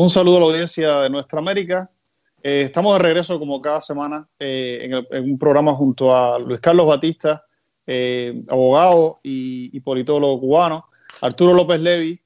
[0.00, 1.90] Un saludo a la audiencia de Nuestra América.
[2.40, 6.86] Eh, estamos de regreso como cada semana eh, en, un programa junto a Luis Carlos
[6.86, 7.44] Batista,
[7.84, 10.84] eh, abogado y, politólogo cubano,
[11.20, 12.20] Arturo López Levi,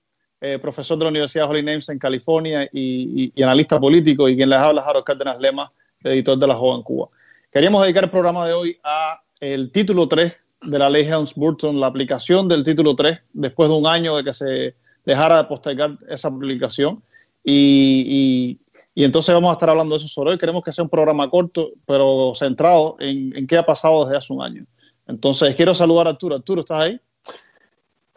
[0.61, 4.83] profesor de la Universidad Holy Names en California y, analista político, y quien les habla,
[4.83, 5.73] Harold Cárdenas Lema,
[6.05, 7.09] editor de La Joven Cuba.
[7.51, 11.87] Queríamos dedicar el programa de hoy a el título 3 de la ley Helms-Burton, la
[11.87, 14.75] aplicación del título 3, después de un año de que se
[15.07, 17.03] dejara de postergar esa aplicación.
[17.45, 18.59] Y,
[18.95, 20.39] entonces vamos a estar hablando de eso sobre hoy.
[20.39, 24.43] Queremos que sea un programa corto, pero centrado en, qué ha pasado desde hace un
[24.43, 24.67] año.
[25.07, 26.37] Entonces, quiero saludar a Arturo.
[26.37, 27.01] Arturo, ¿estás ahí?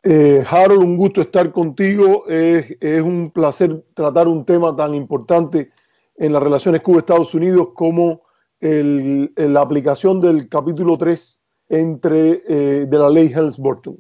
[0.04, 2.28] Eh, Harold, un gusto estar contigo.
[2.28, 5.72] Es, un placer tratar un tema tan importante
[6.18, 8.24] en las relaciones Cuba-Estados Unidos como
[8.62, 13.98] la aplicación del capítulo 3 entre, eh, de la ley Helms-Burton.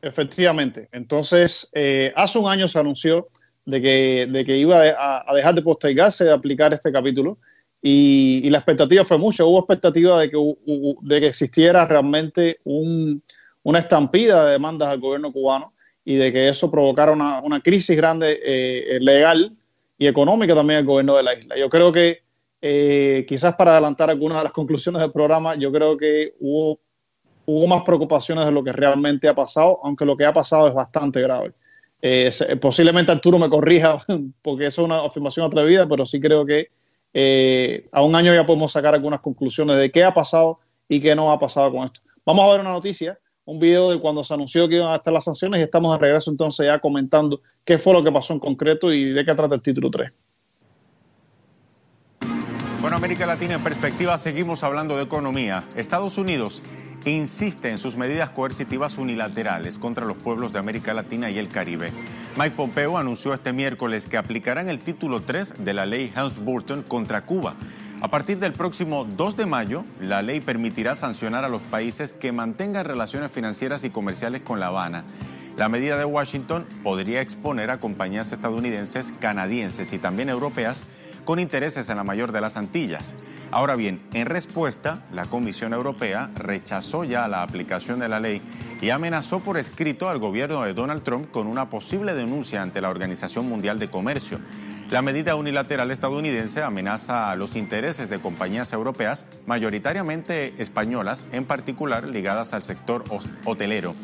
[0.00, 0.88] Efectivamente.
[0.92, 3.28] Entonces, eh, hace un año se anunció
[3.64, 7.38] de que, de que iba a, dejar de postergarse de aplicar este capítulo
[7.80, 9.44] y, la expectativa fue mucha.
[9.44, 10.36] Hubo expectativa de que,
[11.02, 15.72] de que existiera realmente una estampida de demandas al gobierno cubano
[16.04, 19.56] y de que eso provocara una, crisis grande eh, legal
[19.98, 21.56] y económica también al gobierno de la isla.
[21.56, 22.22] Yo creo que
[22.60, 26.78] eh, quizás para adelantar algunas de las conclusiones del programa, yo creo que hubo,
[27.46, 30.74] hubo más preocupaciones de lo que realmente ha pasado, aunque lo que ha pasado es
[30.74, 31.52] bastante grave.
[32.04, 34.04] Eh, posiblemente Arturo me corrija
[34.42, 36.70] porque eso es una afirmación atrevida, pero sí creo que
[37.14, 40.58] eh, a un año ya podemos sacar algunas conclusiones de qué ha pasado
[40.88, 42.00] y qué no ha pasado con esto.
[42.26, 45.12] Vamos a ver una noticia, un video de cuando se anunció que iban a estar
[45.12, 48.40] las sanciones y estamos de regreso entonces ya comentando qué fue lo que pasó en
[48.40, 50.10] concreto y de qué trata el título 3.
[52.80, 55.68] Bueno, América Latina en perspectiva, seguimos hablando de economía.
[55.76, 56.64] Estados Unidos
[57.10, 61.92] insiste en sus medidas coercitivas unilaterales contra los pueblos de América Latina y el Caribe.
[62.38, 67.24] Mike Pompeo anunció este miércoles que aplicarán el título 3 de la ley Helms-Burton contra
[67.24, 67.54] Cuba.
[68.00, 72.32] A partir del próximo 2 de mayo, la ley permitirá sancionar a los países que
[72.32, 75.04] mantengan relaciones financieras y comerciales con La Habana.
[75.56, 80.86] La medida de Washington podría exponer a compañías estadounidenses, canadienses y también europeas
[81.24, 83.16] con intereses en la mayor de las Antillas.
[83.50, 88.40] Ahora bien, en respuesta, la Comisión Europea rechazó ya la aplicación de la ley
[88.80, 92.90] y amenazó por escrito al gobierno de Donald Trump con una posible denuncia ante la
[92.90, 94.38] Organización Mundial de Comercio.
[94.90, 102.06] La medida unilateral estadounidense amenaza a los intereses de compañías europeas, mayoritariamente españolas, en particular
[102.06, 103.04] ligadas al sector
[103.44, 103.94] hotelero.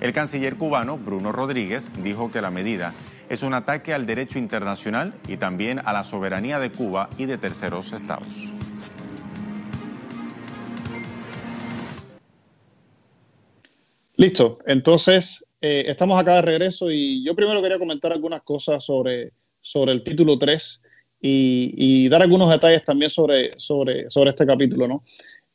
[0.00, 2.92] El canciller cubano, Bruno Rodríguez, dijo que la medida
[3.34, 7.36] es un ataque al derecho internacional y también a la soberanía de Cuba y de
[7.36, 8.52] terceros estados.
[14.16, 19.32] Listo, entonces eh, estamos acá de regreso y yo primero quería comentar algunas cosas sobre,
[19.60, 20.80] sobre el título 3
[21.20, 24.86] y, dar algunos detalles también sobre, sobre, sobre este capítulo.
[24.86, 25.04] ¿no?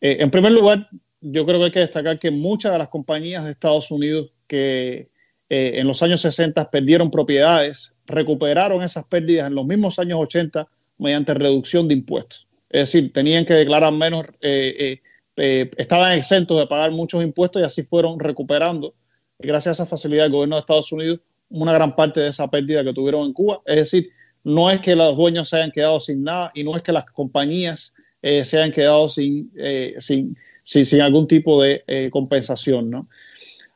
[0.02, 0.90] Eh, en primer lugar,
[1.22, 5.10] yo creo que hay que destacar que muchas de las compañías de Estados Unidos que,
[5.50, 10.68] eh, en los años 60 perdieron propiedades, recuperaron esas pérdidas en los mismos años 80
[11.00, 12.48] mediante reducción de impuestos.
[12.70, 15.02] Es decir, tenían que declarar menos, eh,
[15.38, 18.94] eh, estaban exentos de pagar muchos impuestos y así fueron recuperando,
[19.40, 22.84] gracias a esa facilidad del gobierno de Estados Unidos, una gran parte de esa pérdida
[22.84, 23.62] que tuvieron en Cuba.
[23.66, 24.10] Es decir,
[24.44, 27.06] no es que los dueños se hayan quedado sin nada y no es que las
[27.06, 29.52] compañías se hayan quedado sin,
[30.00, 32.90] sin, sin, sin, algún tipo de compensación.
[32.90, 33.08] ¿no?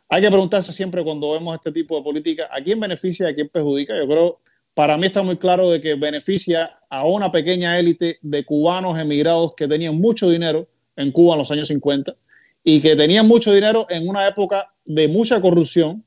[0.09, 3.35] Hay que preguntarse siempre cuando vemos este tipo de política, ¿a quién beneficia y a
[3.35, 3.97] quién perjudica?
[3.97, 4.39] Yo creo,
[4.73, 9.53] para mí está muy claro de que beneficia a una pequeña élite de cubanos emigrados
[9.55, 12.15] que tenían mucho dinero en Cuba en los años 50
[12.63, 16.03] y que tenían mucho dinero en una época de mucha corrupción,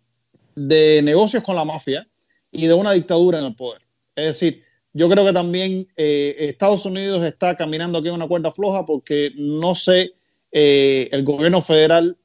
[0.55, 2.09] de negocios con la mafia
[2.51, 3.83] y de una dictadura en el poder.
[4.15, 4.63] Es decir,
[4.95, 9.33] yo creo que también eh, Estados Unidos está caminando aquí en una cuerda floja porque
[9.37, 10.15] no sé
[10.53, 12.17] eh, el gobierno federal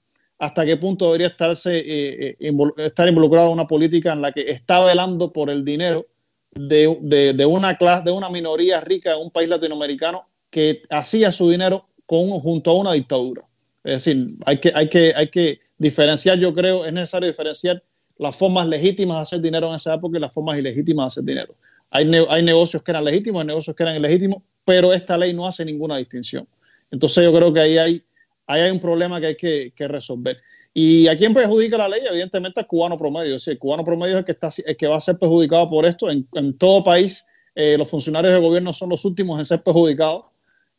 [0.42, 4.50] hasta qué punto debería estarse, eh, eh, estar involucrado en una política en la que
[4.50, 6.08] está velando por el dinero
[6.50, 11.86] de, una clase, de una minoría rica en un país latinoamericano que hacía su dinero
[12.08, 13.44] con, junto a una dictadura.
[13.84, 17.84] Es decir, hay que, hay, que, hay que diferenciar, yo creo, es necesario diferenciar
[18.18, 21.24] las formas legítimas de hacer dinero en esa época y las formas ilegítimas de hacer
[21.24, 21.56] dinero.
[21.92, 25.46] Hay, hay negocios que eran legítimos, hay negocios que eran ilegítimos, pero esta ley no
[25.46, 26.48] hace ninguna distinción.
[26.90, 28.04] Entonces yo creo que ahí hay
[28.48, 30.38] ahí hay un problema que hay que, resolver.
[30.74, 32.02] ¿Y a quién perjudica la ley?
[32.10, 33.38] Evidentemente al cubano promedio.
[33.46, 36.10] el cubano promedio es el que, está, que va a ser perjudicado por esto.
[36.10, 40.26] En, todo país, eh, los funcionarios de gobierno son los últimos en ser perjudicados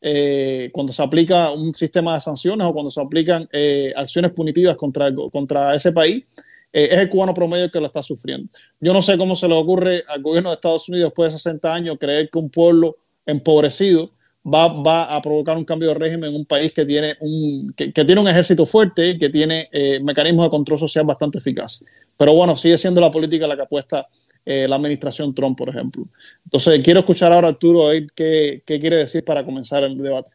[0.01, 4.77] eh, cuando se aplica un sistema de sanciones o cuando se aplican eh, acciones punitivas
[4.77, 6.25] contra, contra ese país.
[6.73, 8.49] es el cubano promedio que lo está sufriendo.
[8.81, 11.75] Yo no sé cómo se le ocurre al gobierno de Estados Unidos después de 60
[11.75, 14.11] años creer que un pueblo empobrecido
[14.45, 17.91] va, va a provocar un cambio de régimen en un país que tiene un, que,
[17.93, 21.87] tiene un ejército fuerte y que tiene eh, mecanismos de control social bastante eficaces.
[22.17, 24.07] Pero bueno, sigue siendo la política la que apuesta
[24.45, 26.07] eh, la administración Trump, por ejemplo.
[26.45, 30.31] Entonces, quiero escuchar ahora Arturo qué, qué quiere decir para comenzar el debate.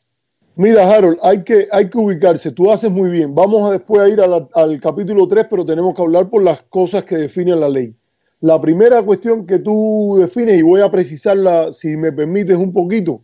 [0.56, 2.52] Mira, Harold, hay que, hay que ubicarse.
[2.52, 3.36] Tú haces muy bien.
[3.36, 7.04] Vamos a después a ir al capítulo 3, pero tenemos que hablar por las cosas
[7.04, 7.94] que definen la ley.
[8.40, 13.22] La primera cuestión que tú defines, y voy a precisarla si me permites un poquito,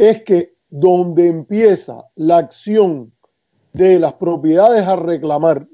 [0.00, 3.12] es que donde empieza la acción
[3.74, 5.68] de las propiedades a reclamar,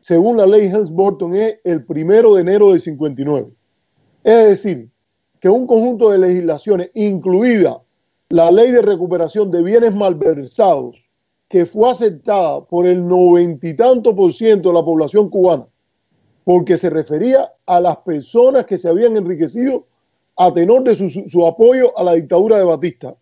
[0.00, 3.50] según la ley Helms-Burton, es el primero de enero del 59.
[4.22, 4.88] Es decir,
[5.40, 7.82] que un conjunto de legislaciones, incluida
[8.30, 10.96] la ley de recuperación de bienes malversados,
[11.46, 15.66] que fue aceptada por el noventa y tanto por ciento de la población cubana,
[16.44, 19.86] porque se refería a las personas que se habían enriquecido
[20.34, 23.14] a tenor de su, apoyo a la dictadura de Batista.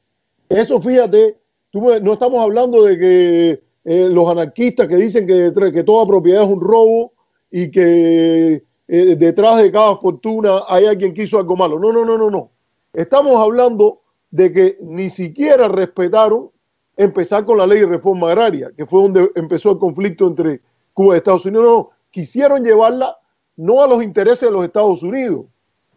[0.53, 1.39] Eso, fíjate,
[1.73, 6.61] no estamos hablando de que eh, los anarquistas que dicen que, toda propiedad es un
[6.61, 7.13] robo
[7.51, 11.79] y que eh, detrás de cada fortuna hay alguien que hizo algo malo.
[11.79, 12.51] No, no, no, no, no.
[12.93, 16.51] Estamos hablando de que ni siquiera respetaron
[16.97, 20.61] empezar con la ley de reforma agraria, que fue donde empezó el conflicto entre
[20.93, 21.65] Cuba y Estados Unidos.
[21.65, 23.17] No, quisieron llevarla
[23.57, 25.47] no a los intereses de los Estados Unidos,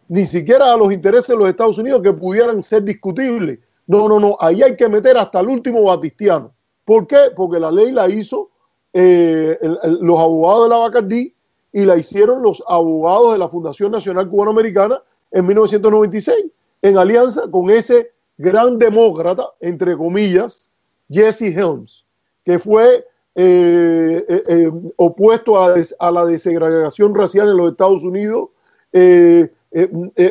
[0.08, 3.60] ni siquiera a los intereses de los Estados Unidos que pudieran ser discutibles.
[3.88, 6.54] No, no, no, ahí hay que meter hasta el último batistiano.
[6.84, 7.32] ¿Por qué?
[7.36, 8.50] Porque la ley la hizo
[8.94, 9.58] eh,
[10.02, 11.34] los abogados de la Bacardí
[11.74, 15.02] y la hicieron los abogados de la Fundación Nacional Cubanoamericana
[15.32, 16.46] en 1996,
[16.82, 20.72] en alianza con ese gran demócrata, entre comillas,
[21.10, 22.06] Jesse Helms,
[22.44, 23.06] que fue
[23.36, 28.50] eh, eh, opuesto a, la desegregación racial en los Estados Unidos,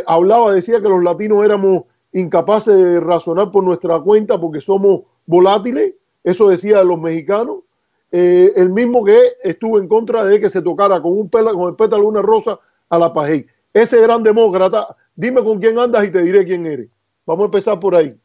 [0.06, 1.83] hablaba, decía que los latinos éramos
[2.15, 7.59] incapaces de razonar por nuestra cuenta porque somos volátiles, eso decía de los mexicanos,
[8.11, 11.75] el mismo que estuvo en contra de que se tocara con, un pela, con el
[11.75, 12.59] pétalo de una rosa
[12.89, 13.47] a la pajé.
[13.73, 16.89] Ese gran demócrata, dime con quién andas y te diré quién eres.
[17.27, 18.17] Vamos a empezar por ahí.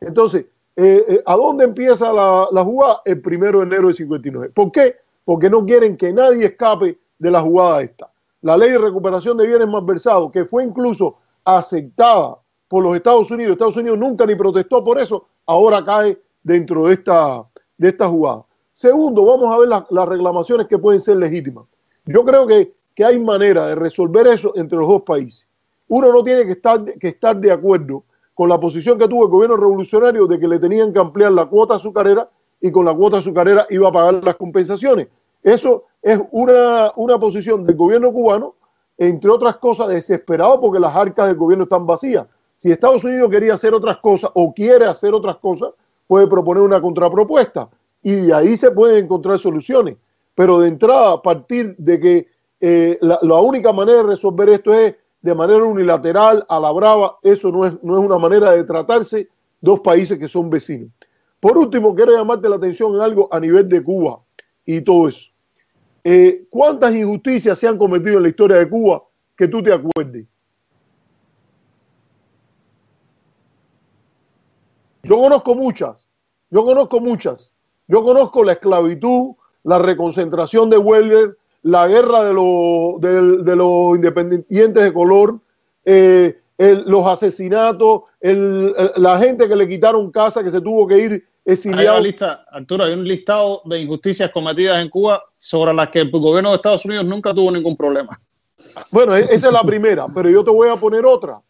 [0.00, 0.44] Entonces,
[0.76, 3.00] eh, eh, ¿a dónde empieza la, la, jugada?
[3.04, 4.50] El primero de enero de 59.
[4.50, 4.96] ¿Por qué?
[5.24, 8.10] Porque no quieren que nadie escape de la jugada esta.
[8.42, 12.38] La ley de recuperación de bienes malversados, que fue incluso aceptada
[12.70, 16.94] por los Estados Unidos, Estados Unidos nunca ni protestó por eso, ahora cae dentro de
[16.94, 17.44] esta,
[17.76, 18.46] de esta jugada.
[18.70, 21.64] Segundo, vamos a ver las reclamaciones que pueden ser legítimas.
[22.06, 25.48] Yo creo que, que, hay manera de resolver eso entre los dos países.
[25.88, 29.30] Uno no tiene que estar, que estar de acuerdo con la posición que tuvo el
[29.30, 32.30] gobierno revolucionario de que le tenían que ampliar la cuota azucarera
[32.60, 35.08] y con la cuota azucarera iba a pagar las compensaciones.
[35.42, 38.54] Eso es una, una posición del gobierno cubano,
[38.96, 42.28] entre otras cosas, desesperado porque las arcas del gobierno están vacías.
[42.60, 45.70] Si Estados Unidos quería hacer otras cosas o quiere hacer otras cosas,
[46.06, 47.70] puede proponer una contrapropuesta
[48.02, 49.96] y de ahí se pueden encontrar soluciones.
[50.34, 52.28] Pero de entrada, a partir de que
[52.60, 57.50] eh, la, única manera de resolver esto es de manera unilateral, a la brava, eso
[57.50, 59.26] no es, no es una manera de tratarse
[59.58, 60.90] dos países que son vecinos.
[61.40, 64.20] Por último, quiero llamarte la atención en algo a nivel de Cuba
[64.66, 65.30] y todo eso.
[66.04, 69.02] Eh, ¿Cuántas injusticias se han cometido en la historia de Cuba
[69.34, 70.26] que tú te acuerdes?
[75.10, 76.06] Yo conozco muchas,
[76.50, 77.52] yo conozco muchas.
[77.88, 79.32] Yo conozco la esclavitud,
[79.64, 82.32] la reconcentración de Weller, la guerra de,
[83.42, 85.40] de, los independientes de color,
[85.84, 92.00] eh, los asesinatos, la gente que le quitaron casa, que se tuvo que ir exiliado.
[92.00, 96.50] lista, Arturo, hay un listado de injusticias cometidas en Cuba sobre las que el gobierno
[96.50, 98.20] de Estados Unidos nunca tuvo ningún problema.
[98.92, 101.40] Bueno, e-, esa es la primera, pero yo te voy a poner otra.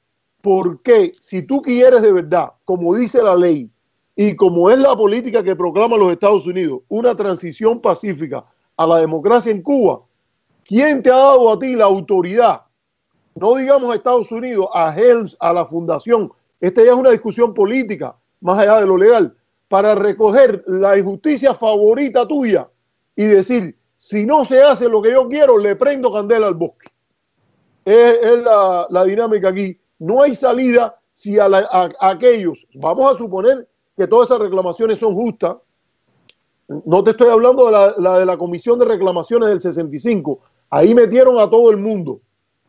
[0.43, 3.71] Porque si tú quieres de verdad, como dice la ley,
[4.17, 8.45] y como es la política que proclama los Estados Unidos, una transición pacífica
[8.77, 10.01] a la democracia en Cuba,
[10.65, 12.63] ¿quién te ha dado a ti la autoridad?
[13.35, 16.31] No digamos a Estados Unidos, a Helms, a la fundación.
[16.61, 19.35] Esta ya es una discusión política, más allá de lo legal,
[19.69, 22.69] para recoger la injusticia favorita tuya
[23.15, 26.89] y decir, si no se hace lo que yo quiero, le prendo candela al bosque.
[27.85, 29.79] Es, la, dinámica aquí.
[30.01, 31.49] No hay salida si a,
[32.01, 35.57] aquellos, vamos a suponer que todas esas reclamaciones son justas,
[36.67, 40.41] no te estoy hablando de la, de la Comisión de Reclamaciones del 65.
[40.71, 42.21] Ahí metieron a todo el mundo.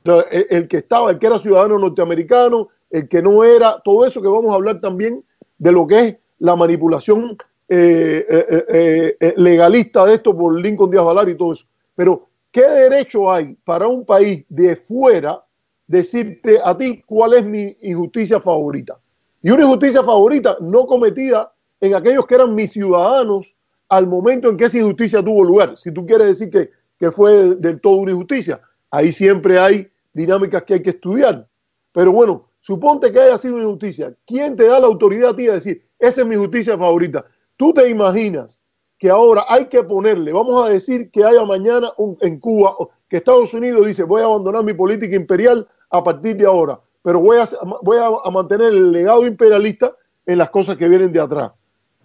[0.04, 4.28] El, que estaba, el que era ciudadano norteamericano, el que no era, todo eso que
[4.28, 5.24] vamos a hablar también
[5.60, 7.38] de lo que es la manipulación
[7.70, 11.66] eh, eh, eh, legalista de esto por Lincoln Díaz Valar y todo eso.
[11.96, 15.42] Pero ¿qué derecho hay para un país de fuera
[15.92, 18.98] decirte a ti cuál es mi injusticia favorita?
[19.44, 23.56] Y una injusticia favorita no cometida en aquellos que eran mis ciudadanos
[23.90, 25.78] al momento en que esa injusticia tuvo lugar.
[25.78, 30.64] Si tú quieres decir que, que fue del todo una injusticia, ahí siempre hay dinámicas
[30.64, 31.48] que hay que estudiar.
[31.92, 34.16] Pero bueno, suponte que haya sido una injusticia.
[34.26, 37.26] ¿Quién te da la autoridad a ti a decir, esa es mi justicia favorita?
[37.58, 38.62] Tú te imaginas
[38.98, 42.76] que ahora hay que ponerle, vamos a decir que haya mañana en Cuba,
[43.10, 47.20] que Estados Unidos dice, voy a abandonar mi política imperial a partir de ahora, pero
[47.20, 49.94] voy a, mantener el legado imperialista
[50.26, 51.52] en las cosas que vienen de atrás.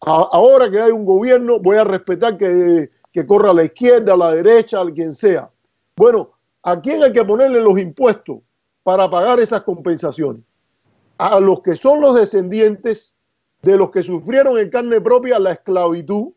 [0.01, 4.17] ahora que hay un gobierno, voy a respetar que, que corra a la izquierda, a
[4.17, 5.49] la derecha, a quien sea.
[5.97, 8.39] Bueno, ¿a quién hay que ponerle los impuestos
[8.83, 10.43] para pagar esas compensaciones?
[11.19, 13.15] A los que son los descendientes
[13.63, 16.33] de los que sufrieron en carne propia la esclavitud,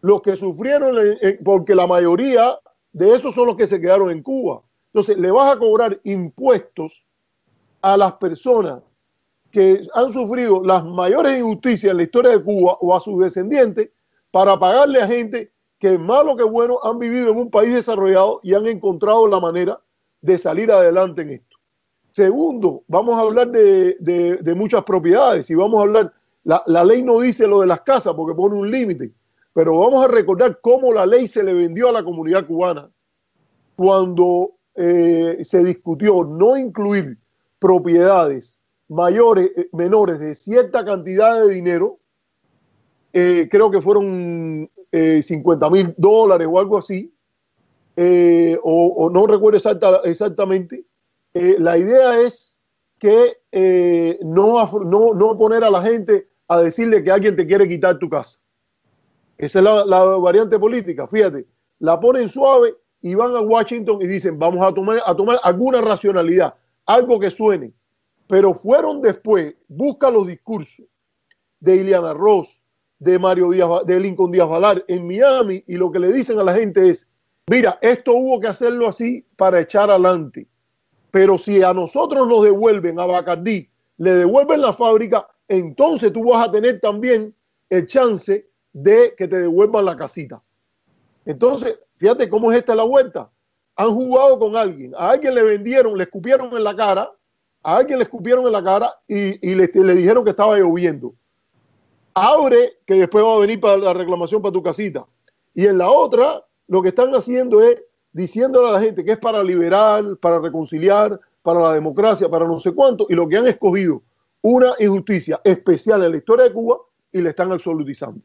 [0.00, 0.96] los que sufrieron,
[1.44, 2.58] porque la mayoría
[2.92, 4.62] de esos son los que se quedaron en Cuba.
[4.94, 7.08] Entonces, le vas a cobrar impuestos
[7.82, 8.80] a las personas
[9.50, 13.90] que han sufrido las mayores injusticias en la historia de Cuba o a sus descendientes
[14.30, 18.54] para pagarle a gente que malo que bueno han vivido en un país desarrollado y
[18.54, 19.80] han encontrado la manera
[20.20, 21.56] de salir adelante en esto.
[22.12, 26.12] Segundo, vamos a hablar de, muchas propiedades y vamos a hablar,
[26.44, 29.12] la, la, ley no dice lo de las casas porque pone un límite,
[29.52, 32.88] pero vamos a recordar cómo la ley se le vendió a la comunidad cubana
[33.74, 37.18] cuando eh, se discutió no incluir
[37.58, 41.98] propiedades mayores, eh, menores de cierta cantidad de dinero,
[43.12, 47.12] eh, creo que fueron 50 mil dólares o algo así,
[48.62, 49.58] o, no recuerdo
[50.04, 50.84] exactamente.
[51.32, 52.60] la idea es
[52.98, 53.38] que
[54.22, 58.08] no, no, no poner a la gente a decirle que alguien te quiere quitar tu
[58.08, 58.38] casa.
[59.36, 61.46] Esa es la, variante política, fíjate,
[61.80, 65.82] la ponen suave y van a Washington y dicen, vamos a tomar, a tomar alguna
[65.82, 66.54] racionalidad,
[66.86, 67.70] algo que suene.
[68.28, 70.86] Pero fueron después, busca los discursos
[71.60, 72.62] de Ileana Ross,
[72.98, 76.44] de Mario Díaz, de Lincoln Díaz Valar en Miami y lo que le dicen a
[76.44, 77.06] la gente es,
[77.46, 80.48] mira, esto hubo que hacerlo así para echar adelante.
[81.10, 83.68] Pero si a nosotros nos devuelven a Bacardí,
[83.98, 87.34] le devuelven la fábrica, entonces tú vas a tener también
[87.68, 90.42] el chance de que te devuelvan la casita.
[91.26, 93.30] Entonces, fíjate cómo es esta la vuelta.
[93.76, 97.10] Han jugado con alguien, a alguien le vendieron, le escupieron en la cara,
[97.62, 101.14] a alguien le escupieron en la cara y, le, dijeron que estaba lloviendo.
[102.12, 105.06] Abre, que después va a venir para la reclamación para tu casita.
[105.54, 107.80] Y en la otra, lo que están haciendo es
[108.12, 112.60] diciéndole a la gente que es para liberar, para reconciliar, para la democracia, para no
[112.60, 114.02] sé cuánto, y lo que han escogido
[114.42, 116.76] una injusticia especial en la historia de Cuba
[117.10, 118.20] y le están absolutizando.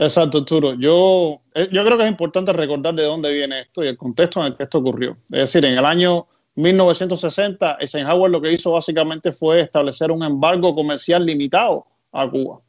[0.00, 0.74] Exacto, Arturo.
[0.74, 4.40] Yo, eh, yo creo que es importante recordar de dónde viene esto y el contexto
[4.40, 5.16] en el que esto ocurrió.
[5.32, 10.72] Es decir, en el año 1960, Eisenhower lo que hizo básicamente fue establecer un embargo
[10.72, 12.60] comercial limitado a Cuba.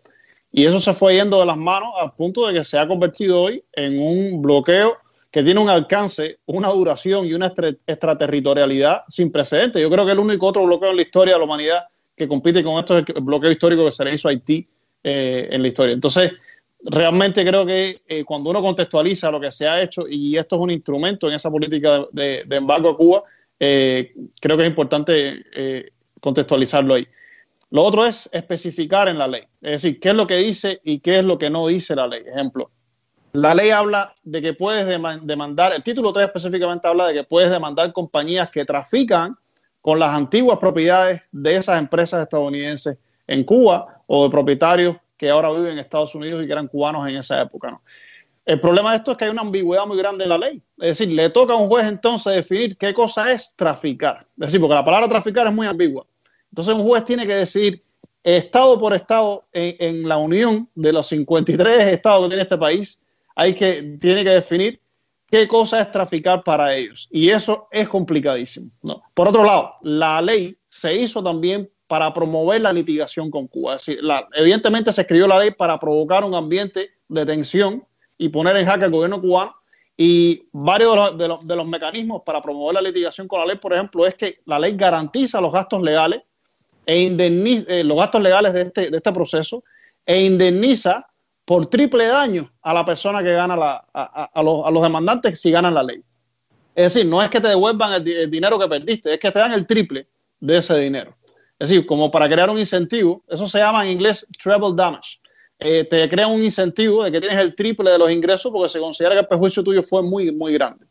[0.52, 3.44] Y eso se fue yendo de las manos al punto de que se ha convertido
[3.44, 4.98] hoy en un bloqueo
[5.30, 7.54] que tiene un alcance, una duración y una
[7.86, 9.80] extraterritorialidad sin precedentes.
[9.80, 11.84] Yo creo que el único otro bloqueo en la historia de la humanidad
[12.16, 14.68] que compite con esto es el bloqueo histórico que se le hizo a Haití
[15.04, 15.94] eh, en la historia.
[15.94, 16.34] Entonces,
[16.84, 20.62] realmente creo que eh, cuando uno contextualiza lo que se ha hecho, y esto es
[20.62, 23.24] un instrumento en esa política de, embargo a Cuba,
[23.60, 25.90] eh, creo que es importante eh,
[26.22, 27.08] contextualizarlo ahí.
[27.72, 31.00] Lo otro es especificar en la ley, es decir, qué es lo que dice y
[31.00, 32.24] qué es lo que no dice la ley.
[32.26, 32.72] Ejemplo,
[33.34, 37.52] la ley habla de que puedes demandar, el título 3 específicamente habla de que puedes
[37.52, 39.38] demandar compañías que trafican
[39.82, 45.52] con las antiguas propiedades de esas empresas estadounidenses en Cuba o de propietarios que ahora
[45.52, 47.70] viven en Estados Unidos y que eran cubanos en esa época.
[47.70, 47.84] ¿no?
[48.46, 50.64] El problema de esto es que hay una ambigüedad muy grande en la ley.
[50.78, 54.26] Es decir, le toca a un juez entonces definir qué cosa es traficar.
[54.38, 56.08] Es decir, porque la palabra traficar es muy ambigua.
[56.50, 57.84] Entonces un juez tiene que decidir
[58.24, 63.02] estado por estado en, la unión de los 53 estados que tiene este país,
[63.36, 64.82] hay que, tiene que definir
[65.30, 67.10] qué cosa es traficar para ellos.
[67.12, 68.72] Y eso es complicadísimo.
[68.84, 69.04] ¿no?
[69.14, 73.76] Por otro lado, la ley se hizo también para promover la litigación con Cuba.
[73.76, 74.00] Es decir,
[74.36, 77.84] evidentemente se escribió la ley para provocar un ambiente de tensión
[78.16, 79.56] y poner en jaque al gobierno cubano.
[79.98, 84.14] Y varios de los, mecanismos para promover la litigación con la ley, por ejemplo, es
[84.14, 86.22] que la ley garantiza los gastos legales
[86.86, 89.64] e indemniza eh, los gastos legales de este, de este proceso
[90.06, 91.08] e indemniza
[91.44, 95.82] por triple daño a la persona que gana la, a, los, demandantes si ganan la
[95.82, 96.04] ley.
[96.76, 99.54] Es decir, no es que te devuelvan el dinero que perdiste, es que te dan
[99.54, 100.08] el triple
[100.40, 101.19] de ese dinero.
[101.60, 105.20] Es decir, como para crear un incentivo, eso se llama en inglés treble damage.
[105.60, 108.80] Eh, te crea un incentivo de que tienes el triple de los ingresos porque se
[108.80, 110.86] considera que el perjuicio tuyo fue muy, muy grande.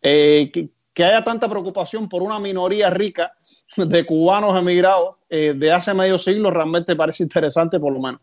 [0.00, 3.34] Eh, que, haya tanta preocupación por una minoría rica
[3.76, 8.20] de cubanos emigrados eh, de hace medio siglo realmente parece interesante, por lo menos.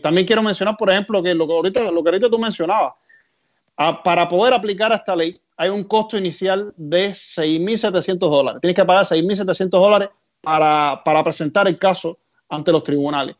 [0.00, 2.94] también quiero mencionar, por ejemplo, que lo que ahorita, lo que ahorita tú mencionabas,
[4.04, 8.60] para poder aplicar esta ley hay un costo inicial de 6.700 dólares.
[8.60, 10.08] Tienes que pagar 6.700 dólares
[10.40, 12.18] para, presentar el caso
[12.48, 13.36] ante los tribunales.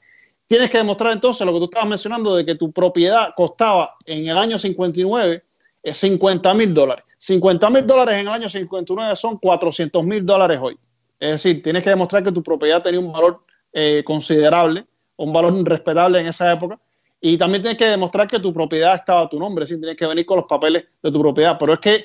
[0.47, 4.29] Tienes que demostrar entonces lo que tú estabas mencionando de que tu propiedad costaba en
[4.29, 5.45] el año 59
[5.85, 7.05] 50 mil dólares.
[7.19, 10.79] 50 mil dólares en el año 59 son 400 mil dólares hoy.
[11.21, 13.43] Es decir, tienes que demostrar que tu propiedad tenía un valor
[13.73, 16.79] eh, considerable, un valor respetable en esa época.
[17.21, 20.07] Y también tienes que demostrar que tu propiedad estaba a tu nombre, decir, tienes que
[20.07, 21.57] venir con los papeles de tu propiedad.
[21.59, 22.05] Pero es que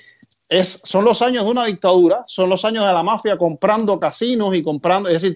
[0.49, 4.55] es, son los años de una dictadura, son los años de la mafia comprando casinos
[4.55, 5.35] y comprando, es decir,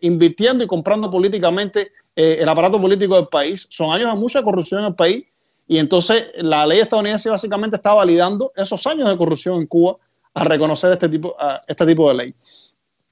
[0.00, 3.66] invirtiendo y comprando políticamente eh, el aparato político del país.
[3.70, 5.24] Son años de mucha corrupción en el país
[5.66, 9.96] y entonces la ley estadounidense básicamente está validando esos años de corrupción en Cuba
[10.34, 11.36] a reconocer este tipo,
[11.66, 12.34] este tipo de ley.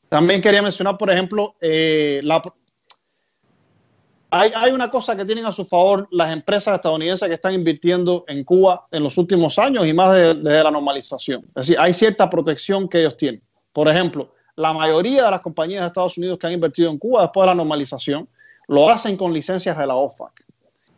[0.09, 2.43] También quería mencionar, por ejemplo, eh, la,
[4.35, 8.45] hay, una cosa que tienen a su favor las empresas estadounidenses que están invirtiendo en
[8.45, 11.43] Cuba en los últimos años y más desde la normalización.
[11.49, 13.43] Es decir, hay cierta protección que ellos tienen.
[13.75, 17.23] Por ejemplo, la mayoría de las compañías de Estados Unidos que han invertido en Cuba
[17.23, 18.27] después de la normalización
[18.69, 20.33] lo hacen con licencias de la OFAC.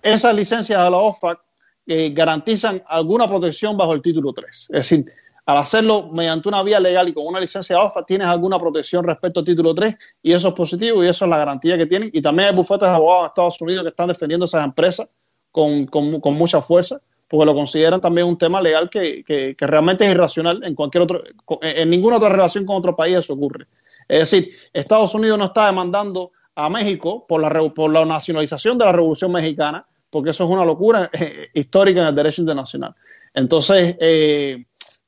[0.01, 1.41] Esas licencias de la OFAC
[1.87, 4.49] eh, garantizan alguna protección bajo el título 3.
[4.49, 5.07] Es decir,
[5.47, 9.41] al hacerlo mediante una vía legal y con una licencia OFA, tienes alguna protección respecto
[9.41, 12.11] al título 3 y eso es positivo y eso es la garantía que tienen.
[12.13, 15.09] Y también hay bufetes de abogados de Estados Unidos que están defendiendo esas empresas
[15.51, 15.89] con,
[16.37, 21.03] mucha fuerza porque lo consideran también un tema legal que, realmente es irracional en cualquier
[21.03, 21.21] otro,
[21.61, 23.67] en ninguna otra relación con otro país eso ocurre.
[24.09, 28.85] Es decir, Estados Unidos no está demandando a México por la, por la nacionalización de
[28.85, 32.95] la Revolución Mexicana, porque eso es una locura eh, histórica en el derecho internacional.
[33.33, 34.65] Entonces, eh,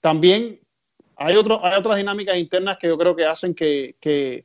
[0.06, 0.60] también
[1.16, 4.44] hay, otras dinámicas internas que yo creo que hacen que, que,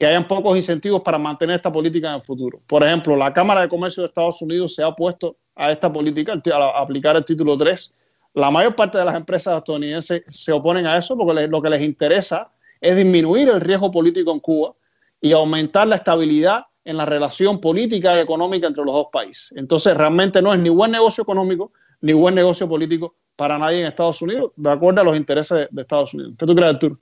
[0.00, 2.62] hayan pocos incentivos para mantener esta política en el futuro.
[2.66, 6.40] Por ejemplo, la Cámara de Comercio de Estados Unidos se ha opuesto a esta política,
[6.54, 7.94] a aplicar el título 3.
[8.32, 11.82] La mayor parte de las empresas estadounidenses se oponen a eso porque lo que les
[11.82, 14.74] interesa es disminuir el riesgo político en Cuba
[15.20, 19.52] y aumentar la estabilidad en la relación política y económica entre los dos países.
[19.58, 21.70] Entonces, realmente no es ni buen negocio económico
[22.00, 25.82] ni buen negocio político para nadie en Estados Unidos, de acuerdo a los intereses de,
[25.82, 26.34] Estados Unidos.
[26.38, 26.98] ¿Qué tú crees, Arturo?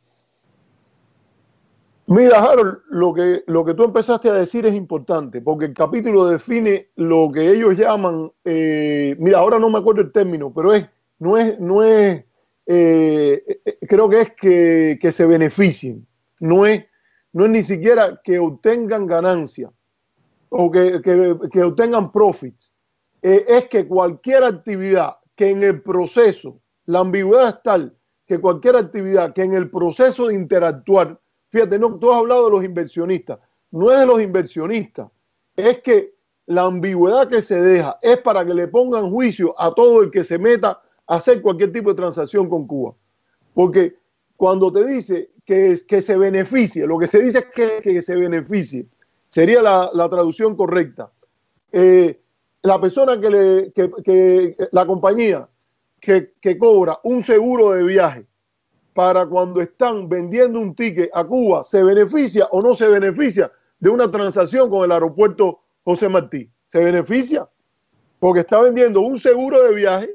[2.07, 6.27] Mira, Harold, lo que, lo que tú empezaste a decir es importante, porque el capítulo
[6.27, 10.87] define lo que ellos llaman, eh, mira, ahora no me acuerdo el término, pero es,
[11.21, 12.25] no es, no es,
[12.67, 14.33] eh, eh, creo que es
[14.99, 16.05] que, se beneficien,
[16.41, 16.85] no es,
[17.33, 19.71] no es ni siquiera que obtengan ganancia
[20.49, 22.73] o que, que obtengan profits,
[23.23, 29.33] es que cualquier actividad que en el proceso, la ambigüedad es tal que cualquier actividad
[29.33, 33.39] que en el proceso de interactuar, fíjate, no, tú has hablado de los inversionistas,
[33.71, 35.09] no es de los inversionistas,
[35.57, 36.13] es que
[36.45, 40.25] la ambigüedad que se deja es para que le pongan juicio a todo el que
[40.25, 42.95] se meta a hacer cualquier tipo de transacción con Cuba.
[43.55, 43.97] Porque
[44.37, 48.89] cuando te dice que, que se beneficie, lo que se dice es que, se beneficie,
[49.31, 51.11] sería la, traducción correcta.
[51.73, 52.21] Eh,
[52.63, 55.49] la persona que le, que, la compañía
[56.01, 58.27] que, cobra un seguro de viaje
[58.95, 63.89] para cuando están vendiendo un ticket a Cuba, ¿se beneficia o no se beneficia de
[63.89, 66.51] una transacción con el aeropuerto José Martí?
[66.67, 67.49] ¿Se beneficia?
[68.19, 70.11] Porque está vendiendo un seguro de viaje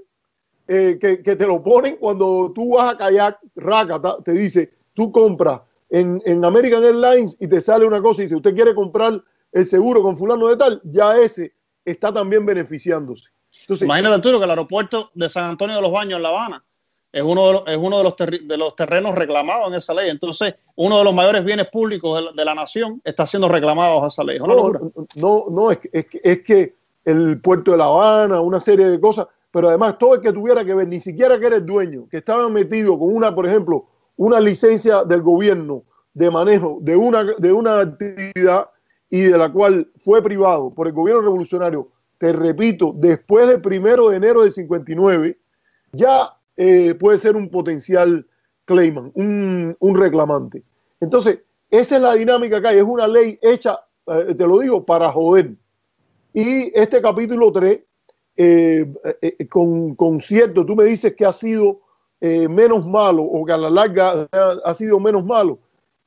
[0.68, 5.62] eh, que, te lo ponen cuando tú vas a kayak, Raca, te dice, tú compras
[5.90, 9.66] en, en American Airlines y te sale una cosa y dice, usted quiere comprar el
[9.66, 11.55] seguro con fulano de tal, ya ese
[11.86, 13.30] está también beneficiándose.
[13.62, 16.64] Entonces, Imagínate, Arturo, que el aeropuerto de San Antonio de los Baños en La Habana
[17.12, 20.10] es uno de los, es uno de los, de los terrenos reclamados en esa ley.
[20.10, 24.24] Entonces, uno de los mayores bienes públicos de la, nación está siendo reclamado a esa
[24.24, 24.38] ley.
[24.40, 24.74] No,
[25.16, 29.28] no, no, es, es, es, que el puerto de La Habana, una serie de cosas,
[29.50, 32.18] pero además todo el que tuviera que ver, ni siquiera que era el dueño, que
[32.18, 33.86] estaba metido con una, por ejemplo,
[34.18, 38.70] una licencia del gobierno de manejo de una, de una actividad,
[39.10, 44.10] y de la cual fue privado por el gobierno revolucionario, te repito, después del primero
[44.10, 45.38] de enero del 59,
[45.92, 48.26] ya eh, puede ser un potencial
[48.66, 50.64] claimant, un, reclamante.
[51.00, 51.40] Entonces,
[51.70, 55.12] esa es la dinámica que hay, es una ley hecha, eh, te lo digo, para
[55.12, 55.52] joder.
[56.34, 57.80] Y este capítulo 3,
[58.38, 58.94] eh,
[59.50, 61.82] con, con, cierto, tú me dices que ha sido
[62.22, 65.60] menos malo o que a la larga ha sido menos malo.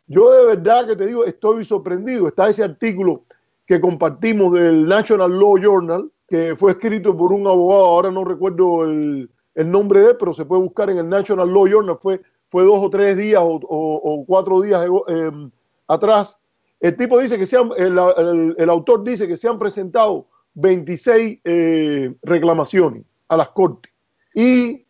[0.08, 2.28] Yo de verdad que te digo, estoy sorprendido.
[2.28, 3.24] Está ese artículo
[3.66, 8.84] que compartimos del National Law Journal, que fue escrito por un abogado, ahora no recuerdo
[8.84, 12.22] el, el nombre de él, pero se puede buscar en el National Law Journal, fue,
[12.48, 15.50] fue dos o tres días o, cuatro días em,
[15.88, 16.40] atrás.
[16.80, 23.04] El tipo dice que se el, autor dice que se han presentado 26 eh, reclamaciones
[23.28, 23.92] a las cortes
[24.32, 24.86] y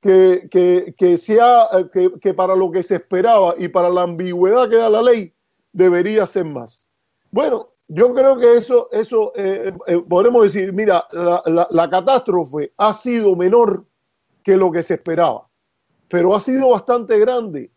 [0.00, 4.68] que, que, que, sea, que, que para lo que se esperaba y para la ambigüedad
[4.68, 5.32] que da la ley,
[5.72, 6.86] debería ser más.
[7.30, 13.34] Bueno, yo creo que eso, eso eh, eh, podemos decir, mira, la, catástrofe ha sido
[13.34, 13.84] menor
[14.44, 15.48] que lo que se esperaba,
[16.08, 17.72] pero ha sido bastante grande.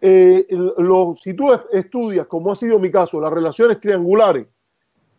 [0.00, 4.48] Eh, lo, si tú estudias, como ha sido mi caso, las relaciones triangulares,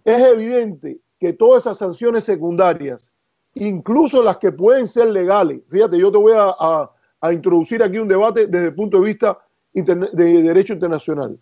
[0.04, 3.13] es evidente que todas esas sanciones secundarias,
[3.56, 6.90] incluso las que pueden ser legales, fíjate, yo te voy a,
[7.32, 9.40] introducir aquí un debate desde el punto de vista
[9.74, 11.40] de derecho internacional.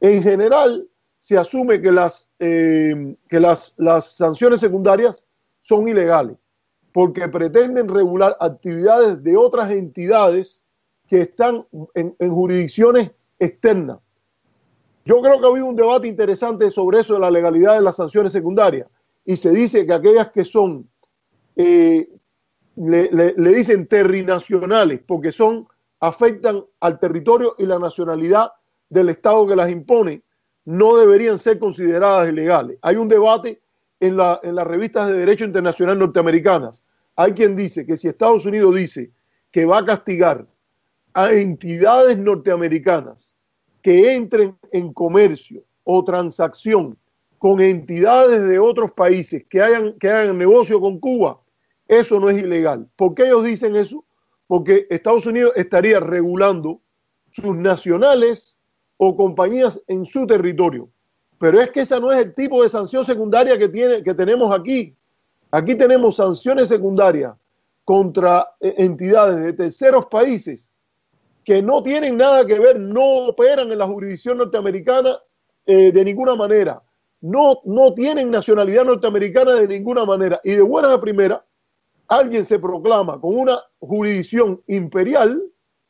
[0.00, 0.86] En general,
[1.18, 5.26] se asume que las, eh, que las, las sanciones secundarias
[5.60, 6.36] son ilegales
[6.94, 10.62] porque pretenden regular actividades de otras entidades
[11.08, 13.98] que están en, jurisdicciones externas.
[15.04, 17.96] Yo creo que ha habido un debate interesante sobre eso de la legalidad de las
[17.96, 18.86] sanciones secundarias
[19.24, 20.88] y se dice que aquellas que son,
[21.56, 22.08] eh,
[22.76, 25.66] le, dicen terrinacionales porque son,
[26.00, 28.50] afectan al territorio y la nacionalidad
[28.88, 30.22] del Estado que las impone,
[30.64, 32.78] no deberían ser consideradas ilegales.
[32.82, 33.60] Hay un debate
[34.00, 36.82] en, la, en las revistas de derecho internacional norteamericanas.
[37.16, 39.10] Hay quien dice que si Estados Unidos dice
[39.50, 40.46] que va a castigar
[41.12, 43.34] a entidades norteamericanas
[43.82, 46.98] que entren en comercio o transacción
[47.38, 51.38] con entidades de otros países que hagan negocio con Cuba,
[51.98, 52.88] eso no es ilegal.
[52.96, 54.04] ¿Por qué ellos dicen eso?
[54.46, 56.80] Porque Estados Unidos estaría regulando
[57.30, 58.58] sus nacionales
[58.96, 60.88] o compañías en su territorio.
[61.38, 64.52] Pero es que esa no es el tipo de sanción secundaria que, tiene, que tenemos
[64.56, 64.96] aquí.
[65.50, 67.34] Aquí tenemos sanciones secundarias
[67.84, 70.72] contra eh, entidades de terceros países
[71.44, 75.18] que no tienen nada que ver, no operan en la jurisdicción norteamericana
[75.66, 76.82] eh, de ninguna manera,
[77.20, 80.40] no, no tienen nacionalidad norteamericana de ninguna manera.
[80.44, 81.44] Y de buena a primera,
[82.08, 85.42] alguien se proclama con una jurisdicción imperial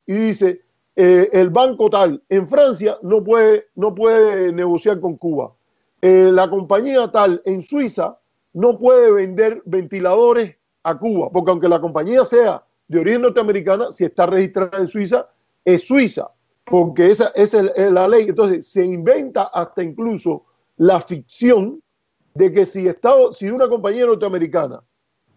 [0.07, 0.63] y dice,
[0.97, 5.53] eh, el banco tal en Francia no puede, no puede negociar con Cuba.
[6.01, 8.19] Eh, la compañía tal en Suiza
[8.53, 14.05] no puede vender ventiladores a Cuba, porque aunque la compañía sea de origen norteamericana, si
[14.05, 15.29] está registrada en Suiza,
[15.65, 16.31] es Suiza,
[16.65, 18.27] porque esa, esa es la ley.
[18.29, 20.45] Entonces se inventa hasta incluso
[20.77, 21.81] la ficción
[22.35, 24.83] de que si, Estado, si una compañía norteamericana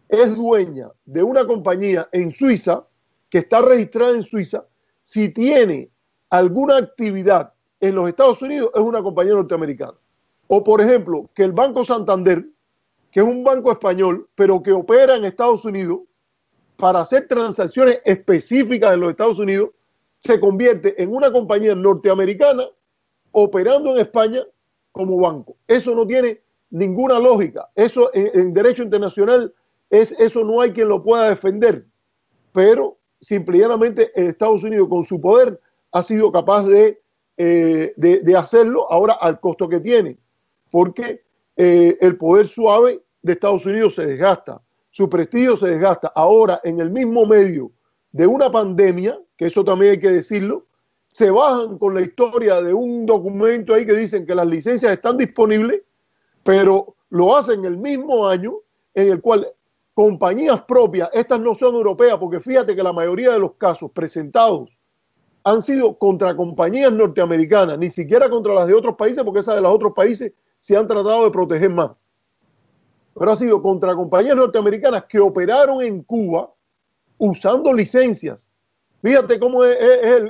[0.10, 2.86] es dueña de una compañía en Suiza,
[3.30, 4.66] que está registrada en Suiza,
[5.04, 5.90] si tiene
[6.30, 9.94] alguna actividad en los Estados Unidos, es una compañía norteamericana.
[10.48, 12.46] O, por ejemplo, que el Banco Santander,
[13.12, 16.00] que es un banco español, pero que opera en Estados Unidos,
[16.78, 19.70] para hacer transacciones específicas en los Estados Unidos,
[20.20, 22.66] se convierte en una compañía norteamericana
[23.32, 24.42] operando en España
[24.92, 25.58] como banco.
[25.68, 27.70] Eso no tiene ninguna lógica.
[27.76, 29.54] Eso en, derecho internacional
[29.90, 31.86] es eso no hay quien lo pueda defender.
[32.54, 35.60] Pero simplemente Estados Unidos con su poder
[35.92, 37.02] ha sido capaz de,
[37.38, 40.18] eh, de, hacerlo ahora al costo que tiene,
[40.72, 41.24] porque
[41.56, 46.12] eh, el poder suave de Estados Unidos se desgasta, su prestigio se desgasta.
[46.16, 47.72] Ahora, en el mismo medio
[48.12, 50.66] de una pandemia, que eso también hay que decirlo,
[51.08, 55.18] se bajan con la historia de un documento ahí que dicen que las licencias están
[55.18, 55.82] disponibles,
[56.44, 58.58] pero lo hacen el mismo año
[58.94, 59.48] en el cual
[59.98, 64.70] compañías propias, estas no son europeas, porque fíjate que la mayoría de los casos presentados
[65.44, 69.62] han sido contra compañías norteamericanas, ni siquiera contra las de otros países, porque esas de
[69.62, 71.94] los otros países se han tratado de proteger más.
[73.16, 76.54] Pero ha sido contra compañías norteamericanas que operaron en Cuba
[77.18, 78.52] usando licencias.
[79.02, 79.80] Fíjate cómo es,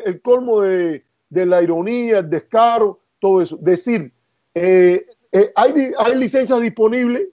[0.06, 3.58] el, colmo de, la ironía, el descaro, todo eso.
[3.58, 4.14] Decir,
[4.56, 7.28] eh, eh, hay, hay licencias disponibles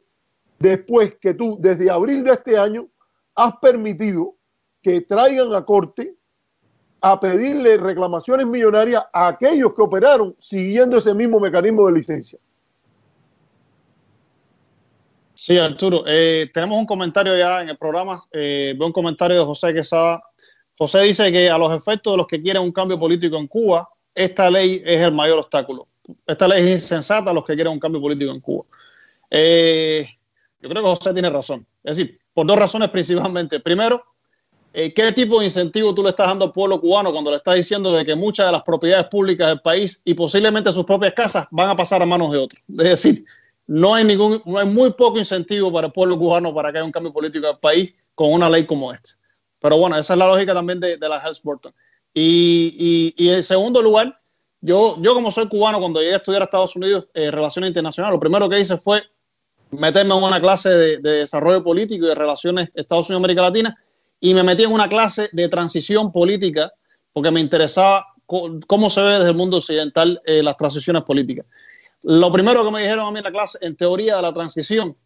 [0.59, 2.89] después que tú, desde abril de este año,
[3.35, 4.35] has permitido
[4.83, 6.15] que traigan a corte
[7.01, 12.39] a pedirle reclamaciones millonarias a aquellos que operaron siguiendo ese mismo mecanismo de licencia.
[15.35, 19.45] Sí, Arturo, eh, tenemos un comentario ya en el programa, eh, veo un comentario de
[19.45, 20.23] José Quesada.
[20.79, 23.87] José dice que a los efectos de los que quieren un cambio político en Cuba,
[24.15, 25.89] esta ley es el mayor obstáculo.
[26.27, 28.65] Esta ley es insensata a los que quieren un cambio político en Cuba.
[29.29, 30.09] Eh,
[30.65, 31.67] yo creo que José tiene razón.
[31.83, 33.61] Es decir, por dos razones principalmente.
[33.61, 34.03] Primero,
[34.73, 37.57] eh, ¿qué tipo de incentivo tú le estás dando al pueblo cubano cuando le estás
[37.57, 41.47] diciendo de que muchas de las propiedades públicas del país y posiblemente sus propias casas
[41.51, 42.63] van a pasar a manos de otros?
[42.79, 43.27] Es decir,
[43.67, 46.87] no hay ningún, no hay muy poco incentivo para el pueblo cubano para que haya
[46.87, 49.11] un cambio político del país con una ley como esta.
[49.61, 51.75] Pero bueno, esa es la lógica también de, de la Hells-Burton.
[52.15, 54.19] Y, y, en segundo lugar,
[54.63, 58.15] yo, yo como soy cubano, cuando llegué a estudiar a Estados Unidos eh, Relaciones Internacionales,
[58.15, 59.03] lo primero que hice fue
[59.79, 63.79] meterme en una clase de, de desarrollo político y de relaciones Estados Unidos-América Latina
[64.21, 66.73] y me metí en una clase de transición política
[67.13, 71.47] porque me interesaba cómo se ve desde el mundo occidental eh, las transiciones políticas.
[72.03, 74.97] Lo primero que me dijeron a mí en la clase, en teoría de la transición,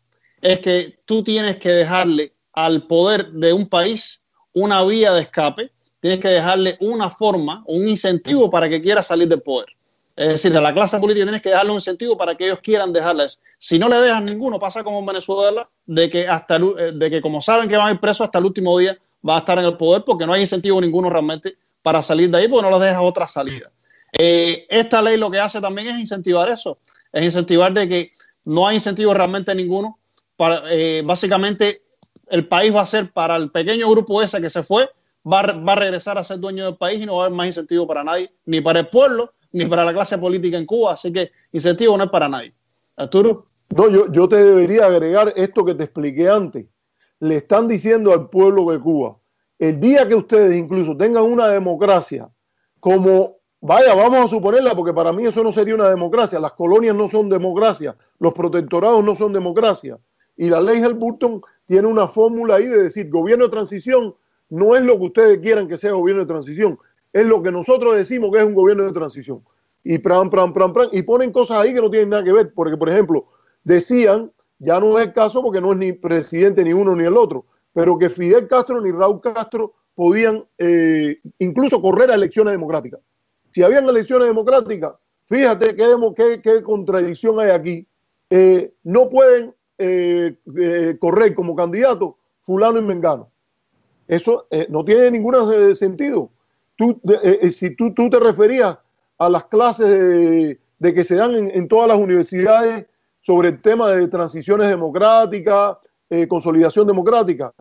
[0.40, 5.72] es que tú tienes que dejarle al poder de un país una vía de escape,
[6.00, 9.68] tienes que dejarle una forma, un incentivo para que quiera salir del poder.
[10.16, 12.92] Es decir, a la clase política tienes que darle un incentivo para que ellos quieran
[12.92, 13.40] dejarles.
[13.58, 17.20] Si no le dejas ninguno, pasa como en Venezuela, de que, hasta eh, de que
[17.20, 18.96] como saben que van a ir presos hasta el último día,
[19.28, 22.38] va a estar en el poder porque no hay incentivo ninguno realmente para salir de
[22.38, 23.70] ahí porque no les deja otra salida.
[24.12, 26.78] Eh, esta ley lo que hace también es incentivar eso,
[27.12, 28.10] es incentivar de que
[28.44, 29.98] no hay incentivo realmente ninguno
[30.36, 31.82] para, eh, básicamente
[32.28, 34.88] el país va a ser para el pequeño grupo ese que se fue,
[35.30, 37.48] va, va, a regresar a ser dueño del país y no va a haber más
[37.48, 40.92] incentivo para nadie, ni para el pueblo, ni para la clase política en Cuba.
[40.92, 42.54] Así que incentivo no es para nadie.
[42.96, 43.47] Arturo.
[43.70, 46.66] No, yo, yo te debería agregar esto que te expliqué antes.
[47.20, 49.18] Le están diciendo al pueblo de Cuba,
[49.58, 52.30] el día que ustedes incluso tengan una democracia
[52.80, 56.94] como, vaya, vamos a suponerla, porque para mí eso no sería una democracia, las colonias
[56.94, 59.98] no son democracia, los protectorados no son democracia.
[60.36, 64.14] Y la ley Burton tiene una fórmula ahí de decir, gobierno de transición
[64.48, 66.78] no es lo que ustedes quieran que sea gobierno de transición,
[67.12, 69.42] es lo que nosotros decimos que es un gobierno de transición.
[69.82, 72.52] Y pram, pram, pram, pram, y ponen cosas ahí que no tienen nada que ver,
[72.54, 73.26] porque por ejemplo,
[73.68, 77.16] decían, ya no es el caso porque no es ni presidente ni uno ni el
[77.16, 83.00] otro, pero que Fidel Castro ni Raúl Castro podían eh, incluso correr a elecciones democráticas.
[83.50, 84.94] Si habían elecciones democráticas,
[85.26, 87.86] fíjate qué, qué, contradicción hay aquí.
[88.30, 90.34] Eh, no pueden eh,
[90.98, 93.30] correr como candidato fulano y mengano.
[94.06, 96.30] Eso no tiene ningún sentido.
[96.76, 96.98] Tú,
[97.50, 98.78] si tú, tú, te referías
[99.18, 102.86] a las clases de, que se dan en, en, todas las universidades
[103.28, 105.76] sobre el tema de transiciones democráticas,
[106.08, 107.52] eh, consolidación democrática.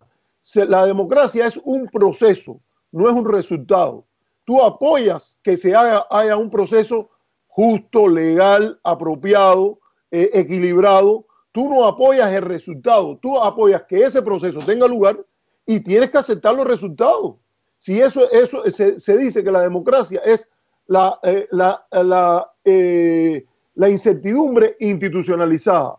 [0.54, 2.58] la democracia es un proceso,
[2.90, 4.06] no es un resultado.
[4.46, 7.10] Tú apoyas que se haya un proceso
[7.48, 9.78] justo, legal, apropiado,
[10.10, 11.26] eh, equilibrado.
[11.52, 15.22] Tú no apoyas el resultado, tú apoyas que ese proceso tenga lugar
[15.66, 17.34] y tienes que aceptar los resultados.
[17.76, 20.48] Si eso, eso se, dice que la democracia es
[20.86, 22.50] la, eh, la,
[23.78, 25.98] la incertidumbre institucionalizada.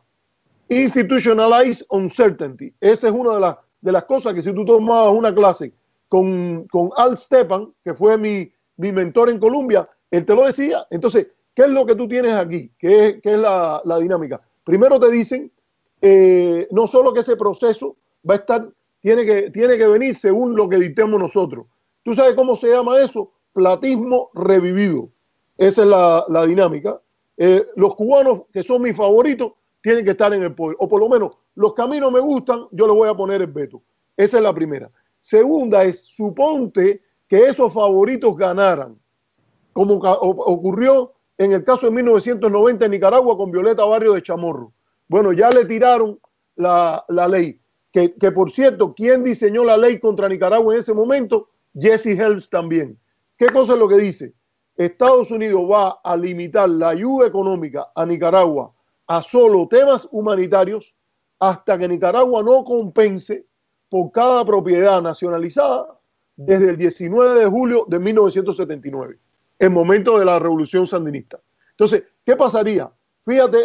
[0.68, 2.74] Institutionalized uncertainty.
[2.82, 5.72] Esa es una de, las de las cosas que si tú tomabas una clase
[6.10, 10.86] con, con Al Stepan, que fue mi, mi, mentor en Colombia, él te lo decía.
[10.90, 12.70] Entonces, ¿qué es lo que tú tienes aquí?
[12.78, 14.42] ¿Qué es, qué es la, la, dinámica?
[14.66, 15.50] Primero te dicen,
[16.02, 17.96] eh, no solo que ese proceso
[18.30, 21.66] va a estar, tiene que, tiene que venir según lo que dictemos nosotros.
[22.04, 23.32] ¿Tú sabes cómo se llama eso?
[23.54, 25.10] Platismo revivido.
[25.58, 27.00] Esa es la, la dinámica.
[27.42, 30.76] Eh, los cubanos, que son mis favoritos, tienen que estar en el poder.
[30.80, 33.82] O por lo menos los caminos me gustan, yo le voy a poner el veto.
[34.18, 34.92] Esa es la primera.
[35.22, 39.00] Segunda es, suponte que esos favoritos ganaran,
[39.72, 44.74] como ocurrió en el caso de 1990 en Nicaragua con Violeta Barrio de Chamorro.
[45.08, 46.20] Bueno, ya le tiraron
[46.58, 47.62] la, ley.
[47.94, 51.48] Que, que, por cierto, ¿quién diseñó la ley contra Nicaragua en ese momento?
[51.74, 53.00] Jesse Helms también.
[53.38, 54.34] ¿Qué cosa es lo que dice?
[54.80, 58.72] Estados Unidos va a limitar la ayuda económica a Nicaragua
[59.08, 60.96] a solo temas humanitarios
[61.38, 63.46] hasta que Nicaragua no compense
[63.90, 66.00] por cada propiedad nacionalizada
[66.38, 69.20] desde el 19 de julio de 1979,
[69.60, 71.42] el momento de la revolución sandinista.
[71.72, 72.90] Entonces, ¿qué pasaría?
[73.26, 73.58] Fíjate,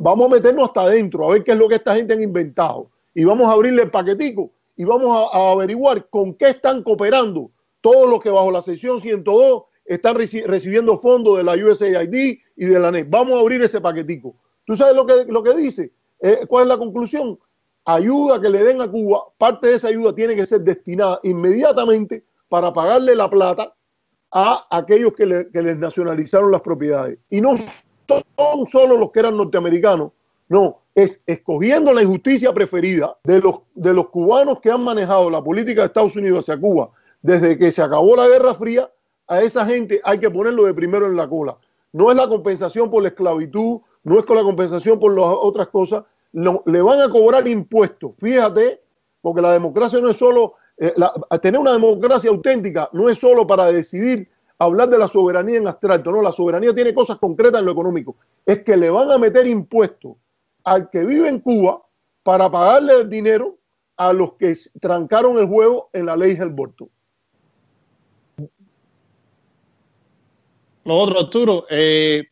[0.00, 2.90] vamos a meternos hasta adentro a ver qué es lo que esta gente ha inventado
[3.14, 8.08] y vamos a abrirle el paquetico y vamos a, averiguar con qué están cooperando todos
[8.08, 12.90] los que bajo la sección 102 están recibiendo fondos de la USAID y de la
[12.90, 13.08] NET.
[13.10, 14.36] Vamos a abrir ese paquetico.
[14.64, 15.92] ¿Tú sabes lo que, lo que dice?
[16.20, 17.38] Eh, ¿Cuál es la conclusión?
[17.84, 22.24] Ayuda que le den a Cuba, parte de esa ayuda tiene que ser destinada inmediatamente
[22.48, 23.74] para pagarle la plata
[24.30, 27.18] a aquellos que, les nacionalizaron las propiedades.
[27.30, 27.54] Y no
[28.06, 30.12] son solo los que eran norteamericanos,
[30.48, 35.42] no, es escogiendo la injusticia preferida de los, de los cubanos que han manejado la
[35.42, 36.90] política de Estados Unidos hacia Cuba
[37.22, 38.90] desde que se acabó la Guerra Fría
[39.26, 41.56] a esa gente hay que ponerlo de primero en la cola.
[41.92, 45.68] No es la compensación por la esclavitud, no es con la compensación por las otras
[45.68, 48.12] cosas, le van a cobrar impuestos.
[48.18, 48.80] Fíjate,
[49.20, 50.94] porque la democracia no es solo, eh,
[51.42, 54.28] tener una democracia auténtica no es solo para decidir
[54.58, 58.16] hablar de la soberanía en abstracto, no, la soberanía tiene cosas concretas en lo económico.
[58.44, 60.16] Es que le van a meter impuestos
[60.64, 61.82] al que vive en Cuba
[62.22, 63.56] para pagarle el dinero
[63.96, 66.88] a los que trancaron el juego en la ley del aborto.
[70.84, 72.24] Lo otro, Arturo, eh,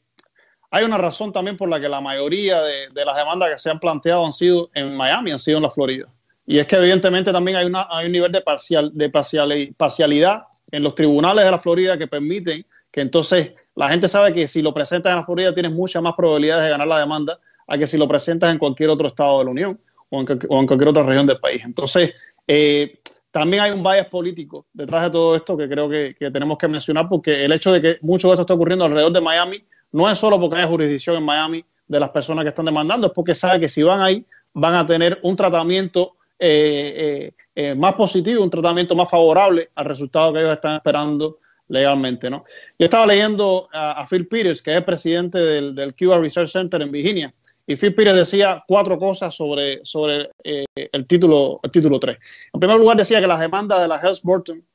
[0.70, 3.80] hay una razón también por la que la mayoría de, las demandas que se han
[3.80, 6.06] planteado han sido en Miami, han sido en la Florida.
[6.46, 10.82] Y es que evidentemente también hay, una, hay un nivel de, parcial, de parcialidad en
[10.82, 14.72] los tribunales de la Florida que permiten que entonces la gente sabe que si lo
[14.72, 17.98] presentas en la Florida tienes muchas más probabilidades de ganar la demanda a que si
[17.98, 21.38] lo presentas en cualquier otro estado de la Unión o en, cualquier otra región del
[21.38, 21.62] país.
[21.64, 22.14] Entonces,
[22.46, 22.98] eh,
[23.30, 27.08] también hay un bias político detrás de todo esto que creo que, tenemos que mencionar
[27.08, 30.18] porque el hecho de que mucho de esto esté ocurriendo alrededor de Miami no es
[30.18, 33.60] solo porque hay jurisdicción en Miami de las personas que están demandando, es porque sabe
[33.60, 38.94] que si van ahí van a tener un tratamiento eh, eh, más positivo, un tratamiento
[38.94, 41.38] más favorable al resultado que ellos están esperando
[41.68, 42.30] legalmente.
[42.30, 42.44] ¿no?
[42.78, 47.34] Yo estaba leyendo a, Phil Peters, que es presidente del Cuba Research Center en Virginia,
[47.68, 52.16] y Phil Peters decía cuatro cosas sobre, sobre eh, el, título, el título 3.
[52.54, 54.66] En primer lugar, decía que las demandas de la Health Burton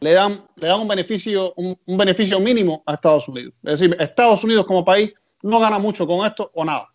[0.00, 3.54] le dan, le dan un, beneficio, un, beneficio mínimo a Estados Unidos.
[3.62, 6.92] Es decir, Estados Unidos como país no gana mucho con esto o nada.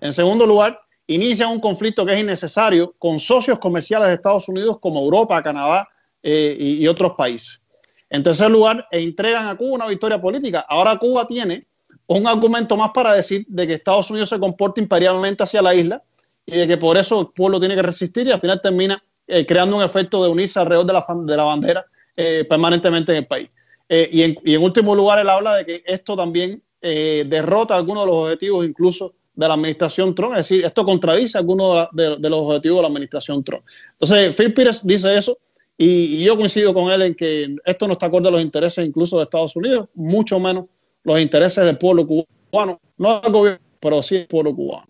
[0.00, 4.80] En segundo lugar, inicia un conflicto que es innecesario con socios comerciales de Estados Unidos
[4.80, 5.88] como Europa, Canadá
[6.24, 7.62] eh, y, y, otros países.
[8.10, 10.66] En tercer lugar, e entregan a Cuba una victoria política.
[10.68, 11.68] Ahora Cuba tiene
[12.16, 16.02] un argumento más para decir de que Estados Unidos se comporta imperialmente hacia la isla
[16.46, 19.46] y de que por eso el pueblo tiene que resistir y al final termina eh,
[19.46, 23.26] creando un efecto de unirse alrededor de la, de la bandera eh, permanentemente en el
[23.26, 23.48] país.
[23.88, 28.16] Eh, y, en, último lugar, él habla de que esto también derrota algunos de los
[28.24, 32.82] objetivos incluso de la administración Trump, es decir, esto contradice algunos de, los objetivos de
[32.82, 33.62] la administración Trump.
[33.92, 35.38] Entonces, Phil Pires dice eso
[35.78, 38.84] y, y yo coincido con él en que esto no está acorde a los intereses
[38.84, 40.64] incluso de Estados Unidos, mucho menos
[41.04, 44.86] los intereses del pueblo cubano, no del gobierno, pero sí del pueblo cubano.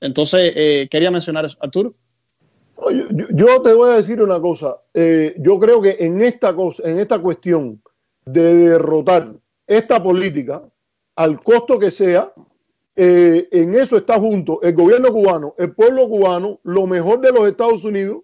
[0.00, 1.56] Entonces, eh, quería mencionar eso.
[1.60, 1.94] Arturo.
[3.30, 4.76] Yo, te voy a decir una cosa.
[4.92, 7.82] Eh, yo creo que en esta cosa, en esta cuestión
[8.26, 9.32] de derrotar
[9.66, 10.62] esta política,
[11.14, 12.32] al costo que sea,
[12.94, 17.48] eh, en eso está junto el gobierno cubano, el pueblo cubano, lo mejor de los
[17.48, 18.18] Estados Unidos,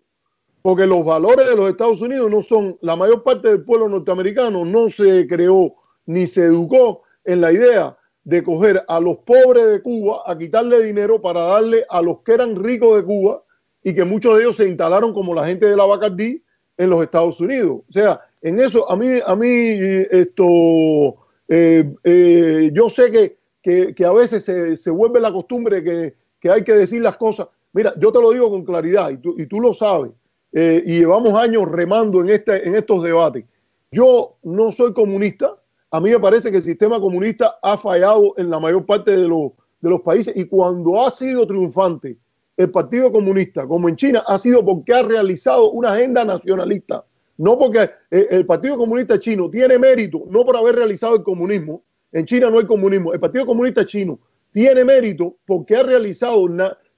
[0.60, 4.64] porque los valores de los Estados Unidos no son, la mayor parte del pueblo norteamericano
[4.64, 5.74] no se creó
[6.06, 10.82] ni se educó en la idea de coger a los pobres de Cuba, a quitarle
[10.82, 13.42] dinero para darle a los que eran ricos de Cuba
[13.82, 16.42] y que muchos de ellos se instalaron como la gente de la Bacardí
[16.76, 17.80] en los Estados Unidos.
[17.88, 19.48] O sea, en eso a mí, a mí
[20.10, 21.16] esto,
[21.48, 26.50] eh, eh, yo sé que, que, a veces se, se, vuelve la costumbre que, que,
[26.50, 27.48] hay que decir las cosas.
[27.72, 30.12] Mira, yo te lo digo con claridad y tú, y tú lo sabes.
[30.52, 33.44] Eh, y llevamos años remando en, este, en estos debates.
[33.90, 35.56] Yo no soy comunista,
[35.92, 39.28] a mí me parece que el sistema comunista ha fallado en la mayor parte de
[39.28, 42.16] los, países y cuando ha sido triunfante
[42.56, 47.04] el Partido Comunista, como en China, ha sido porque ha realizado una agenda nacionalista.
[47.36, 51.82] No porque eh, el Partido Comunista chino tiene mérito, no por haber realizado el comunismo.
[52.12, 53.12] En China no hay comunismo.
[53.12, 54.18] El Partido Comunista chino
[54.50, 56.46] tiene mérito porque ha realizado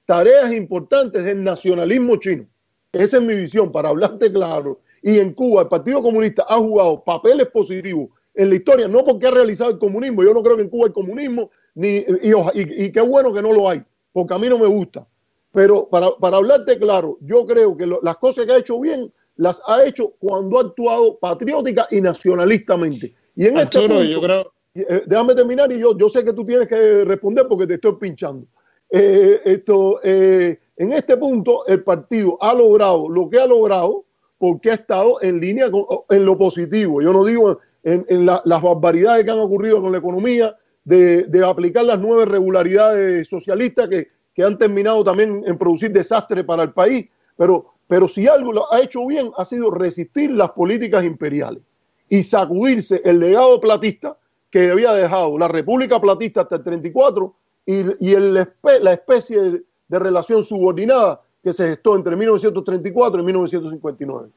[0.05, 2.45] tareas importantes del nacionalismo chino.
[2.93, 4.79] Esa es mi visión, para hablarte claro.
[5.01, 9.27] Y en Cuba el Partido Comunista ha jugado papeles positivos en la historia, no porque
[9.27, 10.23] ha realizado el comunismo.
[10.23, 12.05] Yo no creo que en Cuba hay comunismo, ni,
[12.53, 15.07] y, qué bueno que no lo hay, porque a mí no me gusta.
[15.51, 19.85] Pero para, hablarte claro, yo creo que las cosas que ha hecho bien las ha
[19.85, 23.15] hecho cuando ha actuado patriótica y nacionalistamente.
[23.35, 24.51] Y en este punto, yo creo...
[24.75, 27.93] Eh, déjame terminar y yo, yo sé que tú tienes que responder porque te estoy
[27.93, 28.45] pinchando.
[28.89, 34.03] Eh, esto, eh, en este punto, el partido ha logrado lo que ha logrado
[34.37, 37.01] porque ha estado en línea con, en lo positivo.
[37.01, 41.99] Yo no digo en, las barbaridades que han ocurrido con la economía, de, aplicar las
[41.99, 47.07] nueve regularidades socialistas que, han terminado también en producir desastres para el país.
[47.37, 51.63] Pero, pero si algo lo ha hecho bien ha sido resistir las políticas imperiales
[52.09, 54.17] y sacudirse el legado platista
[54.49, 57.33] que había dejado la República Platista hasta el 34
[57.65, 64.29] y, y la especie de, de relación subordinada que se gestó entre 1934 y 1959.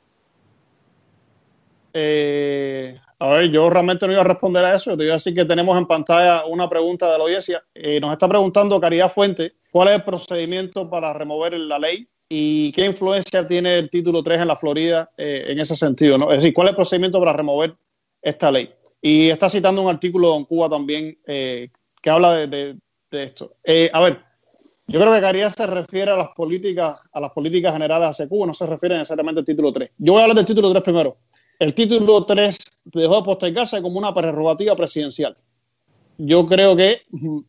[1.95, 4.97] Eh, a ver, yo realmente no iba a responder a eso.
[4.97, 7.65] Te iba a decir que tenemos en pantalla una pregunta de la audiencia.
[7.75, 12.71] Eh, nos está preguntando Caridad Fuente, ¿cuál es el procedimiento para remover la ley y
[12.73, 16.17] qué influencia tiene el título 3 en la Florida eh, en ese sentido?
[16.31, 17.75] Es decir, ¿cuál es el procedimiento para remover
[18.23, 18.71] esta ley?
[19.03, 22.77] Y está citando un artículo en Cuba también eh, que habla de,
[23.11, 23.57] esto.
[23.93, 24.21] a ver,
[24.87, 28.47] yo creo que Caridad se refiere a las políticas, a las políticas generales hacia Cuba,
[28.47, 29.91] no se refiere necesariamente al título 3.
[29.99, 31.17] Yo voy a hablar del título 3 primero.
[31.59, 32.57] El título 3
[32.93, 35.37] dejó de postergarse como una prerrogativa presidencial.
[36.19, 37.03] Yo creo que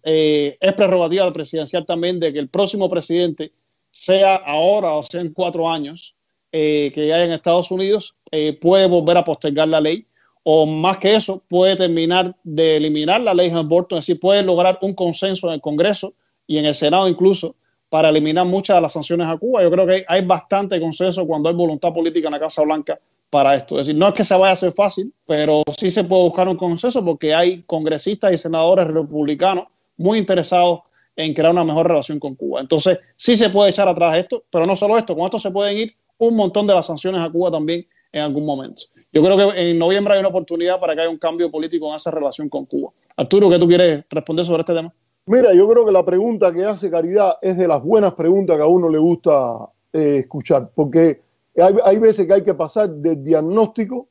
[0.04, 3.52] eh, es prerrogativa presidencial también de que el próximo presidente,
[3.92, 6.16] sea ahora o sea en cuatro años,
[6.52, 8.16] que hay en Estados Unidos,
[8.60, 10.06] puede volver a postergar la ley
[10.44, 14.42] o más que eso, puede terminar de eliminar la ley de aborto, es decir, puede
[14.42, 16.14] lograr un consenso en el Congreso
[16.48, 17.56] y en el Senado incluso
[17.90, 19.62] para eliminar muchas de las sanciones a Cuba.
[19.64, 23.56] Yo creo que hay bastante consenso cuando hay voluntad política en la Casa Blanca para
[23.56, 23.80] esto.
[23.80, 26.48] Es decir, no es que se vaya a hacer fácil, pero sí se puede buscar
[26.48, 29.68] un consenso porque hay congresistas y senadores republicanos
[29.98, 30.82] muy interesados
[31.16, 32.62] en crear una mejor relación con Cuba.
[32.62, 35.78] Entonces, sí se puede echar atrás esto, pero no solo esto, con esto se pueden
[35.78, 38.84] ir un montón de las sanciones a Cuba también en algún momento.
[39.12, 41.96] Yo creo que en noviembre hay una oportunidad para que haya un cambio político en
[41.96, 42.92] esa relación con Cuba.
[43.18, 44.94] Arturo, ¿qué tú quieres responder sobre este tema?
[45.26, 48.64] Mira, yo creo que la pregunta que hace Caridad es de las buenas preguntas que
[48.64, 51.22] a uno le gusta eh, escuchar, porque
[51.58, 54.08] hay, veces que hay que pasar del diagnóstico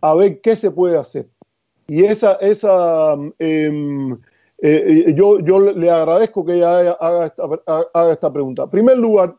[0.00, 1.28] a ver qué se puede hacer.
[1.86, 7.42] Y esa, esa em, eh, eh, yo, yo le agradezco que ella haga esta,
[7.94, 8.64] haga esta pregunta.
[8.64, 9.36] En primer lugar,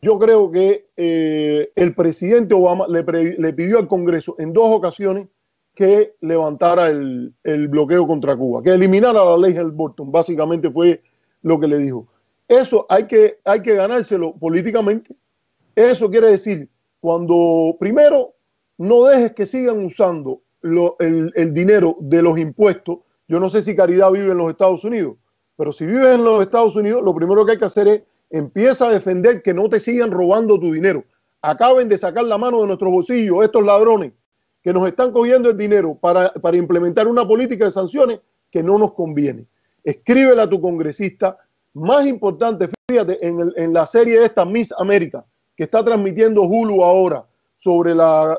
[0.00, 3.04] yo creo que eh, el presidente Obama le,
[3.52, 5.28] pidió al Congreso en dos ocasiones
[5.74, 7.34] que levantara el,
[7.68, 11.02] bloqueo contra Cuba, que eliminara la ley Helm-Burton, básicamente fue
[11.42, 12.08] lo que le dijo.
[12.48, 15.14] Eso hay que, hay que ganárselo políticamente.
[15.76, 16.68] Eso quiere decir,
[17.02, 18.36] cuando primero
[18.78, 23.74] no dejes que sigan usando el, el dinero de los impuestos, yo no sé si
[23.74, 25.16] Caridad vive en los Estados Unidos,
[25.56, 28.86] pero si vive en los Estados Unidos, lo primero que hay que hacer es empieza
[28.86, 31.02] a defender que no te sigan robando tu dinero.
[31.40, 34.12] Acaben de sacar la mano de nuestros bolsillos estos ladrones
[34.62, 38.94] que nos están cogiendo el dinero para, implementar una política de sanciones que no nos
[38.94, 39.44] conviene.
[39.82, 41.36] Escríbele a tu congresista.
[41.74, 45.24] Más importante, fíjate, en, en la serie esta Miss América,
[45.56, 47.24] que está transmitiendo Hulu ahora
[47.56, 48.38] sobre la,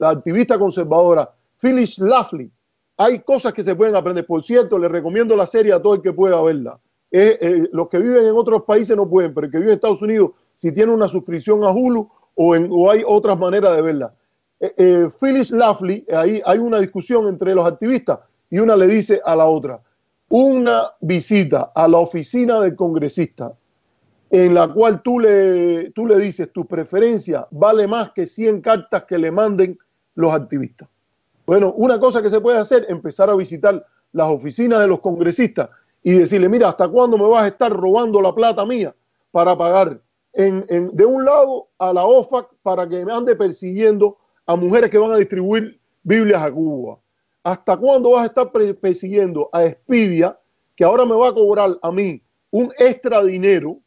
[0.00, 1.30] activista conservadora
[1.60, 2.50] Phyllis Lafley,
[2.96, 4.26] hay cosas que se pueden aprender.
[4.26, 6.78] Por cierto, le recomiendo la serie a todo el que pueda verla.
[7.10, 10.02] Eh, los que viven en otros países no pueden, pero el que vive en Estados
[10.02, 14.14] Unidos, si tiene una suscripción a Hulu o, en, hay otras maneras de verla.
[14.60, 18.20] Eh, eh, Phyllis Lafley, ahí hay una discusión entre los activistas
[18.50, 19.80] y una le dice a la otra,
[20.28, 23.52] una visita a la oficina del congresista
[24.30, 29.04] en la cual tú le, tú le dices tu preferencia vale más que 100 cartas
[29.04, 29.78] que le manden
[30.14, 30.88] los activistas.
[31.46, 35.70] Bueno, una cosa que se puede hacer, empezar a visitar las oficinas de los congresistas
[36.02, 38.94] y decirle, mira, ¿hasta cuándo me vas a estar robando la plata mía
[39.30, 40.00] para pagar
[40.32, 44.98] en, de un lado a la OFAC para que me ande persiguiendo a mujeres que
[44.98, 46.98] van a distribuir Biblias a Cuba?
[47.44, 48.50] ¿Hasta cuándo vas a estar
[48.80, 50.36] persiguiendo a Expedia,
[50.74, 52.20] que ahora me va a cobrar a mí
[52.50, 53.78] un extra dinero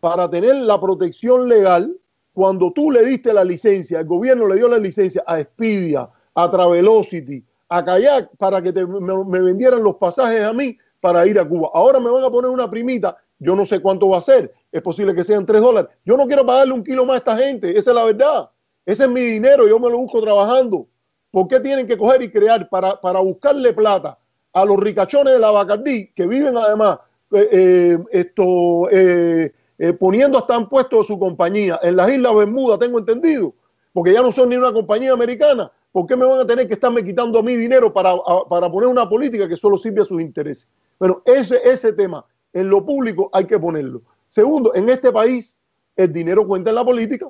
[0.00, 1.94] para tener la protección legal
[2.32, 6.50] cuando tú le diste la licencia, el gobierno le dio la licencia a Expedia, a
[6.50, 11.70] Travelocity, a Kayak para que me vendieran los pasajes a mí para ir a Cuba.
[11.74, 14.82] Ahora me van a poner una primita, yo no sé cuánto va a ser, es
[14.82, 15.90] posible que sean tres dólares.
[16.04, 18.50] Yo no quiero pagarle un kilo más a esta gente, esa es la verdad.
[18.86, 20.86] Ese es mi dinero, yo me lo busco trabajando.
[21.30, 24.18] ¿Por qué tienen que coger y crear para, buscarle plata
[24.52, 26.98] a los ricachones de la Bacardí, que viven además
[27.32, 29.52] eh, eh, esto, eh,
[29.98, 33.54] poniendo hasta en puesto su compañía en las Islas Bermudas, tengo entendido,
[33.92, 36.74] porque ya no son ni una compañía americana, ¿por qué me van a tener que
[36.74, 38.14] estarme quitando a mí dinero para,
[38.48, 40.68] para poner una política que solo sirve a sus intereses?
[40.98, 44.02] Bueno, ese, ese tema en lo público hay que ponerlo.
[44.26, 45.58] Segundo, en este país
[45.98, 47.28] el dinero cuenta en la política.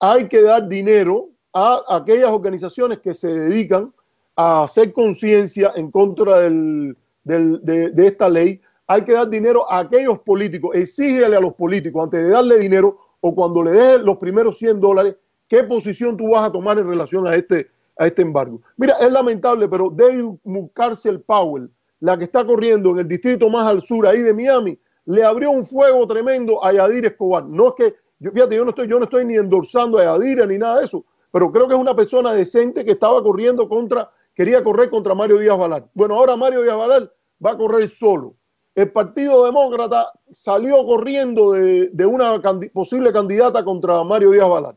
[0.00, 3.92] Hay que dar dinero a aquellas organizaciones que se dedican
[4.34, 8.60] a hacer conciencia en contra del, de, de, esta ley.
[8.86, 10.74] Hay que dar dinero a aquellos políticos.
[10.74, 14.80] Exígele a los políticos antes de darle dinero o cuando le des los primeros 100
[14.80, 15.16] dólares,
[15.48, 17.68] qué posición tú vas a tomar en relación a este,
[17.98, 18.60] a este embargo.
[18.76, 21.68] Mira, es lamentable, pero Dave Mucarcel Powell,
[22.00, 25.50] la que está corriendo en el distrito más al sur ahí de Miami, le abrió
[25.50, 27.44] un fuego tremendo a Yadir Escobar.
[27.44, 30.46] No es que, yo, fíjate, yo no estoy, yo no estoy ni endorsando a Yadir
[30.46, 34.10] ni nada de eso, pero creo que es una persona decente que estaba corriendo contra,
[34.34, 35.86] quería correr contra Mario Díaz Valar.
[35.94, 37.12] Bueno, ahora Mario Díaz Valar
[37.44, 38.34] va a correr solo.
[38.76, 42.38] El Partido Demócrata salió corriendo de, una
[42.74, 44.74] posible candidata contra Mario Díaz Valar.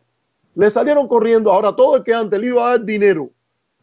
[0.55, 1.51] Le salieron corriendo.
[1.51, 3.29] Ahora todo el que antes le iba a dar dinero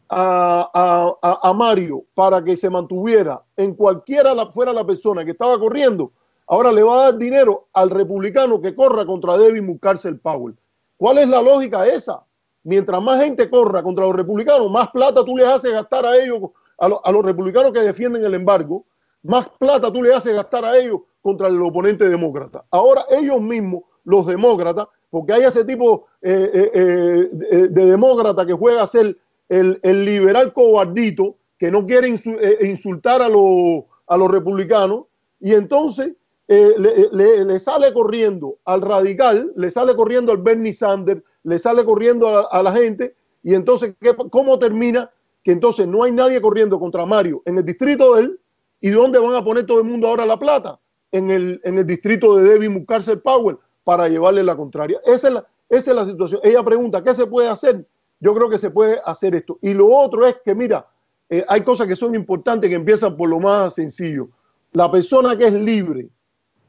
[0.09, 6.13] a, Mario para que se mantuviera en cualquiera fuera la persona que estaba corriendo,
[6.47, 10.57] ahora le va a dar dinero al republicano que corra contra Devin el Powell.
[10.97, 12.25] ¿Cuál es la lógica esa?
[12.65, 16.41] Mientras más gente corra contra los republicanos, más plata tú les haces gastar a ellos,
[16.79, 18.87] a los republicanos que defienden el embargo,
[19.23, 22.65] más plata tú le haces gastar a ellos contra el oponente demócrata.
[22.71, 28.47] Ahora ellos mismos, los demócratas, porque hay ese tipo eh, eh, eh, de, de demócrata
[28.47, 29.17] que juega a ser
[29.49, 35.05] el, liberal cobardito que no quiere insultar a, los, a los republicanos
[35.41, 36.15] y entonces
[36.49, 36.75] eh,
[37.13, 42.63] le, sale corriendo al radical, le sale corriendo al Bernie Sanders, le sale corriendo a,
[42.63, 43.95] la gente, y entonces,
[44.31, 45.11] ¿cómo termina?
[45.43, 48.41] Que entonces no hay nadie corriendo contra Mario en el distrito de él,
[48.87, 50.79] ¿y dónde van a poner todo el mundo ahora la plata?
[51.11, 55.01] En el, en el distrito de Debbie Mucarcel Powell para llevarle la contraria.
[55.05, 56.41] Esa es la, esa es la situación.
[56.45, 57.85] Ella pregunta, ¿qué se puede hacer?
[58.21, 59.59] Yo creo que se puede hacer esto.
[59.61, 60.87] Y lo otro es que, mira,
[61.29, 64.29] eh, hay cosas que son importantes que empiezan por lo más sencillo.
[64.71, 66.09] La persona que es libre,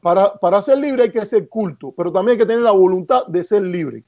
[0.00, 3.28] para, para ser libre hay que ser culto, pero también hay que tener la voluntad
[3.28, 4.02] de ser libre.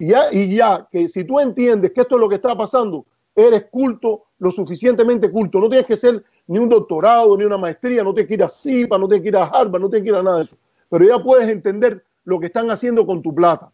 [0.00, 3.06] Y ya, y ya que si tú entiendes que esto es lo que está pasando,
[3.36, 5.60] eres culto, lo suficientemente culto.
[5.60, 8.48] No tienes que ser ni un doctorado, ni una maestría, no tienes que ir a
[8.48, 10.56] CIPA, no tienes que ir a Harvard, no tienes que ir a nada de eso.
[10.88, 13.70] Pero ya puedes entender lo que están haciendo con tu plata.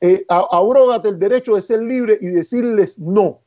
[0.00, 3.40] Eh, abrógate el derecho de ser libre y decirles no.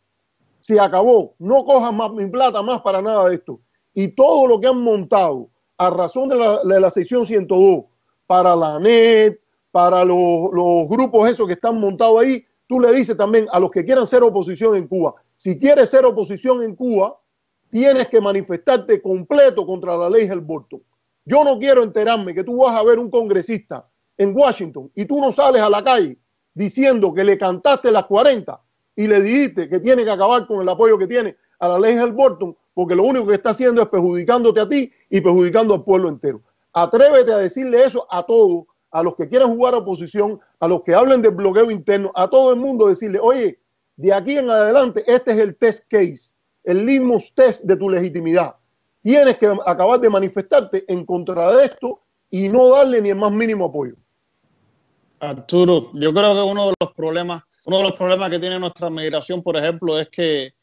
[0.59, 3.59] Se acabó, no cojas más mi plata más para nada de esto.
[3.93, 7.85] Y todo lo que han montado a razón de la, de la sección 102
[8.25, 9.39] para la NET,
[9.71, 13.71] para los, los grupos esos que están montados ahí, tú le dices también a los
[13.71, 17.17] que quieran ser oposición en Cuba, si quieres ser oposición en Cuba,
[17.75, 20.79] tienes que manifestarte completo contra la ley del aborto.
[21.25, 23.85] Yo no quiero enterarme que tú vas a ver un congresista
[24.17, 26.17] en Washington y tú no sales a la calle
[26.53, 28.61] diciendo que le cantaste las 40
[28.95, 31.95] y le dijiste que tiene que acabar con el apoyo que tiene a la ley
[31.95, 35.83] del Burton, porque lo único que está haciendo es perjudicándote a ti y perjudicando al
[35.83, 36.41] pueblo entero.
[36.71, 40.81] Atrévete a decirle eso a todos, a los que quieran jugar a oposición, a los
[40.83, 43.59] que hablen de bloqueo interno, a todo el mundo, decirle, oye,
[43.97, 46.34] de aquí en adelante este es el test case,
[46.65, 48.55] el litmus test de tu legitimidad.
[49.01, 53.31] Tienes que acabar de manifestarte en contra de esto y no darle ni el más
[53.31, 53.95] mínimo apoyo.
[55.19, 58.89] Arturo, yo creo que uno de los problemas, uno de los problemas que tiene nuestra
[58.89, 60.53] migración, por ejemplo, es que,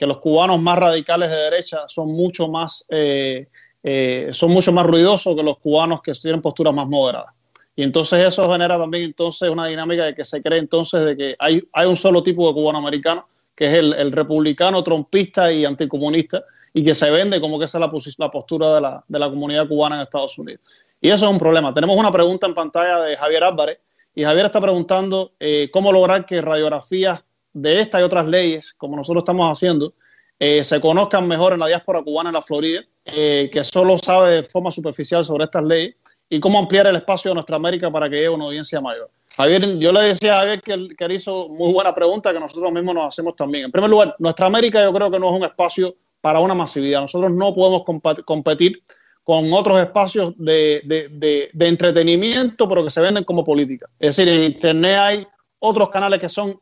[0.00, 3.48] los cubanos más radicales de derecha son mucho más, eh,
[3.82, 7.34] eh, son mucho más ruidosos que los cubanos que tienen posturas más moderadas.
[7.76, 11.36] Y entonces eso genera también entonces una dinámica de que se cree entonces de que
[11.38, 13.26] hay, hay un solo tipo de cubano americano,
[13.60, 16.42] que es el, republicano, trompista y anticomunista,
[16.72, 19.68] y que se vende como que esa es la, postura de la, de la comunidad
[19.68, 20.62] cubana en Estados Unidos.
[20.98, 21.74] Y eso es un problema.
[21.74, 23.78] Tenemos una pregunta en pantalla de Javier Álvarez
[24.14, 28.96] y Javier está preguntando eh, cómo lograr que radiografías de esta y otras leyes, como
[28.96, 29.92] nosotros estamos haciendo,
[30.38, 34.36] eh, se conozcan mejor en la diáspora cubana en la Florida, eh, que solo sabe
[34.36, 35.96] de forma superficial sobre estas leyes,
[36.30, 39.10] y cómo ampliar el espacio de nuestra América para que llegue una audiencia mayor.
[39.40, 42.72] Javier, yo le decía a Javier que, que él hizo muy buena pregunta que nosotros
[42.72, 43.66] mismos nos hacemos también.
[43.66, 47.00] En primer lugar, nuestra América yo creo que no es un espacio para una masividad.
[47.00, 47.82] Nosotros no podemos
[48.24, 48.82] competir
[49.24, 53.88] con otros espacios de, de, entretenimiento, pero que se venden como política.
[53.98, 55.26] Es decir, en Internet hay
[55.58, 56.60] otros canales que son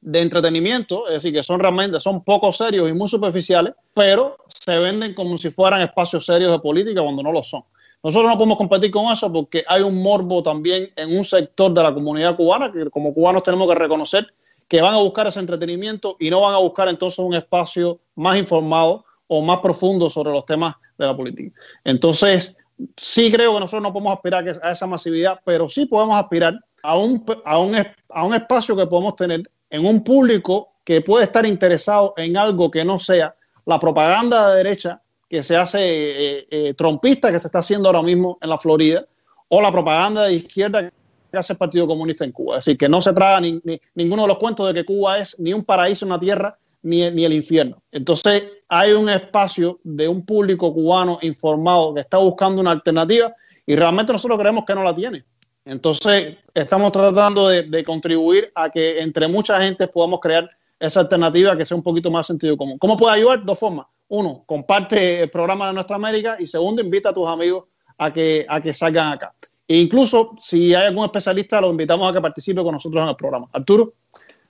[0.00, 4.78] de entretenimiento, es decir, que son realmente, son poco serios y muy superficiales, pero se
[4.78, 7.64] venden como si fueran espacios serios de política cuando no lo son.
[8.02, 11.82] Nosotros no podemos competir con eso porque hay un morbo también en un sector de
[11.82, 14.32] la comunidad cubana que como cubanos tenemos que reconocer
[14.68, 18.36] que van a buscar ese entretenimiento y no van a buscar entonces un espacio más
[18.36, 21.58] informado o más profundo sobre los temas de la política.
[21.84, 22.56] Entonces,
[22.96, 26.96] sí creo que nosotros no podemos aspirar a esa masividad, pero sí podemos aspirar a
[26.96, 27.76] un, a un,
[28.10, 32.70] a un espacio que podemos tener en un público que puede estar interesado en algo
[32.70, 33.34] que no sea
[33.64, 38.02] la propaganda de derecha que se hace eh, eh, trompista que se está haciendo ahora
[38.02, 39.06] mismo en la Florida
[39.48, 40.90] o la propaganda de izquierda
[41.30, 42.58] que hace el Partido Comunista en Cuba.
[42.58, 43.60] Es decir, que no se traga ni,
[43.94, 47.24] ninguno de los cuentos de que Cuba es ni un paraíso, una tierra, ni, ni
[47.24, 47.82] el infierno.
[47.92, 53.34] Entonces, hay un espacio de un público cubano informado que está buscando una alternativa
[53.66, 55.24] y realmente nosotros creemos que no la tiene.
[55.64, 60.50] Entonces, estamos tratando de, contribuir a que entre mucha gente podamos crear
[60.80, 62.78] esa alternativa que sea un poquito más sentido común.
[62.78, 63.44] ¿Cómo puede ayudar?
[63.44, 63.86] Dos formas.
[64.08, 67.64] Uno, comparte el programa de Nuestra América y segundo, invita a tus amigos
[67.98, 69.34] a que, a que salgan acá.
[69.66, 73.16] E incluso si hay algún especialista, lo invitamos a que participe con nosotros en el
[73.16, 73.48] programa.
[73.52, 73.92] Arturo.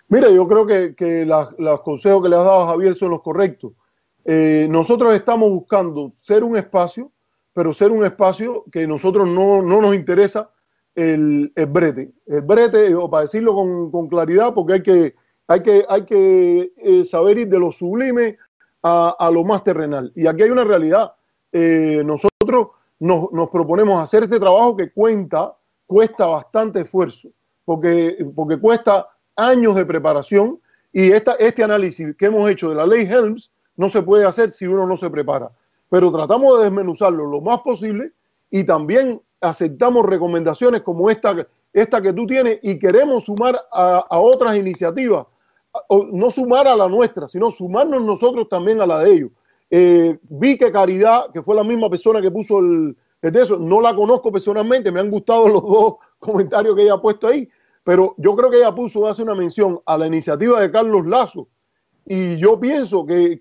[0.09, 1.27] Mira, yo creo que,
[1.59, 3.73] los consejos que le has dado a Javier son los correctos.
[4.25, 7.11] Eh, nosotros estamos buscando ser un espacio,
[7.53, 10.51] pero ser un espacio que nosotros no, nos interesa
[10.95, 12.13] el, brete.
[12.27, 15.15] El brete, o para decirlo con, claridad, porque hay que,
[15.49, 18.37] hay que, hay que eh, saber ir de lo sublime
[18.83, 20.13] a, lo más terrenal.
[20.15, 21.13] Y aquí hay una realidad.
[21.53, 22.69] Eh, nosotros
[23.01, 25.55] nos, nos, proponemos hacer este trabajo que cuenta,
[25.87, 27.29] cuesta bastante esfuerzo,
[27.65, 30.61] porque, porque cuesta años de preparación
[30.93, 34.51] y esta, este análisis que hemos hecho de la ley Helms no se puede hacer
[34.51, 35.51] si uno no se prepara.
[35.89, 38.13] Pero tratamos de desmenuzarlo lo más posible
[38.51, 44.57] y también aceptamos recomendaciones como esta, esta que tú tienes y queremos sumar a, otras
[44.57, 45.27] iniciativas,
[46.13, 49.31] no sumar a la nuestra, sino sumarnos nosotros también a la de ellos.
[49.71, 52.61] Eh, vi que Caridad, que fue la misma persona que puso
[53.21, 53.59] es de eso.
[53.59, 57.49] No la conozco personalmente, me han gustado los dos comentarios que ella ha puesto ahí,
[57.85, 61.49] pero yo creo que ella puso, hace una mención a la iniciativa de Carlos Lazo.
[62.11, 63.39] Y yo pienso que,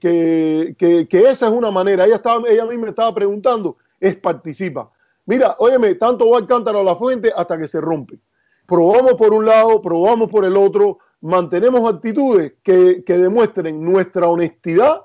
[1.09, 2.05] esa es una manera.
[2.05, 4.91] Ella, estaba, ella misma estaba preguntando, es participa.
[5.25, 8.19] Mira, óyeme, tanto va el cántaro a la fuente hasta que se rompe.
[8.65, 15.01] Probamos por un lado, probamos por el otro, mantenemos actitudes que, demuestren nuestra honestidad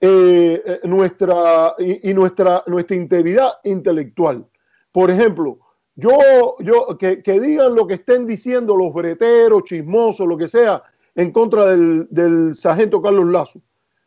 [0.00, 4.46] eh, eh, nuestra, y, nuestra, nuestra integridad intelectual.
[4.92, 5.58] Por ejemplo,
[5.96, 10.82] yo, yo que, digan lo que estén diciendo los breteros, chismosos, lo que sea,
[11.14, 13.60] en contra del, sargento Carlos Lazo.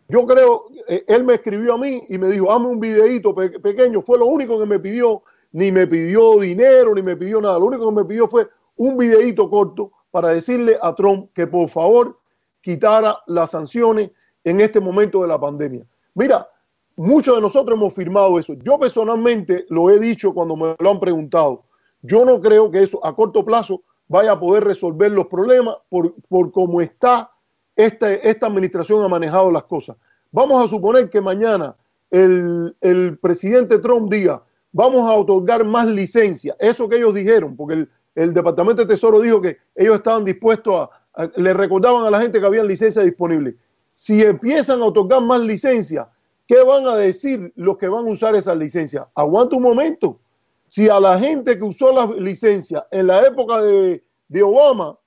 [0.10, 4.01] Yo creo, eh, él me escribió a mí y me dijo, hazme un videito pequeño,
[4.01, 7.66] fue lo único que me pidió, ni me pidió dinero, ni me pidió nada, lo
[7.66, 12.18] único que me pidió fue un videito corto para decirle a Trump que por favor
[12.61, 14.09] quitara las sanciones
[14.43, 15.86] en este momento de la pandemia.
[16.15, 16.49] Mira,
[16.95, 18.55] muchos de nosotros hemos firmado eso.
[18.63, 21.65] Yo personalmente lo he dicho cuando me lo han preguntado.
[22.01, 26.15] Yo no creo que eso a corto plazo vaya a poder resolver los problemas por,
[26.28, 27.30] por cómo está
[27.76, 29.97] esta, esta administración ha manejado las cosas.
[30.32, 31.76] Vamos a suponer que mañana
[32.09, 34.41] el, el presidente Trump diga,
[34.72, 36.55] vamos a otorgar más licencia.
[36.57, 40.89] Eso que ellos dijeron, porque el, el Departamento de Tesoro dijo que ellos estaban dispuestos
[41.13, 43.53] a, le recordaban a la gente que había licencias disponibles.
[43.93, 46.07] Si empiezan a otorgar más licencias,
[46.47, 49.05] ¿qué van a decir los que van a usar esas licencias?
[49.13, 50.20] Aguanta un momento.
[50.68, 54.01] Si a la gente que usó las licencias en la época de,
[54.43, 54.97] Obama,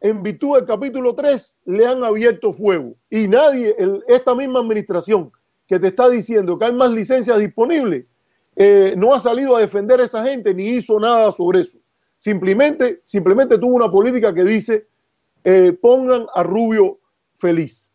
[0.00, 2.94] en virtud del capítulo 3, le han abierto fuego.
[3.10, 3.76] Y nadie,
[4.08, 5.30] esta misma administración
[5.68, 8.06] que te está diciendo que hay más licencias disponibles,
[8.56, 11.78] eh, no ha salido a defender a esa gente ni hizo nada sobre eso.
[12.18, 14.86] Simplemente, simplemente tuvo una política que dice
[15.44, 16.98] eh, pongan a Rubio
[17.34, 17.88] feliz.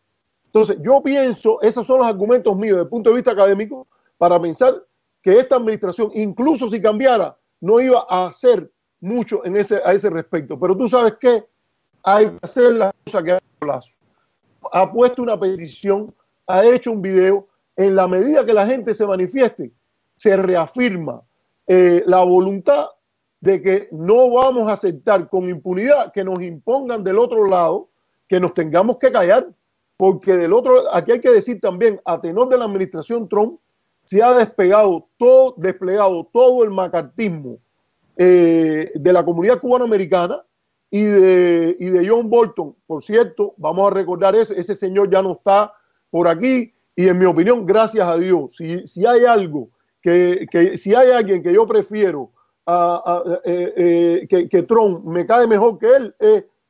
[0.46, 4.40] Entonces, yo pienso, esos son los argumentos míos desde el punto de vista académico, para
[4.40, 4.82] pensar
[5.20, 8.70] que esta administración, incluso si cambiara, no iba a hacer
[9.00, 10.58] mucho en ese, a ese respecto.
[10.58, 11.44] Pero tú sabes que
[12.02, 13.92] hay que hacer las cosas que plazo.
[14.72, 16.14] Ha puesto una petición,
[16.46, 17.48] ha hecho un video.
[17.74, 19.72] En la medida que la gente se manifieste,
[20.16, 21.22] se reafirma
[21.66, 22.86] eh, la voluntad
[23.42, 27.88] de que no vamos a aceptar con impunidad que nos impongan del otro lado,
[28.28, 29.48] que nos tengamos que callar,
[29.96, 33.58] porque del otro, aquí hay que decir también, a tenor de la administración Trump,
[34.04, 37.58] se ha despegado todo, desplegado todo el macartismo
[38.16, 40.44] eh, de la comunidad cubanoamericana
[40.88, 42.76] y de, y de John Bolton.
[42.86, 45.72] Por cierto, vamos a recordar eso, ese señor ya no está
[46.10, 49.68] por aquí y en mi opinión, gracias a Dios, si, si hay algo
[50.00, 52.30] que, que si hay alguien que yo prefiero
[52.66, 53.72] eh,
[54.24, 56.14] eh, que, Trump me cae mejor que él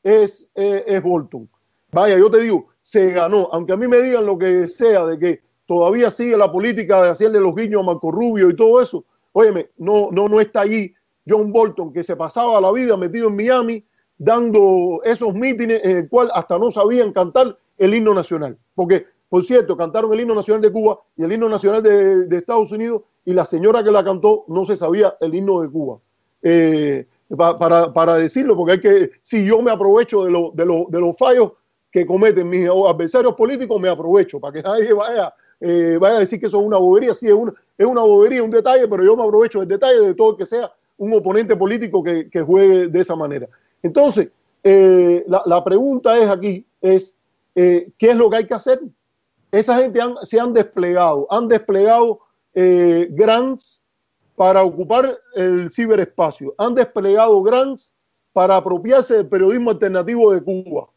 [0.03, 0.51] es,
[1.03, 1.49] Bolton.
[1.91, 5.19] Vaya, yo te digo, se ganó, aunque a mí me digan lo que sea de
[5.19, 9.05] que todavía sigue la política de hacerle los guiños a Marco Rubio y todo eso,
[9.33, 10.95] óyeme, no, no, no está allí
[11.29, 13.85] John Bolton, que se pasaba la vida metido en Miami
[14.17, 18.57] dando esos mítines en el cual hasta no sabían cantar el himno nacional.
[18.75, 22.73] Porque, por cierto, cantaron el himno nacional de Cuba y el himno nacional de Estados
[22.73, 25.99] Unidos y la señora que la cantó no se sabía el himno de Cuba.
[26.43, 27.07] Eh,
[27.37, 31.01] para, para, decirlo, porque hay que, si yo me aprovecho de, lo, de, lo, de
[31.01, 31.53] los fallos
[31.91, 36.41] que cometen mis adversarios políticos, me aprovecho, para que nadie vaya, eh, vaya a decir
[36.41, 37.15] que eso es una bobería.
[37.15, 40.15] Sí, es una, es una bobería, un detalle, pero yo me aprovecho del detalle de
[40.15, 43.49] todo que sea un oponente político que, que juegue de esa manera.
[43.83, 44.29] Entonces,
[44.63, 47.17] eh, la, la, pregunta es aquí, es,
[47.55, 48.81] ¿qué es lo que hay que hacer?
[49.51, 52.21] Esa gente se han desplegado, han desplegado
[52.55, 53.83] eh, grants
[54.37, 57.95] para ocupar el ciberespacio, han desplegado grants
[58.33, 60.89] para apropiarse del periodismo alternativo de Cuba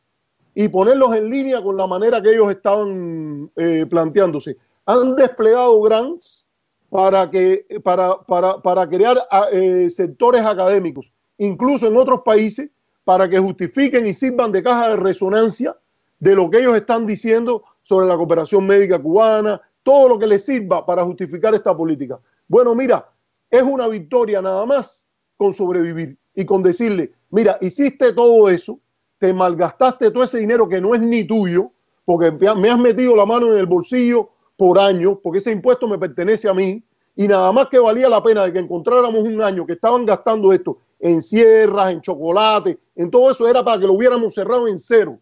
[0.53, 4.57] y ponerlos en línea con la manera que ellos estaban eh, planteándose.
[4.85, 6.45] Han desplegado grants
[6.89, 9.17] para, que, para, para, para crear
[9.51, 12.69] eh, sectores académicos, incluso en otros países,
[13.03, 15.75] para que justifiquen y sirvan de caja de resonancia
[16.19, 20.39] de lo que ellos están diciendo sobre la cooperación médica cubana, todo lo que le
[20.39, 22.19] sirva para justificar esta política.
[22.47, 23.07] Bueno, mira,
[23.51, 25.07] es una victoria nada más
[25.37, 28.79] con sobrevivir y con decirle, mira, hiciste todo eso,
[29.19, 31.69] te malgastaste todo ese dinero que no es ni tuyo,
[32.03, 35.99] porque me has metido la mano en el bolsillo por años, porque ese impuesto me
[35.99, 36.83] pertenece a mí,
[37.15, 40.51] y nada más que valía la pena de que encontráramos un año que estaban gastando
[40.51, 44.79] esto en sierras, en chocolate, en todo eso era para que lo hubiéramos cerrado en
[44.79, 45.19] cero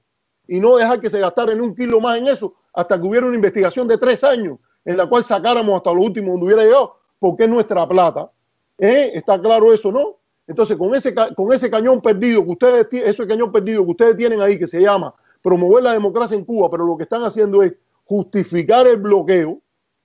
[0.47, 3.25] y no dejar que se gastara en un kilo más en eso hasta que hubiera
[3.27, 6.97] una investigación de tres años en la cual sacáramos hasta lo último donde hubiera llegado,
[7.19, 8.29] porque es nuestra plata.
[8.77, 9.11] ¿Eh?
[9.13, 10.17] Está claro eso, ¿no?
[10.45, 14.41] Entonces, con ese, con ese cañón perdido que ustedes ese cañón perdido que ustedes tienen
[14.41, 17.73] ahí, que se llama promover la democracia en Cuba, pero lo que están haciendo es
[18.05, 19.59] justificar el bloqueo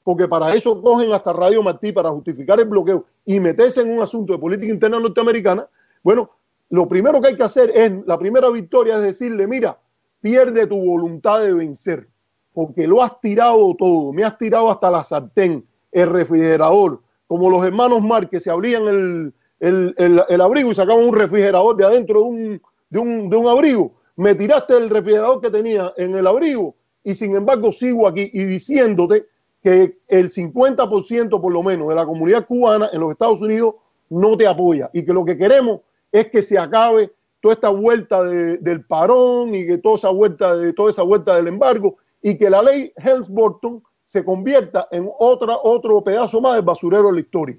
[0.08, 4.00] porque para eso cogen hasta Radio Martí para justificar el bloqueo y meterse en un
[4.00, 5.68] asunto de política interna norteamericana,
[6.02, 6.30] bueno,
[6.70, 9.78] lo primero que hay que hacer es, la primera victoria es decirle, mira,
[10.20, 12.08] pierde tu voluntad de vencer,
[12.52, 17.64] porque lo has tirado todo, me has tirado hasta la sartén, el refrigerador, como los
[17.66, 22.26] hermanos Mar que se abrían el, el, abrigo y sacaban un refrigerador de adentro de
[22.26, 23.92] un, de, un, de un abrigo.
[24.16, 28.44] Me tiraste el refrigerador que tenía en el abrigo y sin embargo sigo aquí y
[28.44, 29.26] diciéndote
[29.62, 33.74] que el 50% por lo menos de la comunidad cubana en los Estados Unidos
[34.10, 38.22] no te apoya y que lo que queremos es que se acabe toda esta vuelta
[38.22, 42.50] del parón y que toda esa vuelta de toda esa vuelta del embargo y que
[42.50, 47.58] la ley Helms-Burton se convierta en otra, otro pedazo más del basurero de la historia.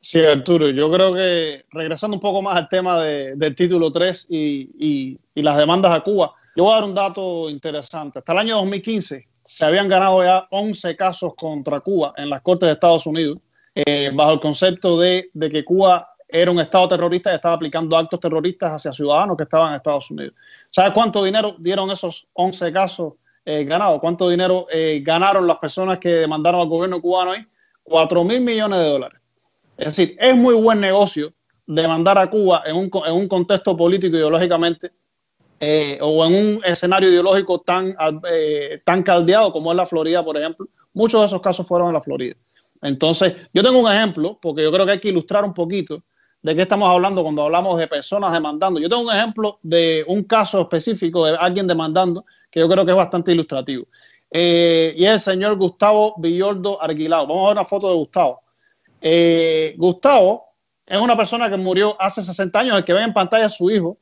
[0.00, 5.18] Sí, Arturo, yo creo que regresando un poco más al tema del título 3 y,
[5.34, 8.18] y, las demandas a Cuba, yo voy a dar un dato interesante.
[8.18, 12.66] Hasta el año 2015 se habían ganado ya 11 casos contra Cuba en las Cortes
[12.66, 13.38] de Estados Unidos,
[13.76, 17.96] eh, bajo el concepto de, de que Cuba era un Estado terrorista y estaba aplicando
[17.96, 20.34] actos terroristas hacia ciudadanos que estaban en Estados Unidos.
[20.70, 23.12] ¿Sabes cuánto dinero dieron esos 11 casos
[23.44, 24.00] eh, ganados?
[24.00, 27.46] ¿Cuánto dinero eh, ganaron las personas que demandaron al gobierno cubano ahí?
[27.82, 29.20] 4 mil millones de dólares.
[29.76, 31.32] Es decir, es muy buen negocio
[31.66, 34.92] demandar a Cuba en un, en un contexto político ideológicamente
[35.60, 37.94] eh, o en un escenario ideológico tan,
[38.84, 40.66] tan caldeado como es la Florida, por ejemplo.
[40.92, 42.36] Muchos de esos casos fueron en la Florida.
[42.82, 46.02] Entonces, yo tengo un ejemplo, porque yo creo que hay que ilustrar un poquito
[46.42, 48.80] de qué estamos hablando cuando hablamos de personas demandando.
[48.80, 52.90] Yo tengo un ejemplo de un caso específico de alguien demandando que yo creo que
[52.90, 53.86] es bastante ilustrativo.
[54.30, 57.26] Eh, y es el señor Gustavo Villordo Arguilao.
[57.26, 58.42] Vamos a ver una foto de Gustavo.
[59.00, 60.46] Eh, Gustavo
[60.84, 63.70] es una persona que murió hace 60 años, el que ve en pantalla es su
[63.70, 63.98] hijo.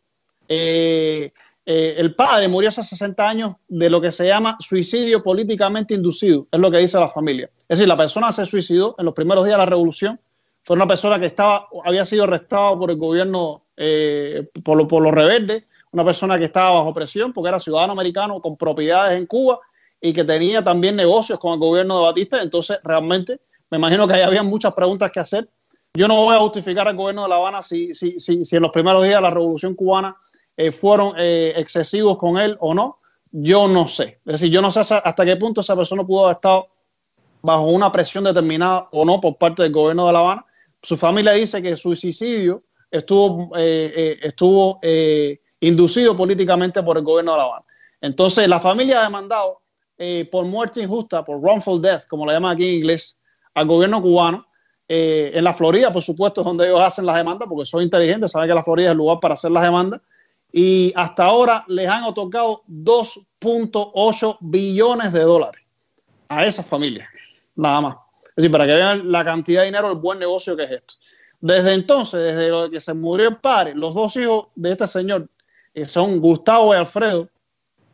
[0.49, 1.33] Eh,
[1.67, 6.59] el padre murió hace 60 años de lo que se llama suicidio políticamente inducido, es
[6.59, 7.49] lo que dice la familia.
[7.61, 10.19] Es decir, la persona se suicidó en los primeros días de la revolución
[10.63, 15.13] fue una persona que estaba, había sido arrestado por el gobierno, eh, por, por los
[15.13, 19.61] rebeldes, una persona que estaba bajo presión porque era ciudadano americano con propiedades en Cuba
[20.01, 22.43] y que tenía también negocios con el gobierno de Batista.
[22.43, 23.41] Entonces, realmente,
[23.71, 25.49] me imagino que ahí había muchas preguntas que hacer.
[25.95, 28.63] Yo no voy a justificar al gobierno de La Habana si, si, si, si en
[28.63, 30.17] los primeros días de la revolución cubana
[30.57, 32.99] eh, fueron eh, excesivos con él o no.
[33.33, 34.21] Yo no sé.
[34.25, 36.69] Es decir, yo no sé hasta qué punto esa persona pudo haber estado
[37.43, 40.47] bajo una presión determinada o no por parte del gobierno de La Habana
[40.83, 47.05] su familia dice que su suicidio estuvo, eh, eh, estuvo eh, inducido políticamente por el
[47.05, 47.65] gobierno de La Habana.
[48.01, 49.61] Entonces, la familia ha demandado
[50.31, 53.19] por muerte injusta, por wrongful death, como lo llaman aquí en inglés,
[53.53, 54.47] al gobierno cubano.
[54.89, 58.49] en la Florida, por supuesto, es donde ellos hacen las demandas, porque son inteligentes, saben
[58.49, 60.01] que la Florida es el lugar para hacer las demandas.
[60.51, 65.63] Y hasta ahora les han otorgado 2.8 billones de dólares
[66.31, 67.07] a esas familias,
[67.55, 67.97] nada más.
[68.41, 70.95] Decir, para que vean la cantidad de dinero, el buen negocio que es esto.
[71.41, 75.29] Desde entonces, desde que se murió el padre, los dos hijos de este señor,
[75.75, 77.29] que son Gustavo y Alfredo,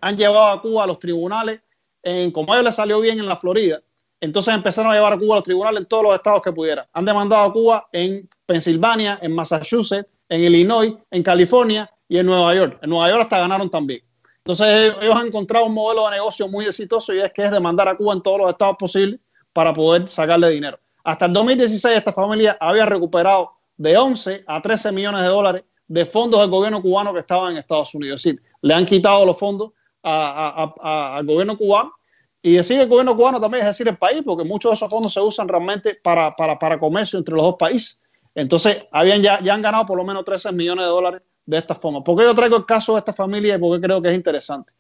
[0.00, 1.60] han llevado a Cuba a los tribunales,
[2.02, 3.80] en, como a ellos les salió bien en la Florida,
[4.20, 6.86] entonces empezaron a llevar a Cuba a los tribunales en todos los estados que pudieran.
[6.92, 12.54] Han demandado a Cuba en Pensilvania, en Massachusetts, en Illinois, en California y en Nueva
[12.54, 12.78] York.
[12.82, 14.02] En Nueva York hasta ganaron también.
[14.38, 17.88] Entonces ellos han encontrado un modelo de negocio muy exitoso y es que es demandar
[17.88, 19.20] a Cuba en todos los estados posibles
[19.56, 20.78] para poder sacarle dinero.
[21.02, 26.04] Hasta el 2016 esta familia había recuperado de 11 a 13 millones de dólares de
[26.04, 28.18] fondos del gobierno cubano que estaban en Estados Unidos.
[28.18, 31.94] Es decir, le han quitado los fondos al gobierno cubano
[32.42, 35.14] y decir el gobierno cubano también es decir el país, porque muchos de esos fondos
[35.14, 37.98] se usan realmente para, para, comercio entre los dos países.
[38.34, 41.74] Entonces, habían ya, ya han ganado por lo menos 13 millones de dólares de esta
[41.74, 42.04] forma.
[42.04, 44.74] ¿Por qué yo traigo el caso de esta familia y creo que es interesante?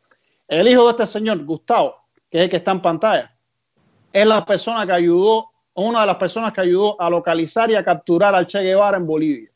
[0.46, 1.96] El hijo de este señor, Gustavo,
[2.28, 3.35] que es el que está en pantalla,
[4.16, 7.84] es la persona que ayudó, una de las personas que ayudó a localizar y a
[7.84, 9.50] capturar al Che Guevara en Bolivia.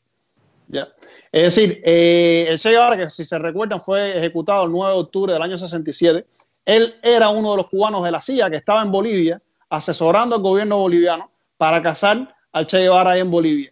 [0.67, 0.87] ¿Ya?
[1.31, 4.99] Es decir, eh, el Che Guevara, que si se recuerdan fue ejecutado el 9 de
[4.99, 6.27] octubre del año 67,
[6.63, 10.43] él era uno de los cubanos de la CIA que estaba en Bolivia asesorando al
[10.43, 13.71] gobierno boliviano para cazar al Che Guevara ahí en Bolivia.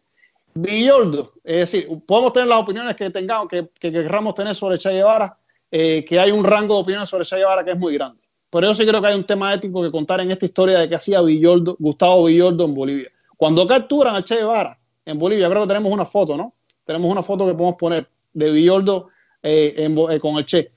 [0.55, 5.37] Villoldo, es decir, podemos tener las opiniones que tengamos, que, querramos tener sobre Che Guevara,
[5.69, 8.23] eh, que hay un rango de opiniones sobre Che Guevara que es muy grande.
[8.49, 10.89] Por eso sí creo que hay un tema ético que contar en esta historia de
[10.89, 13.09] que hacía Villoldo, Gustavo Villoldo en Bolivia.
[13.37, 16.55] Cuando capturan a Che Guevara en Bolivia, creo que tenemos una foto, ¿no?
[16.83, 19.09] Tenemos una foto que podemos poner de Villoldo
[19.43, 20.71] eh, eh, con el Che.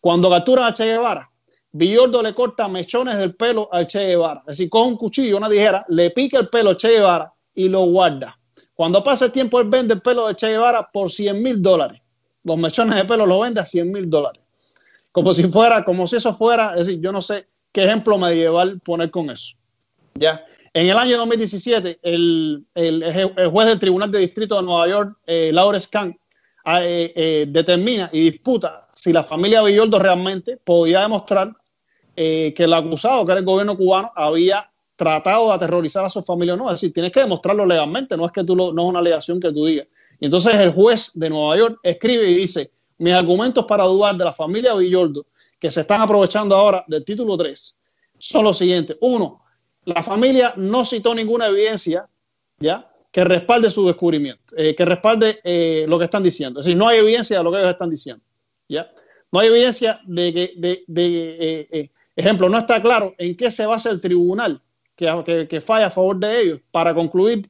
[0.00, 1.30] Cuando capturan a Che Guevara,
[1.72, 4.40] Villoldo le corta mechones del pelo al Che Guevara.
[4.46, 7.68] Es decir, con un cuchillo, una tijera, le pica el pelo a Che Guevara y
[7.68, 8.38] lo guarda.
[8.72, 12.00] Cuando pasa el tiempo, él vende el pelo de Che Guevara por 100 mil dólares.
[12.44, 14.47] Los mechones de pelo los vende a 100 mil dólares
[15.12, 18.80] como si fuera, como si eso fuera, es decir, yo no sé qué ejemplo medieval
[18.80, 19.56] poner con eso.
[20.14, 20.44] ¿Ya?
[20.74, 22.66] En el año 2017, el,
[23.50, 25.88] juez del Tribunal de Distrito de Nueva York, eh, Lawrence
[26.64, 31.52] ah, eh, eh, determina y disputa si la familia Villoldo realmente podía demostrar
[32.14, 36.54] que el acusado, que era el gobierno cubano, había tratado de aterrorizar a su familia
[36.54, 36.66] o no.
[36.66, 39.52] Es decir, tienes que demostrarlo legalmente, no es que tú no es una alegación que
[39.52, 39.86] tú digas.
[40.18, 44.24] Y entonces el juez de Nueva York escribe y dice, mis argumentos para dudar de
[44.24, 45.26] la familia Villoldo,
[45.58, 47.78] que se están aprovechando ahora del título 3,
[48.18, 48.96] son los siguientes.
[49.00, 49.42] Uno,
[49.84, 52.08] la familia no citó ninguna evidencia,
[52.58, 52.90] ¿ya?
[53.10, 56.60] Que respalde su descubrimiento, eh, que respalde eh, lo que están diciendo.
[56.60, 58.22] Es decir, no hay evidencia de lo que ellos están diciendo,
[58.68, 58.90] ¿ya?
[59.32, 60.52] No hay evidencia de que,
[60.86, 64.62] de, eh, ejemplo, no está claro en qué se basa el tribunal
[64.96, 67.48] que, que, falla a favor de ellos para concluir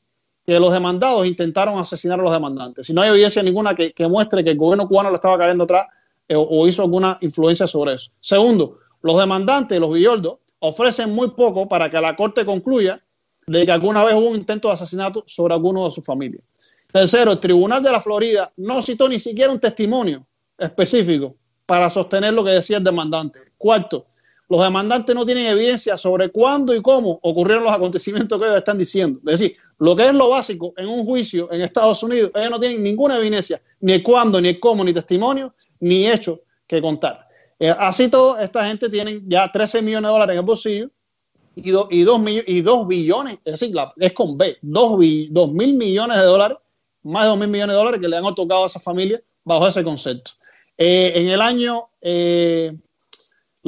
[0.48, 2.86] que los demandados intentaron asesinar a los demandantes.
[2.86, 5.88] Si no hay evidencia ninguna que, muestre que el gobierno cubano lo estaba cayendo atrás
[6.34, 8.12] o hizo alguna influencia sobre eso.
[8.18, 12.98] Segundo, los demandantes, los villoldos, ofrecen muy poco para que la corte concluya
[13.46, 16.40] de que alguna vez hubo un intento de asesinato sobre alguno de su familia.
[16.90, 20.26] Tercero, el Tribunal de la Florida no citó ni siquiera un testimonio
[20.56, 21.36] específico
[21.66, 23.52] para sostener lo que decía el demandante.
[23.58, 24.06] Cuarto,
[24.48, 28.78] los demandantes no tienen evidencia sobre cuándo y cómo ocurrieron los acontecimientos que ellos están
[28.78, 29.20] diciendo.
[29.26, 32.58] Es decir, lo que es lo básico en un juicio en Estados Unidos, ellos no
[32.58, 37.28] tienen ninguna evidencia, ni cuándo, ni el cómo, ni testimonio, ni hecho que contar.
[37.58, 40.90] Eh, así todo, esta gente tiene ya 13 millones de dólares en el bolsillo
[41.54, 41.88] y, y, 2,
[42.46, 44.98] y billones, es decir, es con B, 2,
[45.52, 46.58] mil millones de dólares,
[47.02, 49.66] más de 2 mil millones de dólares que le han otorgado a esa familia bajo
[49.66, 50.30] ese concepto.
[50.76, 52.72] Eh, en el año, eh,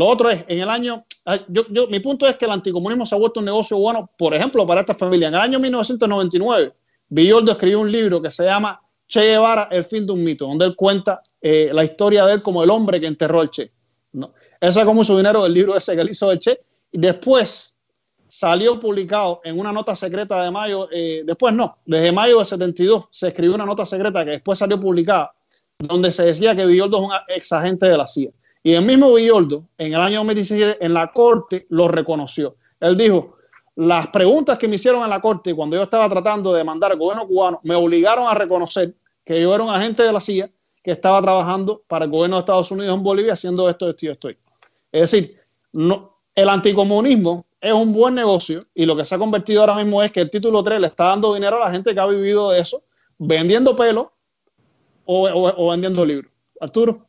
[0.00, 3.04] lo otro es, en el año, ah, yo, yo, mi punto es que el anticomunismo
[3.04, 5.28] se ha vuelto un negocio bueno, por ejemplo, para esta familia.
[5.28, 6.72] En el año 1999,
[7.10, 10.64] Villoldo escribió un libro que se llama Che Guevara, el fin de un mito, donde
[10.64, 13.70] él cuenta la historia de él como el hombre que enterró al Che.
[14.12, 14.32] No.
[14.58, 16.60] Eso es como su dinero del libro ese que él hizo de Che.
[16.92, 17.76] Y después
[18.26, 23.08] salió publicado en una nota secreta de mayo, eh, después no, desde mayo de 72
[23.10, 25.34] se escribió una nota secreta que después salió publicada,
[25.78, 28.30] donde se decía que Villoldo es un ex agente de la CIA.
[28.62, 32.56] Y el mismo Villoldo, en el año 2017, en la corte lo reconoció.
[32.78, 33.36] Él dijo,
[33.76, 36.98] las preguntas que me hicieron en la corte cuando yo estaba tratando de demandar al
[36.98, 38.94] gobierno cubano me obligaron a reconocer
[39.24, 40.50] que yo era un agente de la CIA
[40.82, 44.08] que estaba trabajando para el gobierno de Estados Unidos en Bolivia haciendo esto, esto y
[44.08, 44.28] esto.
[44.92, 45.40] Es decir,
[45.72, 50.10] el anticomunismo es un buen negocio y lo que se ha convertido ahora mismo es
[50.10, 52.60] que el título 3 le está dando dinero a la gente que ha vivido de
[52.60, 52.82] eso,
[53.18, 54.12] vendiendo pelo
[55.04, 56.32] o, vendiendo libros.
[56.60, 57.06] Arturo.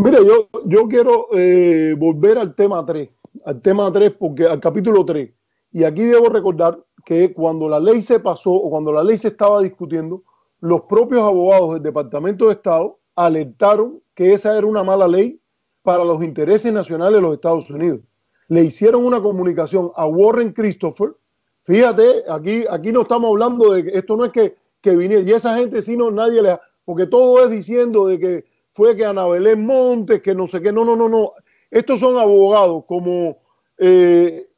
[0.00, 3.08] Mire, yo, yo quiero eh, volver al tema 3,
[3.44, 5.28] al tema 3, porque al capítulo 3.
[5.72, 9.26] Y aquí debo recordar que cuando la ley se pasó o cuando la ley se
[9.26, 10.22] estaba discutiendo,
[10.60, 15.40] los propios abogados del Departamento de Estado alertaron que esa era una mala ley
[15.82, 17.98] para los intereses nacionales de los Estados Unidos.
[18.46, 21.16] Le hicieron una comunicación a Warren Christopher.
[21.62, 25.32] Fíjate, aquí, aquí no estamos hablando de que esto no es que, que viniera, y
[25.32, 28.44] esa gente sí no, nadie le, porque todo es diciendo de que
[28.78, 31.32] fue que Ana Belén Montes, que no sé qué, no, no, no, no.
[31.68, 33.36] Estos son abogados como
[33.76, 34.48] eh,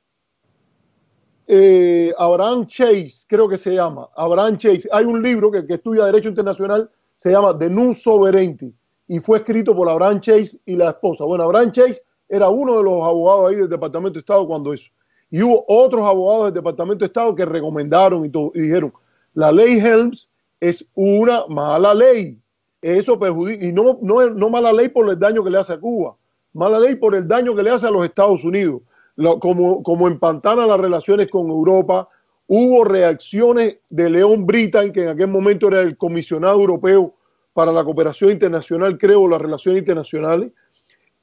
[1.47, 4.87] eh, Abraham Chase, creo que se llama, Abraham Chase.
[4.93, 8.75] Hay un libro que, estudia Derecho Internacional, se llama The New Sovereignty,
[9.09, 11.25] y fue escrito por Abraham Chase y la esposa.
[11.25, 14.91] Bueno, Abraham Chase era uno de los abogados ahí del Departamento de Estado cuando eso.
[15.31, 18.93] Y hubo otros abogados del Departamento de Estado que recomendaron y, todo, y dijeron,
[19.33, 20.29] la ley Helms
[20.61, 22.39] es una mala ley.
[22.83, 25.81] Eso perjudica, y no, no, no mala ley por el daño que le hace a
[25.81, 26.17] Cuba,
[26.55, 28.81] mala ley por el daño que le hace a los Estados Unidos
[29.41, 32.09] como, como empantana las relaciones con Europa.
[32.47, 37.15] Hubo reacciones de León Britain, que en aquel momento era el comisionado europeo
[37.53, 40.53] para la cooperación internacional, creo, las relaciones internacionales.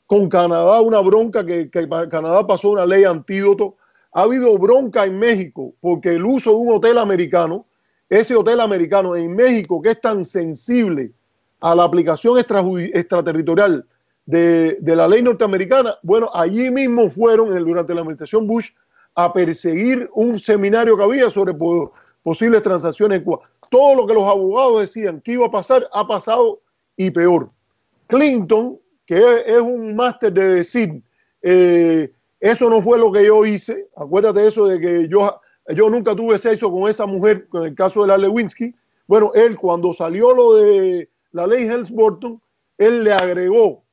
[0.05, 3.75] Con Canadá, una bronca que, que Canadá pasó una ley antídoto.
[4.13, 7.65] Ha habido bronca en México porque el uso de un hotel americano,
[8.07, 11.11] ese hotel americano en México que es tan sensible
[11.59, 13.85] a la aplicación extraterritorial
[14.25, 18.69] de, la ley norteamericana, bueno, allí mismo fueron durante la administración Bush
[19.15, 21.55] a perseguir un seminario que había sobre
[22.21, 23.39] posibles transacciones en Cuba.
[23.71, 26.59] Todo lo que los abogados decían que iba a pasar, ha pasado
[26.95, 27.49] y peor.
[28.07, 31.01] Clinton, que es, un máster de decir,
[31.41, 35.39] eh, eso no fue lo que yo hice, acuérdate eso de que yo,
[35.69, 38.75] yo nunca tuve sexo con esa mujer, con el caso de la Lewinsky.
[39.07, 42.41] Bueno, él cuando salió lo de la ley Helms-Burton,
[42.77, 43.83] él le agregó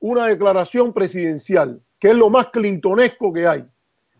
[0.00, 3.64] una declaración presidencial, que es lo más clintonesco que hay,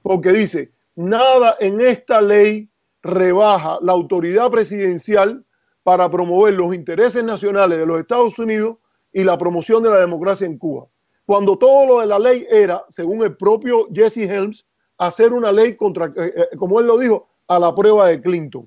[0.02, 2.68] porque dice, nada en esta ley
[3.02, 5.44] rebaja la autoridad presidencial
[5.82, 8.76] para promover los intereses nacionales de los Estados Unidos
[9.12, 10.86] y la promoción de la democracia en Cuba.
[11.24, 14.64] cuando todo lo de la ley era, según el propio Jesse Helms,
[14.96, 18.66] hacer una ley contra, eh, eh, como él lo dijo, a la prueba de Clinton.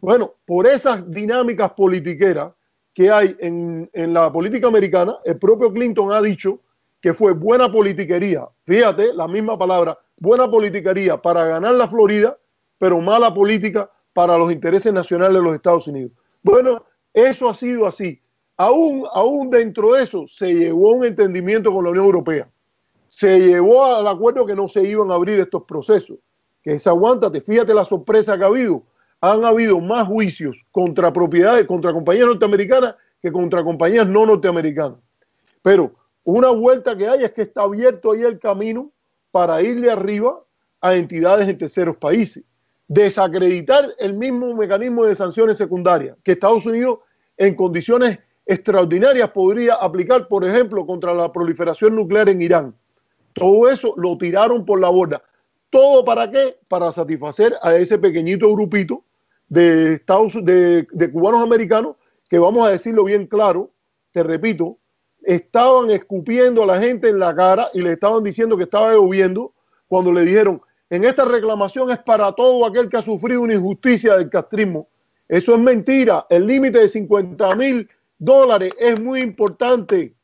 [0.00, 2.52] Bueno, por esas dinámicas politiqueras
[2.94, 6.60] que hay en, en la política americana, el propio Clinton ha dicho
[7.00, 12.36] que fue buena politiquería, fíjate, la misma palabra, buena politiquería para ganar la Florida,
[12.78, 16.12] pero mala política para los intereses nacionales de los Estados Unidos.
[16.42, 18.20] Bueno, eso ha sido así.
[18.56, 22.48] Aún, aún dentro de eso se llegó a un entendimiento con la Unión Europea.
[23.06, 26.18] Se llevó al acuerdo que no se iban a abrir estos procesos.
[26.62, 28.82] Que es aguántate, fíjate la sorpresa que ha habido.
[29.20, 34.98] Han habido más juicios contra propiedades, contra compañías norteamericanas que contra compañías no norteamericanas.
[35.62, 35.92] Pero
[36.24, 38.90] una vuelta que hay es que está abierto ahí el camino
[39.30, 40.40] para irle arriba
[40.80, 42.44] a entidades en terceros países.
[42.88, 47.00] Desacreditar el mismo mecanismo de sanciones secundarias que Estados Unidos
[47.36, 52.74] en condiciones extraordinarias podría aplicar, por ejemplo, contra la proliferación nuclear en Irán.
[53.32, 55.22] Todo eso lo tiraron por la borda.
[55.70, 56.56] ¿Todo para qué?
[56.66, 59.04] Para satisfacer a ese pequeñito grupito
[59.50, 61.96] de, Estados, de, cubanos americanos
[62.30, 63.70] que vamos a decirlo bien claro,
[64.12, 64.78] te repito,
[65.22, 69.52] estaban escupiendo a la gente en la cara y le estaban diciendo que estaba lloviendo
[69.88, 74.16] cuando le dijeron, en esta reclamación es para todo aquel que ha sufrido una injusticia
[74.16, 74.88] del castrismo.
[75.28, 76.26] Eso es mentira.
[76.30, 77.88] El límite de 50 mil
[78.18, 80.14] dólares es muy importante.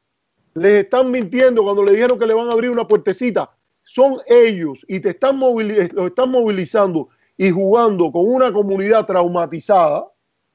[0.54, 3.50] Les están mintiendo cuando le dijeron que le van a abrir una puertecita.
[3.82, 10.06] Son ellos y te están lo están movilizando y jugando con una comunidad traumatizada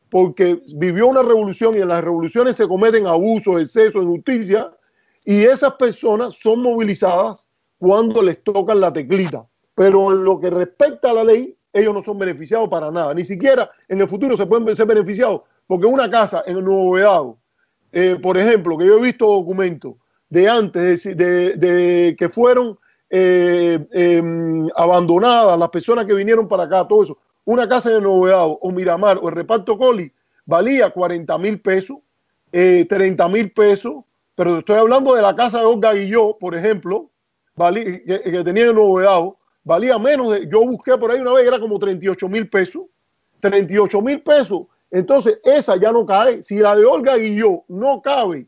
[0.09, 4.69] porque vivió una revolución y en las revoluciones se cometen abusos, excesos, injusticia,
[5.23, 9.45] y esas personas son movilizadas cuando les tocan la teclita.
[9.73, 13.13] Pero en lo que respecta a la ley, ellos no son beneficiados para nada.
[13.13, 16.91] Ni siquiera en el futuro se pueden ser beneficiados, porque una casa en el Nuevo
[16.91, 17.37] Vedado,
[17.93, 19.93] eh, por ejemplo, que yo he visto documentos
[20.29, 22.77] de antes, de, que fueron
[23.13, 28.45] eh, em, abandonadas las personas que vinieron para acá, todo eso, una casa de Novedad
[28.47, 30.13] o Miramar o el reparto Coli
[30.45, 31.97] valía 40 mil pesos,
[32.51, 33.95] 30 eh, mil pesos,
[34.33, 37.11] pero estoy hablando de la casa de Olga Guilló, por ejemplo,
[37.53, 39.25] valía, que, tenía en Novedad,
[39.65, 42.83] valía menos de, yo busqué por ahí una vez, era como 38 mil pesos,
[43.41, 48.47] 38 mil pesos, entonces esa ya no cae, si la de Olga Guilló no cabe,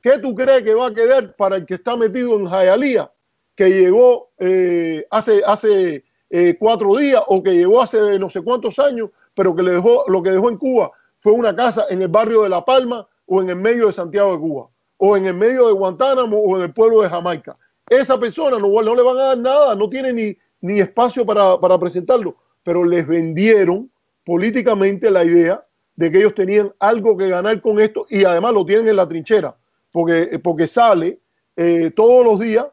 [0.00, 3.10] ¿qué tú crees que va a quedar para el que está metido en Jayalía,
[3.58, 8.78] que llegó eh, hace, hace eh, cuatro días o que llegó hace no sé cuántos
[8.78, 12.06] años, pero que le dejó, lo que dejó en Cuba fue una casa en el
[12.06, 15.34] barrio de La Palma o en el medio de Santiago de Cuba, o en el
[15.34, 17.52] medio de Guantánamo o en el pueblo de Jamaica.
[17.90, 21.76] Esa persona no, le van a dar nada, no tiene ni, ni espacio para, para
[21.80, 23.90] presentarlo, pero les vendieron
[24.24, 25.64] políticamente la idea
[25.96, 29.08] de que ellos tenían algo que ganar con esto y además lo tienen en la
[29.08, 29.56] trinchera,
[29.90, 31.18] porque, porque sale
[31.56, 32.64] eh, todos los días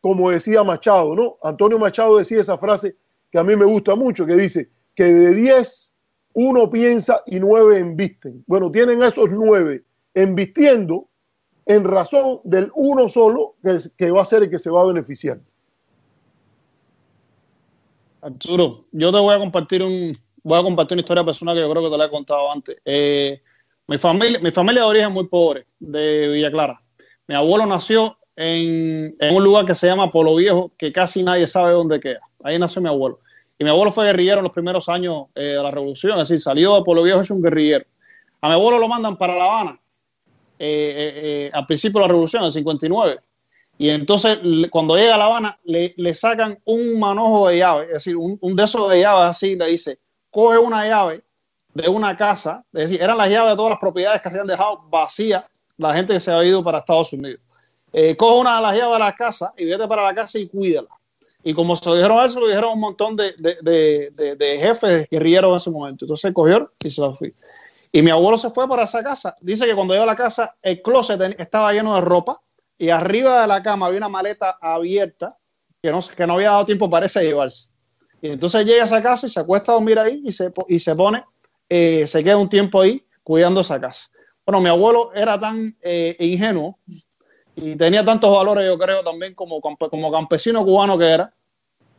[0.00, 1.36] como decía Machado, ¿no?
[1.42, 2.96] Antonio Machado decía esa frase
[3.30, 5.92] que a mí me gusta mucho, que dice que de 10
[6.34, 8.44] uno piensa y nueve embisten.
[8.46, 9.84] Bueno, tienen esos nueve
[10.14, 11.08] embistiendo
[11.66, 13.56] en razón del uno solo
[13.96, 15.40] que, va a ser el que se va a beneficiar.
[18.22, 21.70] Arturo, yo te voy a compartir un, voy a compartir una historia personal que yo
[21.70, 22.76] creo que te la he contado antes.
[22.84, 23.40] Eh,
[23.86, 26.82] mi familia, mi familia de origen muy pobre, de Villa Clara.
[27.26, 31.72] Mi abuelo nació en, un lugar que se llama Polo Viejo, que casi nadie sabe
[31.72, 32.20] dónde queda.
[32.42, 33.20] Ahí nació mi abuelo.
[33.58, 36.40] Y mi abuelo fue guerrillero en los primeros años eh, de la revolución, es decir,
[36.40, 37.84] salió de Polo Viejo es un guerrillero.
[38.40, 39.80] A mi abuelo lo mandan para La Habana
[40.58, 43.20] eh, eh, al principio de la revolución, en el 59.
[43.76, 44.38] Y entonces,
[44.70, 48.56] cuando llega a La Habana, le, sacan un manojo de llaves, es decir, un, un
[48.56, 49.98] de esos de llaves así, le dice,
[50.30, 51.22] coge una llave
[51.74, 54.46] de una casa, es decir, eran las llaves de todas las propiedades que se habían
[54.46, 55.44] dejado vacías
[55.76, 57.40] la gente que se había ido para Estados Unidos
[57.92, 60.48] eh, coge una de las llaves de la casa y vete para la casa y
[60.48, 60.88] cuídala.
[61.42, 65.08] Y como se lo dijeron eso, lo dijeron un montón de, de, de, de jefes
[65.10, 66.04] guerrilleros en ese momento.
[66.04, 67.34] Entonces cogió y se lo fui.
[67.92, 69.34] Y mi abuelo se fue para esa casa.
[69.40, 72.40] Dice que cuando llegó a la casa, el closet estaba lleno de ropa
[72.78, 75.36] y arriba de la cama había una maleta abierta
[75.82, 77.70] que no, que no había dado tiempo para ese llevarse.
[78.22, 80.78] Y entonces llega a esa casa y se acuesta a dormir ahí y se, y
[80.78, 81.24] se pone,
[81.68, 84.10] eh, se queda un tiempo ahí cuidando esa casa.
[84.44, 86.78] Bueno, mi abuelo era tan eh, ingenuo
[87.54, 91.34] y tenía tantos valores, yo creo, también como, como campesino cubano que era,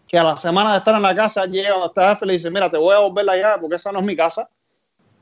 [0.08, 2.34] que a la semana de estar en la casa llega donde está jefe y le
[2.34, 4.50] dice, mira, te voy a volver la llave porque esa no es mi casa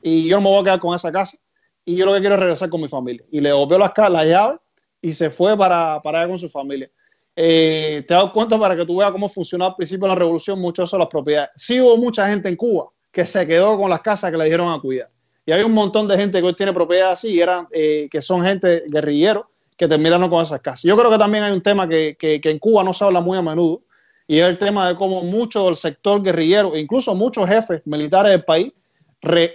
[0.02, 1.38] y yo no me voy a quedar con esa casa
[1.84, 3.24] y yo lo que quiero es regresar con mi familia.
[3.30, 4.60] Y le devolvió las, las llaves
[5.00, 6.90] y se fue para, para allá con su familia.
[7.36, 10.58] Eh, te das cuenta para que tú veas cómo funcionó al principio de la revolución
[10.58, 11.50] mucho eso las propiedades.
[11.56, 14.72] Sí hubo mucha gente en Cuba que se quedó con las casas que le dieron
[14.72, 15.10] a cuidar.
[15.46, 18.42] Y hay un montón de gente que hoy tiene propiedades así, eran, eh, que son
[18.42, 19.46] gente guerrilleros
[19.80, 20.82] que terminaron con esas casas.
[20.82, 23.38] Yo creo que también hay un tema que, que, en Cuba no se habla muy
[23.38, 23.80] a menudo,
[24.26, 28.44] y es el tema de cómo mucho del sector guerrillero, incluso muchos jefes militares del
[28.44, 28.74] país,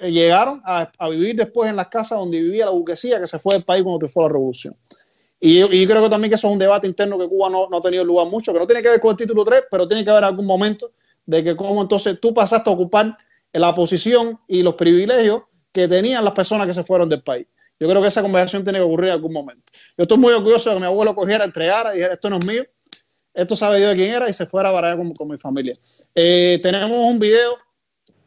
[0.01, 3.63] llegaron a, vivir después en las casas donde vivía la burguesía que se fue del
[3.63, 4.76] país cuando fue la revolución.
[5.39, 7.78] Y, y creo que también que eso es un debate interno que Cuba no, no,
[7.78, 10.03] ha tenido lugar mucho, que no tiene que ver con el título 3, pero tiene
[10.03, 10.91] que ver algún momento
[11.28, 13.15] de que cómo entonces tú pasaste a ocupar
[13.53, 17.45] la posición y los privilegios que tenían las personas que se fueron del país.
[17.80, 19.63] Yo creo que esa conversación tiene que ocurrir en algún momento.
[19.97, 22.45] Yo estoy muy orgulloso de que mi abuelo cogiera, entregara y dijera, esto no es
[22.45, 22.63] mío,
[23.34, 25.76] esto sabe Dios de quién era y se fuera para allá con, mi familia.
[26.15, 27.57] Eh, tenemos un video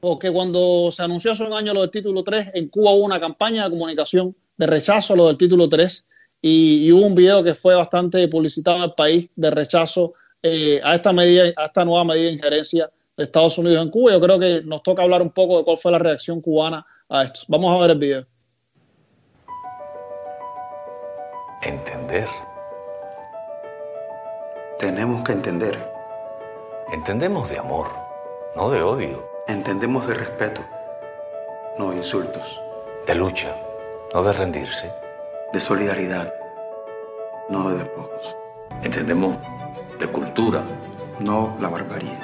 [0.00, 3.18] porque cuando se anunció hace un año lo del título 3, en Cuba hubo una
[3.18, 6.06] campaña de comunicación de rechazo a lo del título 3
[6.42, 10.94] y, hubo un video que fue bastante publicitado en el país de rechazo eh, a
[10.94, 14.12] esta medida, a esta nueva medida de injerencia de Estados Unidos en Cuba.
[14.12, 17.24] Yo creo que nos toca hablar un poco de cuál fue la reacción cubana a
[17.24, 17.40] esto.
[17.48, 18.26] Vamos a ver el video.
[21.62, 22.28] Entender.
[24.78, 25.92] Tenemos que entender.
[26.92, 27.88] Entendemos de amor,
[28.54, 29.28] no de odio.
[29.48, 30.60] Entendemos de respeto,
[31.76, 32.60] no de insultos.
[33.08, 33.56] De lucha,
[34.14, 34.92] no de rendirse.
[35.52, 36.32] De solidaridad,
[37.48, 38.36] no de despojos.
[38.82, 39.36] Entendemos
[39.98, 40.62] de cultura.
[41.18, 42.16] No la barbarie.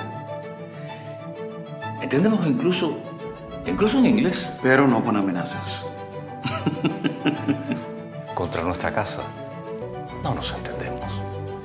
[2.01, 2.97] Entendemos incluso,
[3.66, 4.53] incluso en inglés.
[4.62, 5.85] Pero no con amenazas.
[8.35, 9.22] Contra nuestra casa
[10.24, 11.11] no nos entendemos.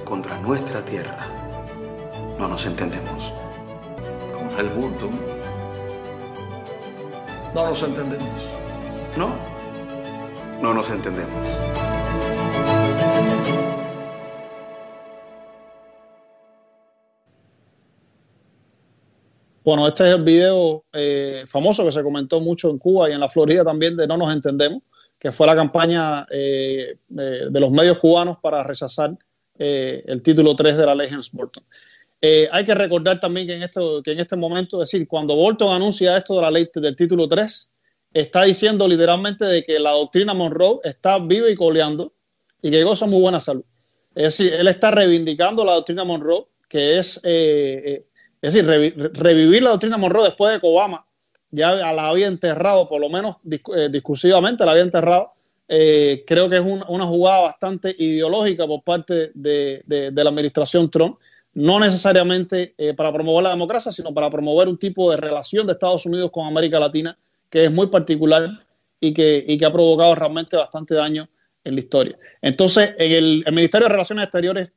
[0.05, 1.25] Contra nuestra tierra
[2.37, 3.33] no nos entendemos.
[4.33, 5.09] Con el Burton
[7.55, 8.27] no nos entendemos.
[9.17, 9.31] No,
[10.61, 11.33] no nos entendemos.
[19.63, 23.19] Bueno, este es el video eh, famoso que se comentó mucho en Cuba y en
[23.19, 24.81] la Florida también de No nos entendemos,
[25.19, 29.17] que fue la campaña eh, de, los medios cubanos para rechazar
[29.57, 31.63] eh, el título 3 de la ley Helms-Bolton.
[32.21, 35.73] hay que recordar también que en, esto, que en este momento, es decir, cuando Bolton
[35.73, 37.69] anuncia esto de la ley del título 3,
[38.13, 42.13] está diciendo literalmente de que la doctrina Monroe está viva y coleando
[42.61, 43.65] y que goza muy buena salud.
[44.15, 48.03] Es decir, él está reivindicando la doctrina Monroe, que es, es
[48.41, 51.05] decir, revivir la doctrina Monroe después de que Obama
[51.51, 53.37] ya la había enterrado, por lo menos
[53.75, 55.33] eh, discursivamente la había enterrado.
[55.67, 61.17] Eh, creo que es una jugada bastante ideológica por parte de, la administración Trump,
[61.53, 65.73] no necesariamente eh, para promover la democracia, sino para promover un tipo de relación de
[65.73, 67.17] Estados Unidos con América Latina
[67.49, 68.47] que es muy particular
[68.99, 71.27] y que, y que ha provocado realmente bastante daño
[71.63, 72.17] en la historia.
[72.41, 74.71] Entonces, el, el Ministerio de Relaciones Exteriores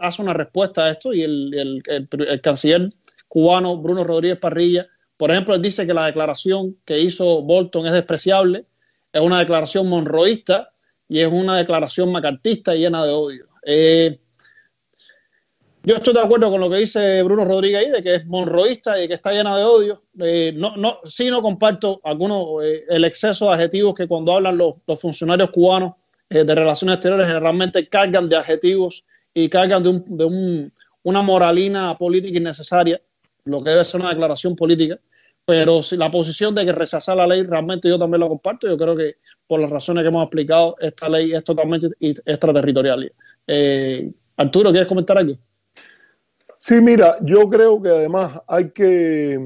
[0.00, 2.90] hace una respuesta a esto y el, el canciller
[3.28, 4.88] cubano Bruno Rodríguez Parrilla
[5.20, 8.64] por ejemplo, él dice que la declaración que hizo Bolton es despreciable,
[9.12, 10.72] es una declaración monroísta
[11.10, 13.46] y es una declaración macartista llena de odio.
[13.66, 14.18] Eh,
[15.82, 18.98] yo estoy de acuerdo con lo que dice Bruno Rodríguez ahí, de que es monroísta
[18.98, 20.02] y que está llena de odio.
[20.20, 24.56] Eh, no, no, sí no comparto algunos, eh, el exceso de adjetivos que cuando hablan
[24.56, 25.96] los, funcionarios cubanos
[26.30, 30.70] de relaciones exteriores generalmente cargan de adjetivos y cargan de, de
[31.02, 33.02] una moralina política innecesaria,
[33.44, 34.98] lo que debe ser una declaración política
[35.44, 38.68] pero si la posición de que rechazar la ley realmente yo también lo comparto.
[38.68, 43.12] Yo creo que por las razones que hemos explicado, esta ley es totalmente extraterritorial.
[43.46, 45.36] Eh, Arturo, ¿quieres comentar algo?
[46.58, 49.40] Sí, mira, yo creo que además hay que,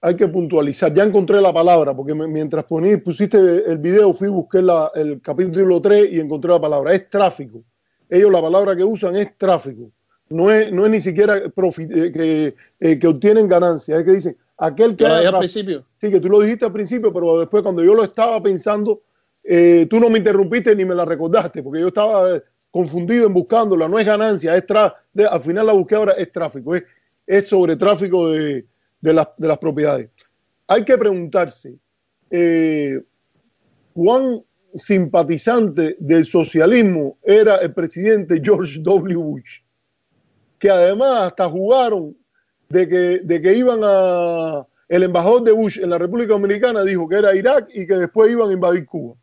[0.00, 0.94] hay que puntualizar.
[0.94, 5.82] Ya encontré la palabra, porque mientras poní, pusiste el video, fui, busqué la, el capítulo
[5.82, 6.94] 3 y encontré la palabra.
[6.94, 7.64] Es tráfico.
[8.08, 9.90] Ellos la palabra que usan es tráfico.
[10.28, 14.36] No es, no es ni siquiera eh, que, eh, que obtienen ganancias, es que dicen,
[14.62, 15.04] aquel que...
[15.04, 15.84] al principio.
[16.00, 19.02] Sí, que tú lo dijiste al principio, pero después cuando yo lo estaba pensando,
[19.42, 22.40] eh, tú no me interrumpiste ni me la recordaste, porque yo estaba
[22.70, 26.84] confundido en buscándola, no es ganancia, es al final la busqué ahora, es tráfico, es,
[27.26, 28.64] es sobre tráfico de,
[29.00, 30.08] de, las propiedades.
[30.68, 31.74] Hay que preguntarse,
[32.30, 33.02] eh,
[33.92, 34.42] ¿cuán
[34.74, 39.16] simpatizante del socialismo era el presidente George W.
[39.16, 39.60] Bush?
[40.58, 42.16] Que además hasta jugaron
[42.72, 44.66] de que, de que iban a...
[44.88, 48.30] El embajador de Bush en la República Dominicana dijo que era Irak y que después
[48.30, 49.14] iban a invadir Cuba.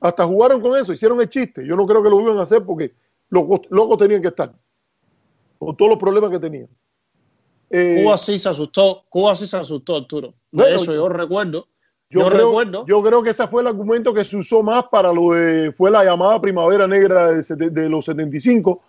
[0.00, 1.66] Hasta jugaron con eso, hicieron el chiste.
[1.66, 2.92] Yo no creo que lo iban a hacer porque
[3.30, 4.52] los locos tenían que estar.
[5.58, 6.68] Con todos los problemas que tenían.
[7.70, 10.34] Eh, Cuba sí se asustó, Cuba sí se asustó, Arturo.
[10.50, 11.66] De eso yo recuerdo.
[12.10, 12.84] Yo, creo, recuerdo.
[12.86, 15.90] yo creo que ese fue el argumento que se usó más para lo de, fue
[15.90, 18.82] la llamada Primavera Negra de, de los 75,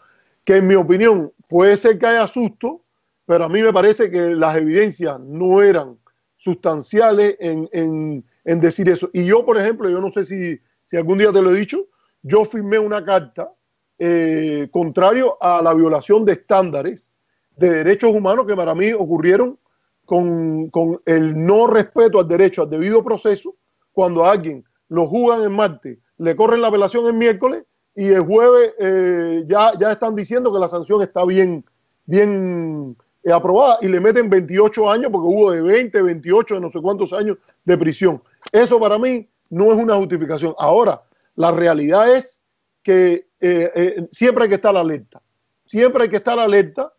[0.43, 2.82] que en mi opinión puede ser que haya susto,
[3.25, 5.97] pero a mí me parece que las evidencias no eran
[6.37, 9.09] sustanciales en, decir eso.
[9.13, 11.85] Y yo, por ejemplo, yo no sé si, si, algún día te lo he dicho,
[12.21, 13.51] yo firmé una carta
[13.97, 17.11] eh, contrario a la violación de estándares
[17.55, 19.57] de derechos humanos que para mí ocurrieron
[20.05, 20.69] con,
[21.05, 23.55] el no respeto al derecho al debido proceso
[23.93, 27.63] cuando a alguien lo juzgan en martes, le corren la apelación el miércoles
[27.95, 31.63] y el jueves eh, ya, ya están diciendo que la sanción está bien,
[32.05, 32.97] bien
[33.31, 37.13] aprobada y le meten 28 años porque hubo de 20, 28, de no sé cuántos
[37.13, 38.21] años de prisión.
[38.51, 40.53] Eso para mí no es una justificación.
[40.57, 41.01] Ahora,
[41.35, 42.41] la realidad es
[42.81, 45.21] que eh, eh, siempre hay que estar alerta.
[45.65, 46.91] Siempre hay que estar alerta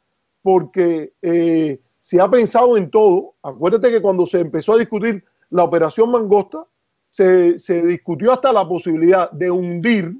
[0.43, 1.13] porque
[2.01, 3.35] se ha pensado en todo.
[3.43, 6.67] Acuérdate que cuando se empezó a discutir la operación Mangosta,
[7.09, 10.15] se, se discutió hasta la posibilidad de hundir.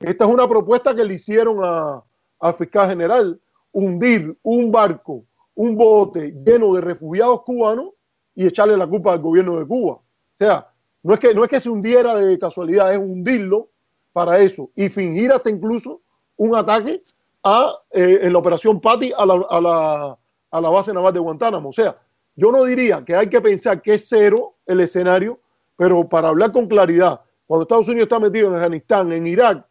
[0.00, 2.02] Esta es una propuesta que le hicieron
[2.40, 3.40] al fiscal general
[3.76, 7.90] hundir un barco, un bote lleno de refugiados cubanos
[8.34, 9.96] y echarle la culpa al gobierno de Cuba.
[9.96, 10.04] O
[10.38, 10.70] sea,
[11.02, 13.68] no es que, no es que se hundiera de casualidad, es hundirlo
[14.14, 16.00] para eso y fingir hasta incluso
[16.38, 17.00] un ataque
[17.44, 20.18] a, eh, en la operación Patty a la, a, la,
[20.52, 21.68] a la base naval de Guantánamo.
[21.68, 21.94] O sea,
[22.34, 25.38] yo no diría que hay que pensar que es cero el escenario,
[25.76, 29.66] pero para hablar con claridad, cuando Estados Unidos está metido en Afganistán, en Irak,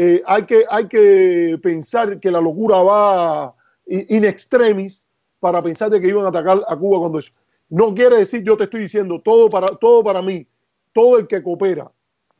[0.00, 3.52] eh, hay, que, hay que pensar que la locura va
[3.84, 5.04] in extremis
[5.40, 7.32] para pensar de que iban a atacar a Cuba cuando eso.
[7.68, 10.46] No quiere decir, yo te estoy diciendo, todo para, todo para mí,
[10.92, 11.90] todo el que coopera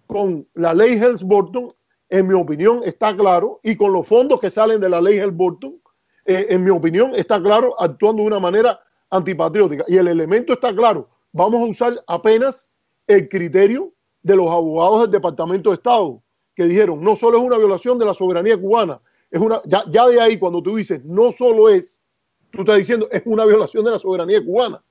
[0.07, 1.75] con la ley Helms-Burton,
[2.11, 5.81] en mi opinión, está claro, y con los fondos que salen de la ley Helms-Burton,
[6.27, 8.79] eh, en mi opinión, está claro, actuando de una manera
[9.11, 9.85] antipatriótica.
[9.89, 12.71] Y el elemento está claro, vamos a usar apenas
[13.09, 16.23] el criterio de los abogados del Departamento de Estado
[16.59, 20.09] que dijeron, no solo es una violación de la soberanía cubana, es una, ya, ya
[20.09, 22.03] de ahí cuando tú dices, no solo es,
[22.51, 24.83] tú estás diciendo, es una violación de la soberanía cubana.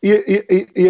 [0.00, 0.24] Y, el,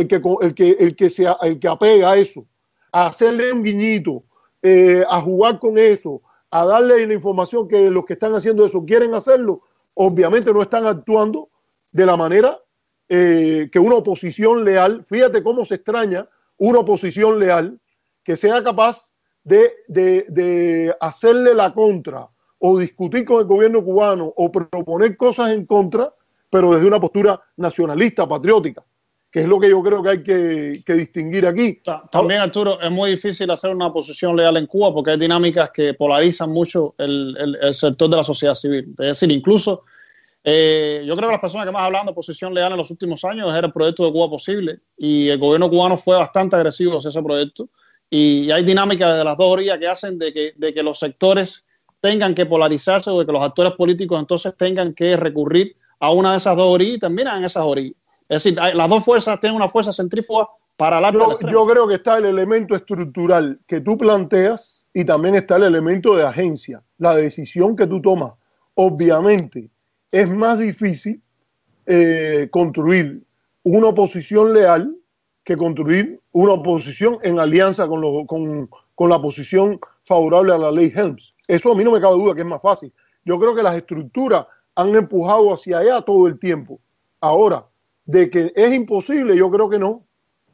[0.07, 1.13] que, el, que, el, que
[1.43, 2.47] el que apega a eso,
[2.93, 4.23] a hacerle un guiñito,
[4.63, 8.85] eh, a jugar con eso, a darle la información que los que están haciendo eso
[8.85, 9.63] quieren hacerlo,
[9.95, 11.49] obviamente no están actuando
[11.91, 12.57] de la manera
[13.09, 17.81] eh, que una oposición leal, fíjate cómo se extraña una oposición leal
[18.23, 19.13] que sea capaz
[19.45, 26.13] de, hacerle la contra o discutir con el gobierno cubano o proponer cosas en contra,
[26.51, 28.85] pero desde una postura nacionalista, patriótica,
[29.31, 31.81] que es lo que yo creo que hay que, distinguir aquí.
[32.11, 35.95] También, Arturo, es muy difícil hacer una posición leal en Cuba porque hay dinámicas que
[35.95, 38.91] polarizan mucho el, sector de la sociedad civil.
[38.99, 39.85] Es decir, incluso
[40.43, 43.25] eh, yo creo que las personas que más hablan de posición leal en los últimos
[43.25, 47.11] años era el proyecto de Cuba Posible y el gobierno cubano fue bastante agresivo hacia
[47.11, 47.69] ese proyecto
[48.11, 51.65] y hay dinámicas de las dos orillas que hacen de que, de que los sectores
[52.01, 56.33] tengan que polarizarse o de que los actores políticos entonces tengan que recurrir a una
[56.33, 57.97] de esas dos orillas y también en esas orillas.
[58.29, 61.97] Es decir, las dos fuerzas tienen una fuerza centrífuga para la yo, yo creo que
[61.97, 67.15] está el elemento estructural que tú planteas y también está el elemento de agencia, la
[67.15, 68.33] decisión que tú tomas.
[68.75, 69.71] Obviamente
[70.11, 71.23] es más difícil
[71.87, 73.23] eh, construir
[73.63, 74.97] una oposición leal
[75.45, 81.35] que construir una oposición en alianza con, con, la posición favorable a la ley Helms.
[81.49, 82.93] Eso a mí no me cabe duda que es más fácil.
[83.25, 86.81] Yo creo que las estructuras han empujado hacia allá todo el tiempo.
[87.21, 87.67] Ahora,
[88.05, 90.05] de que es imposible, yo creo que no.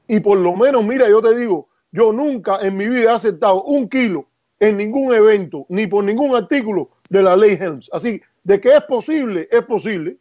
[0.08, 3.62] Y por lo menos, mira, yo te digo, yo nunca en mi vida he aceptado
[3.64, 4.28] un kilo
[4.60, 7.90] en ningún evento, ni por ningún artículo de la ley Helms.
[7.92, 10.16] Así, de que es posible, es posible.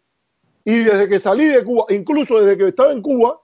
[0.63, 3.39] Y desde que salí de Cuba, incluso desde que estaba en Cuba,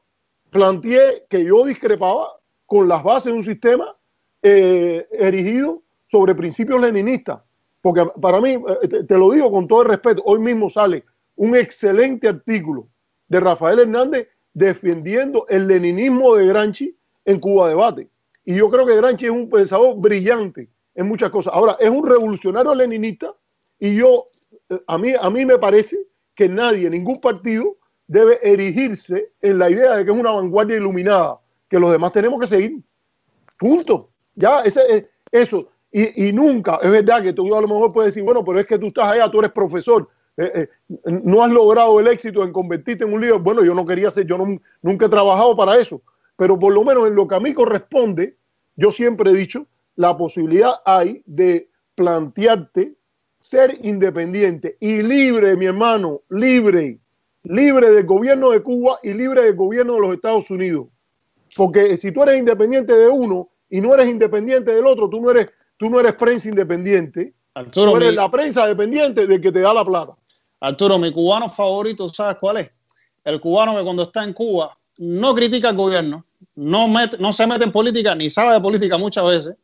[0.51, 2.27] planteé que yo discrepaba
[2.67, 3.95] con las bases de un sistema
[4.43, 7.39] eh, erigido sobre principios leninistas.
[7.81, 11.03] Porque para mí, eh, te, lo digo con todo el respeto, hoy mismo sale
[11.35, 12.87] un excelente artículo
[13.27, 16.95] de Rafael Hernández defendiendo el leninismo de Granchi
[17.25, 18.09] en Cuba Debate.
[18.43, 21.53] Y yo creo que Granchi es un pensador brillante en muchas cosas.
[21.55, 23.33] Ahora, es un revolucionario leninista
[23.79, 24.27] y yo,
[24.69, 25.97] eh, a mí, a mí me parece
[26.35, 27.77] que nadie, ningún partido,
[28.11, 31.39] debe erigirse en la idea de que es una vanguardia iluminada,
[31.69, 32.81] que los demás tenemos que seguir.
[33.57, 34.09] Punto.
[34.35, 35.69] Ya, ese, eso.
[35.93, 38.65] Y, y, nunca, es verdad que tú a lo mejor puedes decir, bueno, pero es
[38.65, 42.51] que tú estás allá, tú eres profesor, eh, eh, no has logrado el éxito en
[42.51, 43.39] convertirte en un líder.
[43.39, 44.37] Bueno, yo no quería ser, yo
[44.81, 46.01] nunca he trabajado para eso,
[46.35, 48.35] pero por lo menos en lo que a mí corresponde,
[48.75, 52.93] yo siempre he dicho, la posibilidad hay de plantearte
[53.39, 56.99] ser independiente y libre, mi hermano, libre
[57.43, 60.87] libre del gobierno de Cuba y libre del gobierno de los Estados Unidos.
[61.55, 65.31] Porque si tú eres independiente de uno y no eres independiente del otro, tú no
[65.31, 67.33] eres, tú no eres prensa independiente.
[67.71, 70.13] tú eres la prensa dependiente de que te da la plata.
[70.59, 72.71] Arturo, mi cubano favorito, ¿sabes cuál es?
[73.23, 76.87] El cubano que cuando está en Cuba no critica al gobierno, no,
[77.19, 79.55] no se mete en política, ni sabe de política muchas veces,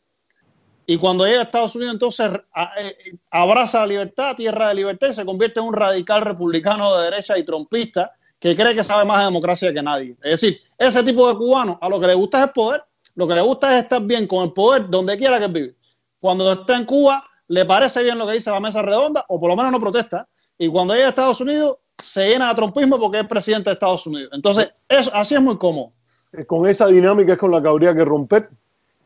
[0.89, 2.31] Y cuando llega a Estados Unidos, entonces
[2.80, 7.11] eh, abraza la libertad, tierra de libertad, y se convierte en un radical republicano de
[7.11, 10.15] derecha y trompista que cree que sabe más de democracia que nadie.
[10.23, 12.84] Es decir, ese tipo de cubano a lo que le gusta es el poder,
[13.15, 15.76] lo que le gusta es estar bien con el poder donde quiera que vive.
[16.22, 19.49] Cuando está en Cuba, le parece bien lo que dice la mesa redonda, o por
[19.49, 20.26] lo menos no protesta,
[20.57, 24.07] y cuando llega a Estados Unidos, se llena de trompismo porque es presidente de Estados
[24.07, 24.30] Unidos.
[24.34, 25.91] Entonces, eso, así es muy cómodo.
[26.31, 28.49] Eh, con esa dinámica es con la que habría que romper.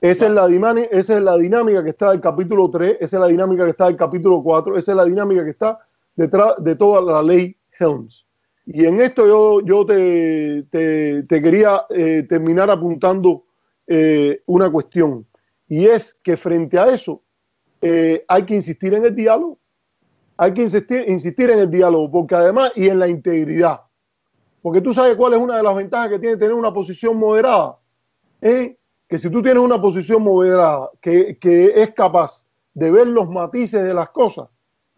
[0.01, 0.47] Esa, es la
[0.89, 3.85] esa es la dinámica que está del capítulo 3, esa es la dinámica que está
[3.85, 5.79] del capítulo 4, esa es la dinámica que está
[6.15, 8.25] detrás de toda la ley Helms.
[8.65, 13.45] Y en esto yo, yo te, te, quería eh, terminar apuntando
[13.85, 15.27] eh, una cuestión,
[15.67, 17.21] y es que frente a eso
[17.79, 19.59] eh, hay que insistir en el diálogo,
[20.35, 23.81] hay que insistir, insistir en el diálogo, porque además, y en la integridad,
[24.63, 27.77] porque tú sabes cuál es una de las ventajas que tiene tener una posición moderada.
[28.41, 28.77] ¿eh?
[29.11, 33.93] Que si tú tienes una posición moderada que, es capaz de ver los matices de
[33.93, 34.47] las cosas,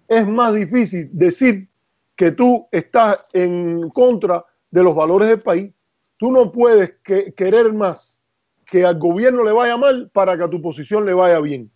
[0.08, 1.68] es más difícil decir
[2.16, 5.74] que tú estás en contra de los valores del país.
[6.18, 6.94] Tú no puedes
[7.36, 8.22] querer más
[8.68, 11.72] que al gobierno le vaya mal para que a tu posición le vaya bien.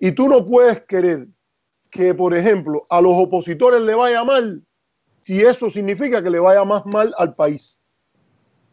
[0.00, 1.28] Y tú no puedes querer
[1.90, 4.64] que, por ejemplo, a los opositores le vaya mal
[5.20, 7.77] si eso significa que le vaya más mal al país.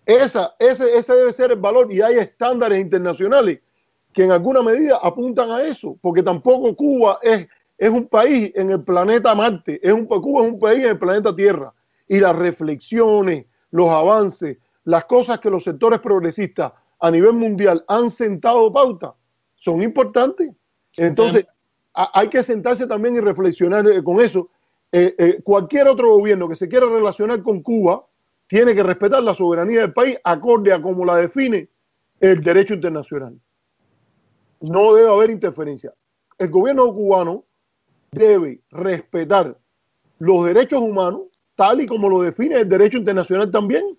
[0.05, 3.59] Esa, ese, ese debe ser el valor y hay estándares internacionales
[4.13, 8.69] que en alguna medida apuntan a eso, porque tampoco Cuba es, es un país en
[8.69, 11.73] el planeta Marte, es un, Cuba es un país en el planeta Tierra.
[12.07, 18.09] Y las reflexiones, los avances, las cosas que los sectores progresistas a nivel mundial han
[18.09, 19.15] sentado pauta
[19.55, 20.51] son importantes.
[20.95, 21.45] Entonces,
[21.93, 24.49] hay que sentarse también y reflexionar eh, con eso.
[24.91, 28.05] Eh, eh, cualquier otro gobierno que se quiera relacionar con Cuba
[28.47, 31.69] tiene que respetar la soberanía del país acorde a como la define
[32.19, 33.39] el derecho internacional.
[34.61, 35.93] No debe haber interferencia.
[36.37, 37.45] El gobierno cubano
[38.11, 39.57] debe respetar
[40.19, 41.23] los derechos humanos
[41.55, 43.97] tal y como lo define el derecho internacional también.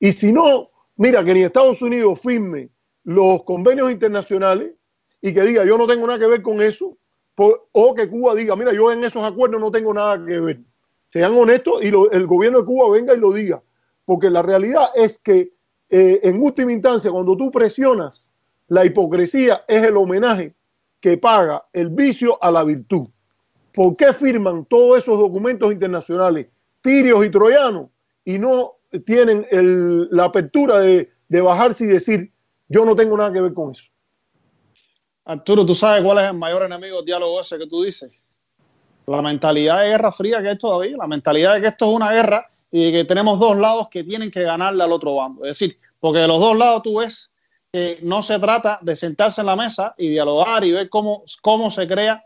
[0.00, 2.70] Y si no, mira, que ni Estados Unidos firme
[3.04, 4.72] los convenios internacionales
[5.20, 6.96] y que diga yo no tengo nada que ver con eso,
[7.36, 10.60] o que Cuba diga, mira, yo en esos acuerdos no tengo nada que ver.
[11.08, 13.62] Sean honestos y el gobierno de Cuba venga y lo diga
[14.08, 15.52] porque la realidad es que
[15.90, 18.30] eh, en última instancia, cuando tú presionas,
[18.68, 20.54] la hipocresía es el homenaje
[20.98, 23.06] que paga el vicio a la virtud.
[23.70, 26.46] ¿Por qué firman todos esos documentos internacionales,
[26.80, 27.90] tirios y troyanos,
[28.24, 32.32] y no tienen la apertura de, de bajarse y decir,
[32.66, 33.90] yo no tengo nada que ver con eso?
[35.26, 38.10] Arturo, ¿tú sabes cuál es el mayor enemigo del diálogo ese que tú dices?
[39.06, 42.10] La mentalidad de guerra fría que es todavía, la mentalidad de que esto es una
[42.10, 45.44] guerra y que tenemos dos lados que tienen que ganarle al otro bando.
[45.44, 47.30] Es decir, porque de los dos lados tú ves
[47.72, 51.70] que no se trata de sentarse en la mesa y dialogar y ver cómo, cómo
[51.70, 52.24] se crea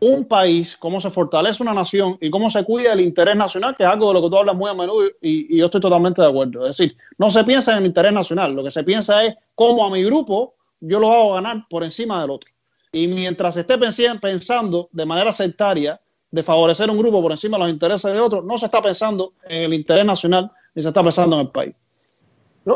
[0.00, 3.84] un país, cómo se fortalece una nación y cómo se cuida el interés nacional, que
[3.84, 6.20] es algo de lo que tú hablas muy a menudo y, y yo estoy totalmente
[6.20, 6.62] de acuerdo.
[6.66, 9.86] Es decir, no se piensa en el interés nacional, lo que se piensa es cómo
[9.86, 12.50] a mi grupo yo lo hago ganar por encima del otro.
[12.90, 16.00] Y mientras esté pensando de manera sectaria
[16.32, 19.34] de favorecer un grupo por encima de los intereses de otro, no se está pensando
[19.44, 21.74] en el interés nacional ni se está pensando en el país.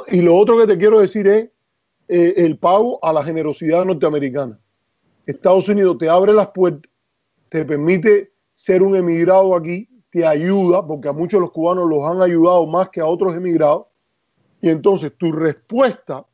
[0.08, 1.48] Y lo otro que te quiero decir es
[2.08, 4.60] eh, el pago a la generosidad norteamericana.
[5.24, 6.90] Estados Unidos te abre las puertas,
[7.48, 12.06] te permite ser un emigrado aquí, te ayuda, porque a muchos de los cubanos los
[12.06, 13.86] han ayudado más que a otros emigrados,
[14.60, 16.26] y entonces tu respuesta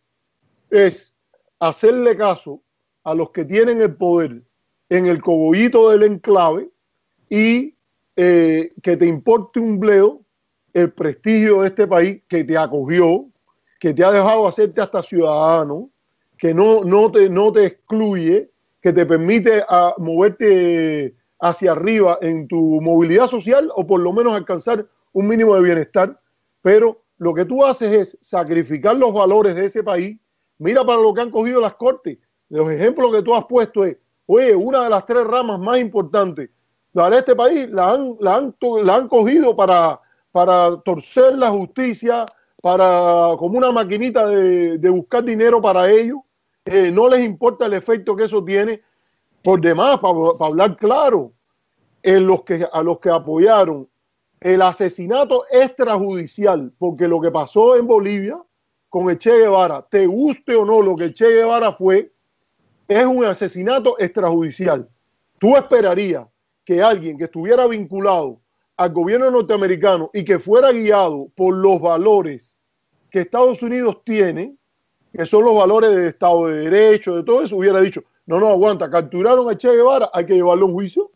[0.70, 1.14] es
[1.60, 2.60] hacerle caso
[3.04, 4.42] a los que tienen el poder
[4.88, 6.68] en el cogollito del enclave
[7.32, 7.74] y
[8.14, 10.20] eh, que te importe un bleo
[10.74, 13.24] el prestigio de este país que te acogió,
[13.80, 15.88] que te ha dejado hacerte hasta ciudadano,
[16.36, 18.50] que no, no, te, no te excluye,
[18.82, 24.34] que te permite a moverte hacia arriba en tu movilidad social o por lo menos
[24.34, 24.84] alcanzar
[25.14, 26.20] un mínimo de bienestar,
[26.60, 30.18] pero lo que tú haces es sacrificar los valores de ese país.
[30.58, 32.18] Mira para lo que han cogido las cortes.
[32.50, 33.96] Los ejemplos que tú has puesto es,
[34.26, 36.50] oye, una de las tres ramas más importantes
[36.92, 38.54] de este país la han, la han,
[38.84, 40.00] la han cogido para,
[40.30, 42.26] para torcer la justicia,
[42.60, 46.18] para como una maquinita de, buscar dinero para ellos.
[46.64, 48.82] Eh, no les importa el efecto que eso tiene.
[49.42, 51.32] Por demás, para, hablar claro,
[52.02, 53.88] en los que, a los que apoyaron
[54.40, 58.38] el asesinato extrajudicial, porque lo que pasó en Bolivia
[58.88, 62.12] con el Che Guevara, te guste o no lo que Che Guevara fue,
[62.86, 64.88] es un asesinato extrajudicial.
[65.38, 66.26] Tú esperarías
[66.64, 68.40] que alguien que estuviera vinculado
[68.76, 72.58] al gobierno norteamericano y que fuera guiado por los valores
[73.10, 74.56] que Estados Unidos tiene,
[75.12, 78.48] que son los valores de Estado de Derecho, de todo eso, hubiera dicho, no, no,
[78.48, 81.10] aguanta, capturaron a Che Guevara, hay que llevarlo a un juicio.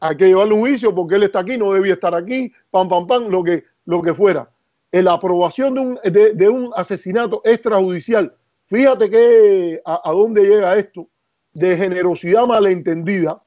[0.00, 2.88] Hay que llevarlo a un juicio porque él está aquí, no debía estar aquí, pam,
[2.88, 4.50] pam, pam, lo que, lo que fuera.
[4.92, 8.34] En la aprobación de un, de, un asesinato extrajudicial,
[8.66, 11.08] fíjate que a, a dónde llega esto,
[11.54, 13.43] de generosidad malentendida,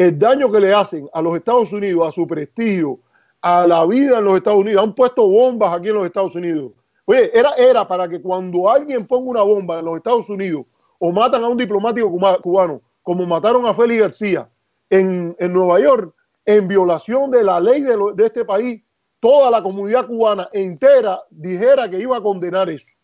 [0.00, 3.00] el daño que le hacen a los Estados Unidos, a su prestigio,
[3.42, 4.82] a la vida en los Estados Unidos.
[4.82, 6.72] Han puesto bombas aquí en los Estados Unidos.
[7.04, 10.64] Oye, era, era para que cuando alguien ponga una bomba en los Estados Unidos
[10.98, 12.10] o matan a un diplomático
[12.40, 14.48] cubano, como mataron a Félix García
[14.88, 16.14] en, Nueva York,
[16.46, 18.82] en violación de la ley de, de este país,
[19.20, 22.96] toda la comunidad cubana entera dijera que iba a condenar eso.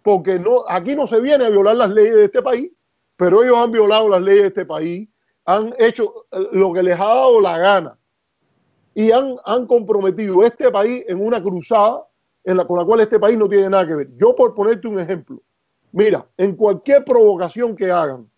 [0.00, 2.70] Porque no, aquí no se viene a violar las leyes de este país,
[3.16, 5.08] pero ellos han violado las leyes de este país,
[5.46, 7.98] han hecho lo que les ha dado la gana
[8.94, 12.04] y han, han comprometido este país en una cruzada
[12.44, 14.08] en la, con la cual este país no tiene nada que ver.
[14.16, 15.40] Yo por ponerte un ejemplo,
[15.92, 18.28] mira, en cualquier provocación que hagan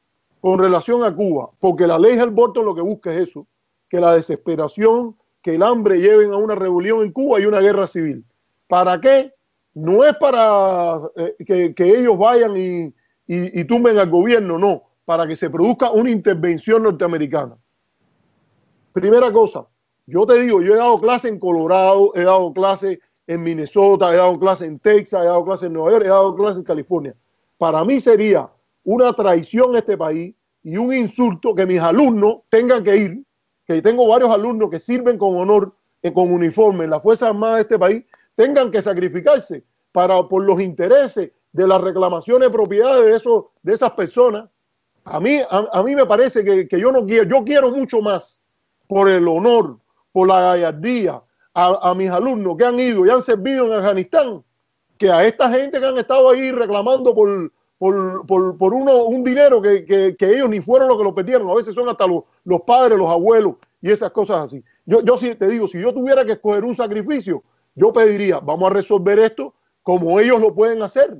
[0.40, 3.46] con relación a Cuba, porque la ley del aborto lo que busca es eso,
[3.88, 7.86] que la desesperación, que el hambre lleven a una rebelión en Cuba y una guerra
[7.86, 8.24] civil.
[8.66, 9.32] ¿Para qué?
[9.74, 12.92] No es para eh, que, ellos vayan y,
[13.26, 17.56] y tumben al gobierno, no, para que se produzca una intervención norteamericana.
[18.92, 19.66] Primera cosa,
[20.04, 24.16] yo te digo, yo he dado clase en Colorado, he dado clase en Minnesota, he
[24.16, 27.14] dado clase en Texas, he dado clase en Nueva York, he dado clase en California.
[27.56, 28.50] Para mí sería
[28.84, 33.24] una traición a este país y un insulto que mis alumnos tengan que ir,
[33.66, 37.54] que tengo varios alumnos que sirven con honor, eh, con uniforme en la Fuerza Armada
[37.54, 38.04] de este país,
[38.34, 43.72] tengan que sacrificarse para, por los intereses de las reclamaciones de propiedades de, esos, de
[43.72, 44.50] esas personas.
[45.10, 48.42] A mí, a, mí me parece que, que yo no quiero, yo quiero mucho más
[48.86, 49.78] por el honor,
[50.12, 51.22] por la gallardía
[51.54, 54.44] a, mis alumnos que han ido y han servido en Afganistán
[54.96, 60.16] que a esta gente que han estado ahí reclamando por, por, uno, un dinero que,
[60.20, 61.50] ellos ni fueron los que lo perdieron.
[61.50, 64.64] A veces son hasta los, los padres, los abuelos y esas cosas así.
[64.86, 67.42] Yo, yo sí te digo, si yo tuviera que escoger un sacrificio,
[67.74, 71.16] yo pediría, vamos a resolver esto como ellos lo pueden hacer.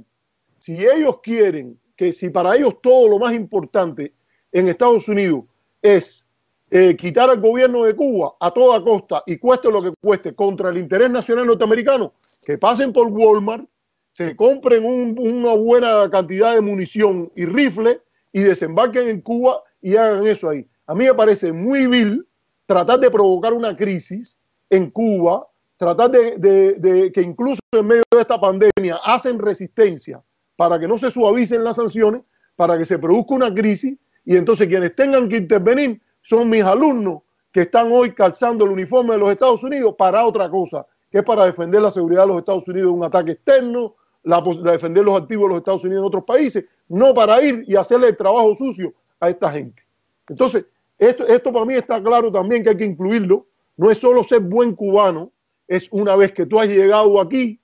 [0.58, 4.14] Si ellos quieren que si para ellos todo lo más importante
[4.52, 5.44] en Estados Unidos
[5.82, 6.24] es
[6.70, 10.70] eh, quitar al gobierno de Cuba a toda costa y cueste lo que cueste contra
[10.70, 12.12] el interés nacional norteamericano,
[12.46, 13.68] que pasen por Walmart,
[14.12, 17.98] se compren una buena cantidad de munición y rifles
[18.32, 20.64] y desembarquen en Cuba y hagan eso ahí.
[20.86, 22.24] A mí me parece muy vil
[22.66, 24.38] tratar de provocar una crisis
[24.70, 26.38] en Cuba, tratar de,
[26.74, 30.22] de que incluso en medio de esta pandemia hacen resistencia
[30.58, 34.66] para que no se suavicen las sanciones, para que se produzca una crisis y entonces
[34.66, 37.22] quienes tengan que intervenir son mis alumnos
[37.52, 41.24] que están hoy calzando el uniforme de los Estados Unidos para otra cosa, que es
[41.24, 43.94] para defender la seguridad de los Estados Unidos de un ataque externo,
[44.24, 47.76] la, defender los activos de los Estados Unidos en otros países, no para ir y
[47.76, 49.80] hacerle el trabajo sucio a esta gente.
[50.28, 50.66] Entonces,
[50.98, 53.46] esto, esto para mí está claro también que hay que incluirlo.
[53.76, 55.30] No es solo ser buen cubano,
[55.68, 57.60] es una vez que tú has llegado aquí,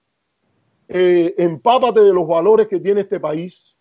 [0.88, 3.76] eh, empápate de los valores que tiene este país,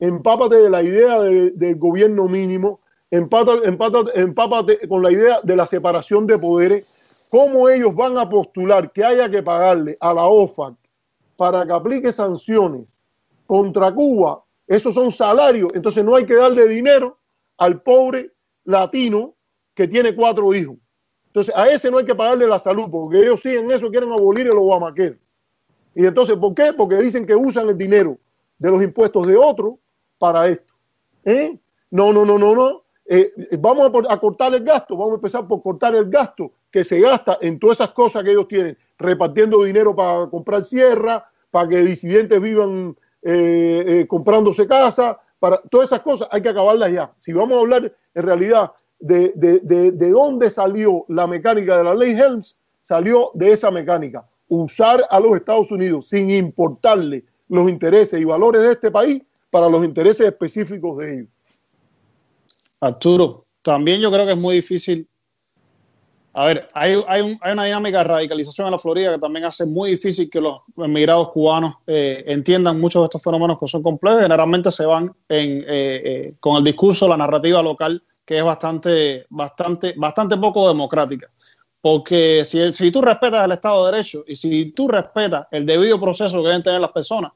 [0.00, 6.38] empápate de la idea del gobierno mínimo, empápate con la idea de la separación de
[6.38, 6.88] poderes,
[7.30, 10.74] cómo ellos van a postular que haya que pagarle a la OFAC
[11.36, 12.86] para que aplique sanciones
[13.46, 17.18] contra Cuba, esos son salarios, entonces no hay que darle dinero
[17.58, 18.32] al pobre
[18.64, 19.34] latino
[19.74, 20.76] que tiene cuatro hijos.
[21.26, 24.12] Entonces a ese no hay que pagarle la salud, porque ellos sí en eso quieren
[24.12, 25.18] abolir el Obamacare.
[25.94, 26.72] Y entonces, ¿por qué?
[26.72, 28.18] Porque dicen que usan el dinero
[28.58, 29.74] de los impuestos de otros
[30.18, 30.72] para esto.
[31.24, 31.58] ¿Eh?
[31.90, 32.82] No, no, no, no, no.
[33.06, 36.98] Eh, vamos a, cortar el gasto, vamos a empezar por cortar el gasto que se
[37.00, 41.82] gasta en todas esas cosas que ellos tienen, repartiendo dinero para comprar sierra, para que
[41.82, 47.12] disidentes vivan eh, eh, comprándose casa, para todas esas cosas hay que acabarlas ya.
[47.18, 52.12] Si vamos a hablar en realidad de, de dónde salió la mecánica de la ley
[52.12, 58.24] Helms, salió de esa mecánica, usar a los Estados Unidos sin importarle los intereses y
[58.24, 61.28] valores de este país para los intereses específicos de ellos.
[62.80, 65.08] Arturo, también yo creo que es muy difícil.
[66.32, 70.28] A ver, hay, una dinámica de radicalización en la Florida que también hace muy difícil
[70.28, 74.22] que los emigrados cubanos eh, entiendan muchos de estos fenómenos que son complejos.
[74.22, 79.94] Generalmente se van eh, eh, con el discurso, la narrativa local, que es bastante, bastante,
[79.96, 81.30] bastante poco democrática.
[81.84, 86.00] Porque si, si tú respetas el Estado de Derecho y si tú respetas el debido
[86.00, 87.32] proceso que deben tener las personas,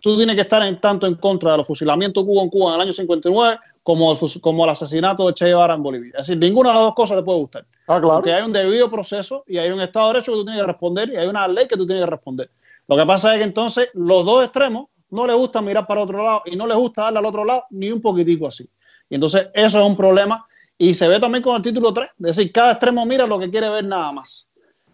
[0.00, 2.74] tú tienes que estar en tanto en contra de los fusilamientos Cuba en Cuba en
[2.74, 6.10] el año 59 como el, como el asesinato de Che Guevara en Bolivia.
[6.16, 7.64] Es decir, ninguna de las dos cosas te puede gustar.
[7.86, 8.16] Ah, claro.
[8.16, 10.66] Porque hay un debido proceso y hay un Estado de Derecho que tú tienes que
[10.66, 12.50] responder y hay una ley que tú tienes que responder.
[12.88, 16.24] Lo que pasa es que entonces los dos extremos no les gusta mirar para otro
[16.24, 18.68] lado y no les gusta darle al otro lado ni un poquitico así.
[19.08, 20.44] Y entonces eso es un problema
[20.78, 23.50] y se ve también con el título 3, es decir, cada extremo mira lo que
[23.50, 24.48] quiere ver nada más.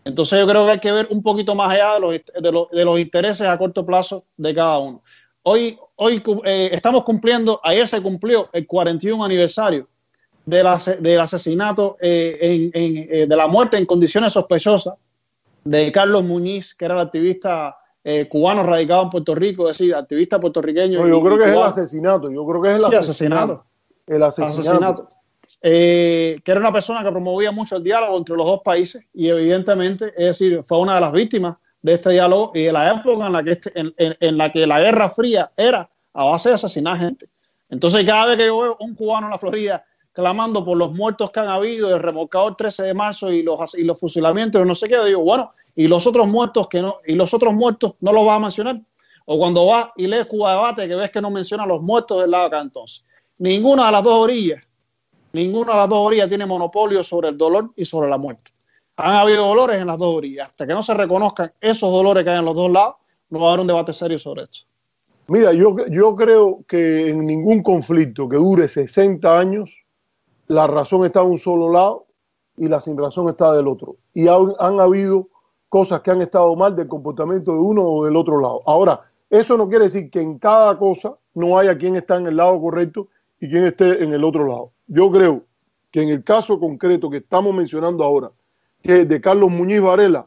[0.05, 2.71] Entonces yo creo que hay que ver un poquito más allá de los, de los,
[2.71, 5.03] de los intereses a corto plazo de cada uno.
[5.43, 9.89] Hoy, hoy eh, estamos cumpliendo, ayer se cumplió el 41 aniversario
[10.45, 10.67] del,
[11.01, 14.95] del asesinato, eh, en, en, eh, de la muerte en condiciones sospechosas
[15.65, 19.95] de Carlos Muñiz, que era el activista eh, cubano radicado en Puerto Rico, es decir,
[19.95, 21.01] activista puertorriqueño.
[21.01, 23.65] No, yo creo que es el asesinato, yo creo que es el sí, asesinato.
[24.07, 24.61] El asesinato.
[24.61, 25.09] asesinato.
[25.63, 29.29] Eh, que era una persona que promovía mucho el diálogo entre los dos países y
[29.29, 33.27] evidentemente, es decir, fue una de las víctimas de este diálogo y de la época
[33.27, 36.99] en la que, este, en, la, que la Guerra Fría era a base de asesinar
[36.99, 37.27] gente.
[37.71, 41.31] Entonces, cada vez que yo veo un cubano en la Florida clamando por los muertos
[41.31, 44.89] que han habido, el remolcador 13 de marzo y los, y los fusilamientos, no sé
[44.89, 48.27] qué, digo, bueno, y los otros muertos que no, y los otros muertos no los
[48.27, 48.81] va a mencionar.
[49.27, 52.33] O cuando va y lees Cuba Debate, que ves que no menciona los muertos del
[52.33, 53.05] lado acá entonces.
[53.39, 54.61] Ninguna de las dos orillas,
[55.33, 58.51] ninguna de las dos orillas tiene monopolio sobre el dolor y sobre la muerte.
[58.97, 60.51] Han habido dolores en las dos orillas.
[60.51, 62.97] Hasta que no se reconozcan esos dolores que hay en los dos lados,
[63.31, 64.67] no va a haber un debate serio sobre esto.
[65.29, 69.71] Mira, yo, yo creo que en ningún conflicto que dure 60 años,
[70.47, 72.07] la razón está de un solo lado
[72.57, 73.97] y la sin razón está del otro.
[74.15, 75.29] Y han, han habido
[75.69, 78.63] cosas que han estado mal del comportamiento de uno o del otro lado.
[78.67, 82.37] Ahora, eso no quiere decir que en cada cosa no haya quien está en el
[82.37, 84.73] lado correcto y quien esté en el otro lado.
[84.89, 85.45] Yo creo
[85.91, 88.33] que en el caso concreto que estamos mencionando ahora,
[88.83, 90.27] que es de Carlos Muñiz Varela,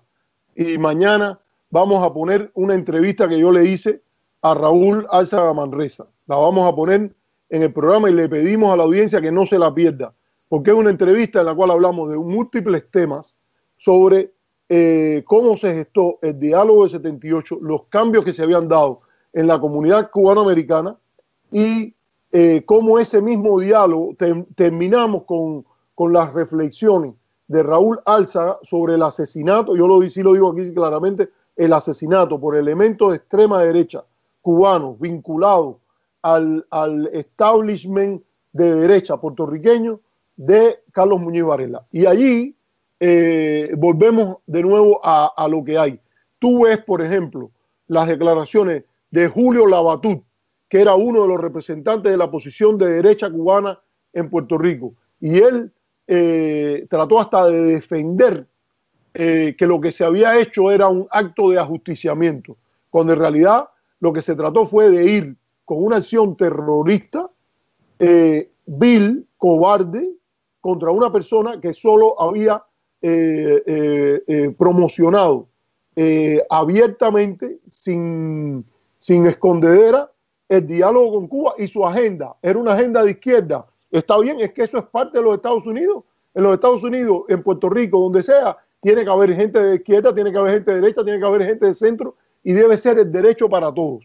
[0.56, 1.40] y mañana
[1.72, 4.02] vamos a poner una entrevista que yo le hice
[4.42, 6.06] a Raúl Alza Manresa.
[6.28, 7.14] La vamos a poner
[7.50, 10.14] en el programa y le pedimos a la audiencia que no se la pierda,
[10.48, 13.36] porque es una entrevista en la cual hablamos de múltiples temas
[13.78, 14.32] sobre
[14.70, 19.00] eh, cómo se gestó el diálogo de 78, los cambios que se habían dado
[19.34, 20.96] en la comunidad cubanoamericana
[21.52, 21.94] y
[22.32, 27.14] eh, cómo ese mismo diálogo te, terminamos con, con, las reflexiones
[27.48, 32.40] de Raúl Alza sobre el asesinato, yo lo, sí lo digo aquí claramente, el asesinato
[32.40, 34.04] por elementos de extrema derecha
[34.42, 35.76] cubanos vinculados
[36.22, 40.00] al, al establishment de derecha puertorriqueño
[40.36, 41.86] de Carlos Muñoz Varela.
[41.92, 42.56] Y allí
[43.00, 46.00] eh, volvemos de nuevo a, a, lo que hay.
[46.40, 47.52] Tú ves, por ejemplo,
[47.88, 50.24] las declaraciones de Julio Labatut,
[50.72, 53.78] que era uno de los representantes de la posición de derecha cubana
[54.14, 55.70] en Puerto Rico, y él
[56.08, 58.48] eh, trató hasta de defender
[59.14, 62.56] eh, que lo que se había hecho era un acto de ajusticiamiento,
[62.90, 63.68] cuando en realidad
[64.00, 65.36] lo que se trató fue de ir
[65.66, 67.30] con una acción terrorista,
[68.00, 70.10] eh, vil, cobarde,
[70.62, 72.64] contra una persona que solo había
[74.58, 75.50] promocionado
[76.50, 78.64] abiertamente, sin,
[79.00, 80.12] sin escondedera,
[80.52, 82.36] el diálogo con Cuba y su agenda.
[82.42, 83.66] Era una agenda de izquierda.
[83.90, 86.04] Está bien, es que eso es parte de los Estados Unidos.
[86.34, 90.14] En los Estados Unidos, en Puerto Rico, donde sea, tiene que haber gente de izquierda,
[90.14, 93.00] tiene que haber gente de derecha, tiene que haber gente de centro y debe ser
[93.00, 94.04] el derecho para todos.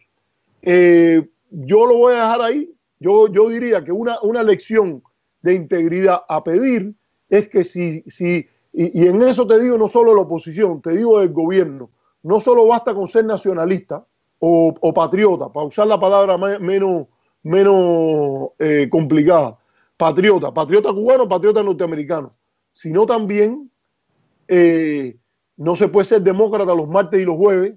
[0.62, 2.72] Eh, yo lo voy a dejar ahí.
[3.00, 5.02] Yo, yo diría que una, una lección
[5.42, 6.94] de integridad a pedir
[7.28, 10.92] es que si, si y, y, en eso te digo no solo la oposición, te
[10.92, 11.90] digo el gobierno.
[12.22, 14.06] No solo basta con ser nacionalista
[14.48, 17.06] o, patriota, para usar la palabra menos,
[17.42, 19.58] menos eh, complicada.
[19.96, 22.34] Patriota, patriota cubano, patriota norteamericano.
[22.72, 23.70] Sino también
[24.46, 25.16] eh,
[25.56, 27.74] no se puede ser demócrata los martes y los jueves.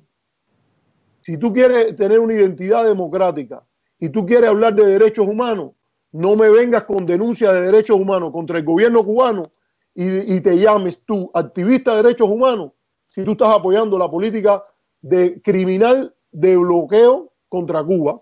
[1.21, 3.63] Si tú quieres tener una identidad democrática
[3.99, 5.71] y tú quieres hablar de derechos humanos,
[6.11, 9.43] no me vengas con denuncias de derechos humanos contra el gobierno cubano
[9.93, 12.71] y, y, te llames tú activista de derechos humanos
[13.07, 14.63] si tú estás apoyando la política
[15.01, 18.21] de criminal de bloqueo contra Cuba.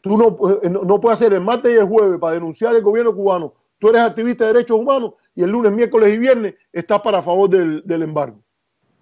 [0.00, 2.82] Tú no, eh, no, no puedes hacer el martes y el jueves para denunciar el
[2.82, 3.54] gobierno cubano.
[3.78, 7.48] Tú eres activista de derechos humanos y el lunes, miércoles y viernes estás para favor
[7.50, 8.42] del, del embargo.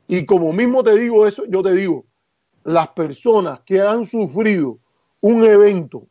[0.06, 2.04] Y como mismo te digo eso, yo te digo,
[2.64, 4.78] las personas que han sufrido
[5.20, 6.06] un evento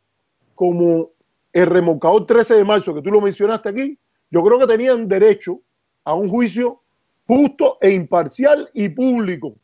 [0.54, 1.10] como
[1.52, 3.98] el remolcador 13 de marzo, que tú lo mencionaste aquí,
[4.30, 5.60] yo creo que tenían derecho
[6.04, 6.82] a un juicio
[7.26, 9.54] justo e imparcial y público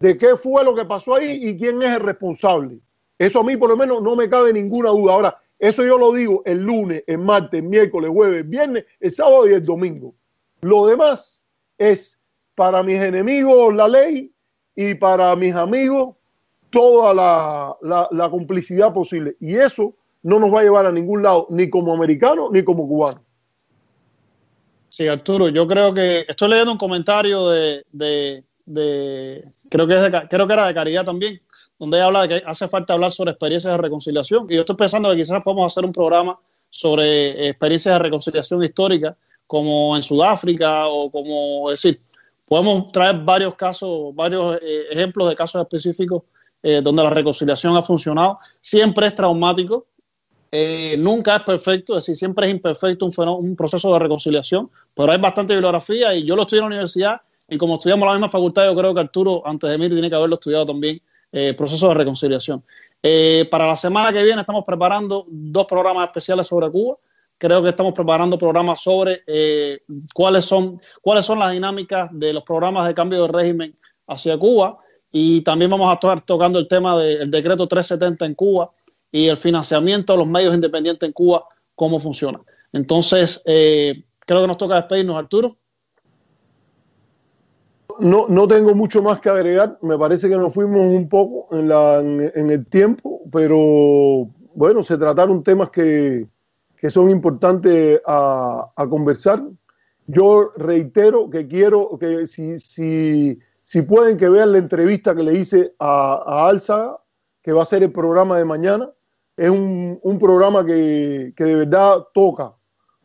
[0.00, 2.78] de qué fue lo que pasó ahí y quién es el responsable.
[3.18, 5.12] Eso a mí por lo menos no me cabe ninguna duda.
[5.12, 9.48] Ahora, eso yo lo digo el lunes, el martes, el miércoles, jueves, viernes, el sábado
[9.48, 10.14] y el domingo.
[10.60, 11.42] Lo demás
[11.78, 12.18] es
[12.54, 14.32] para mis enemigos la ley
[14.74, 16.14] y para mis amigos
[16.70, 19.36] toda la, la, la complicidad posible.
[19.40, 22.86] Y eso no nos va a llevar a ningún lado, ni como americano ni como
[22.86, 23.22] cubano.
[24.88, 27.84] Sí, Arturo, yo creo que estoy leyendo un comentario de,
[28.66, 31.40] de creo, que es de, creo que era de Caridad también,
[31.78, 34.46] donde habla de que hace falta hablar sobre experiencias de reconciliación.
[34.48, 36.38] Y yo estoy pensando que quizás podemos hacer un programa
[36.70, 39.16] sobre experiencias de reconciliación histórica,
[39.46, 42.00] como en Sudáfrica o como, es decir,
[42.46, 46.22] podemos traer varios casos, varios eh, ejemplos de casos específicos
[46.62, 48.38] eh, donde la reconciliación ha funcionado.
[48.60, 49.86] Siempre es traumático,
[50.50, 55.12] eh, nunca es perfecto, es decir, siempre es imperfecto un, un proceso de reconciliación, pero
[55.12, 58.28] hay bastante bibliografía y yo lo estudié en la universidad y como estudiamos la misma
[58.28, 61.00] facultad, yo creo que Arturo, antes de mí, tiene que haberlo estudiado también,
[61.30, 62.64] eh, proceso de reconciliación.
[63.02, 66.96] Eh, para la semana que viene estamos preparando dos programas especiales sobre Cuba.
[67.38, 69.80] Creo que estamos preparando programas sobre eh,
[70.14, 74.78] cuáles, son, cuáles son las dinámicas de los programas de cambio de régimen hacia Cuba.
[75.12, 78.72] Y también vamos a estar tocando el tema del decreto 370 en Cuba
[79.12, 81.44] y el financiamiento de los medios independientes en Cuba,
[81.74, 82.40] cómo funciona.
[82.72, 85.58] Entonces, creo que nos toca despedirnos, Arturo
[88.00, 89.78] no, no tengo mucho más que agregar.
[89.82, 94.96] Me parece que nos fuimos un poco en, la, en, el tiempo, pero bueno, se
[94.96, 96.26] trataron temas que,
[96.76, 99.42] que son importantes a, a, conversar.
[100.06, 105.34] Yo reitero que quiero que si, si, si pueden que vean la entrevista que le
[105.34, 107.00] hice a, a
[107.42, 108.90] que va a ser el programa de mañana.
[109.36, 112.54] Es un, un programa que, que de verdad toca,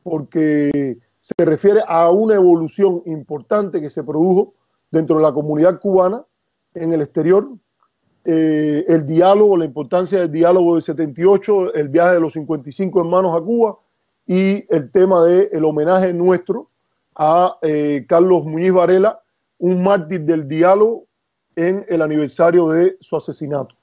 [0.01, 4.53] porque se refiere a una evolución importante que se produjo
[4.91, 6.23] dentro de la comunidad cubana
[6.73, 7.49] en el exterior,
[8.23, 13.35] eh, el diálogo, la importancia del diálogo del 78, el viaje de los 55 hermanos
[13.35, 13.79] a Cuba
[14.27, 16.67] y el tema del homenaje nuestro
[17.15, 19.21] a eh, Carlos Muñiz Varela,
[19.57, 21.05] un mártir del diálogo
[21.55, 23.75] en el aniversario de su asesinato.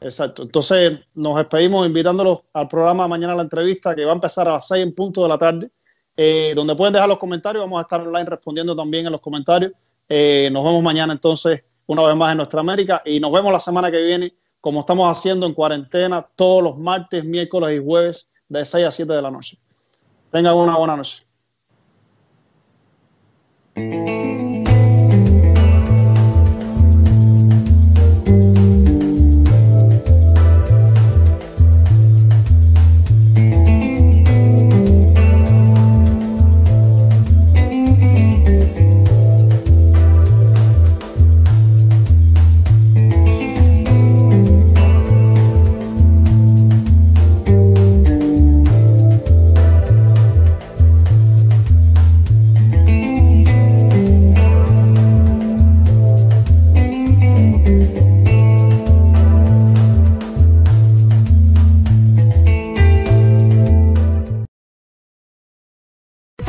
[0.00, 0.42] Exacto.
[0.42, 4.68] Entonces nos despedimos invitándolos al programa mañana la entrevista que va a empezar a las
[4.68, 5.70] 6 en punto de la tarde,
[6.16, 7.62] eh, donde pueden dejar los comentarios.
[7.62, 9.72] Vamos a estar online respondiendo también en los comentarios.
[10.08, 13.60] Eh, nos vemos mañana entonces una vez más en Nuestra América y nos vemos la
[13.60, 18.64] semana que viene como estamos haciendo en cuarentena todos los martes, miércoles y jueves de
[18.64, 19.58] 6 a 7 de la noche.
[20.30, 21.24] Tengan una buena noche.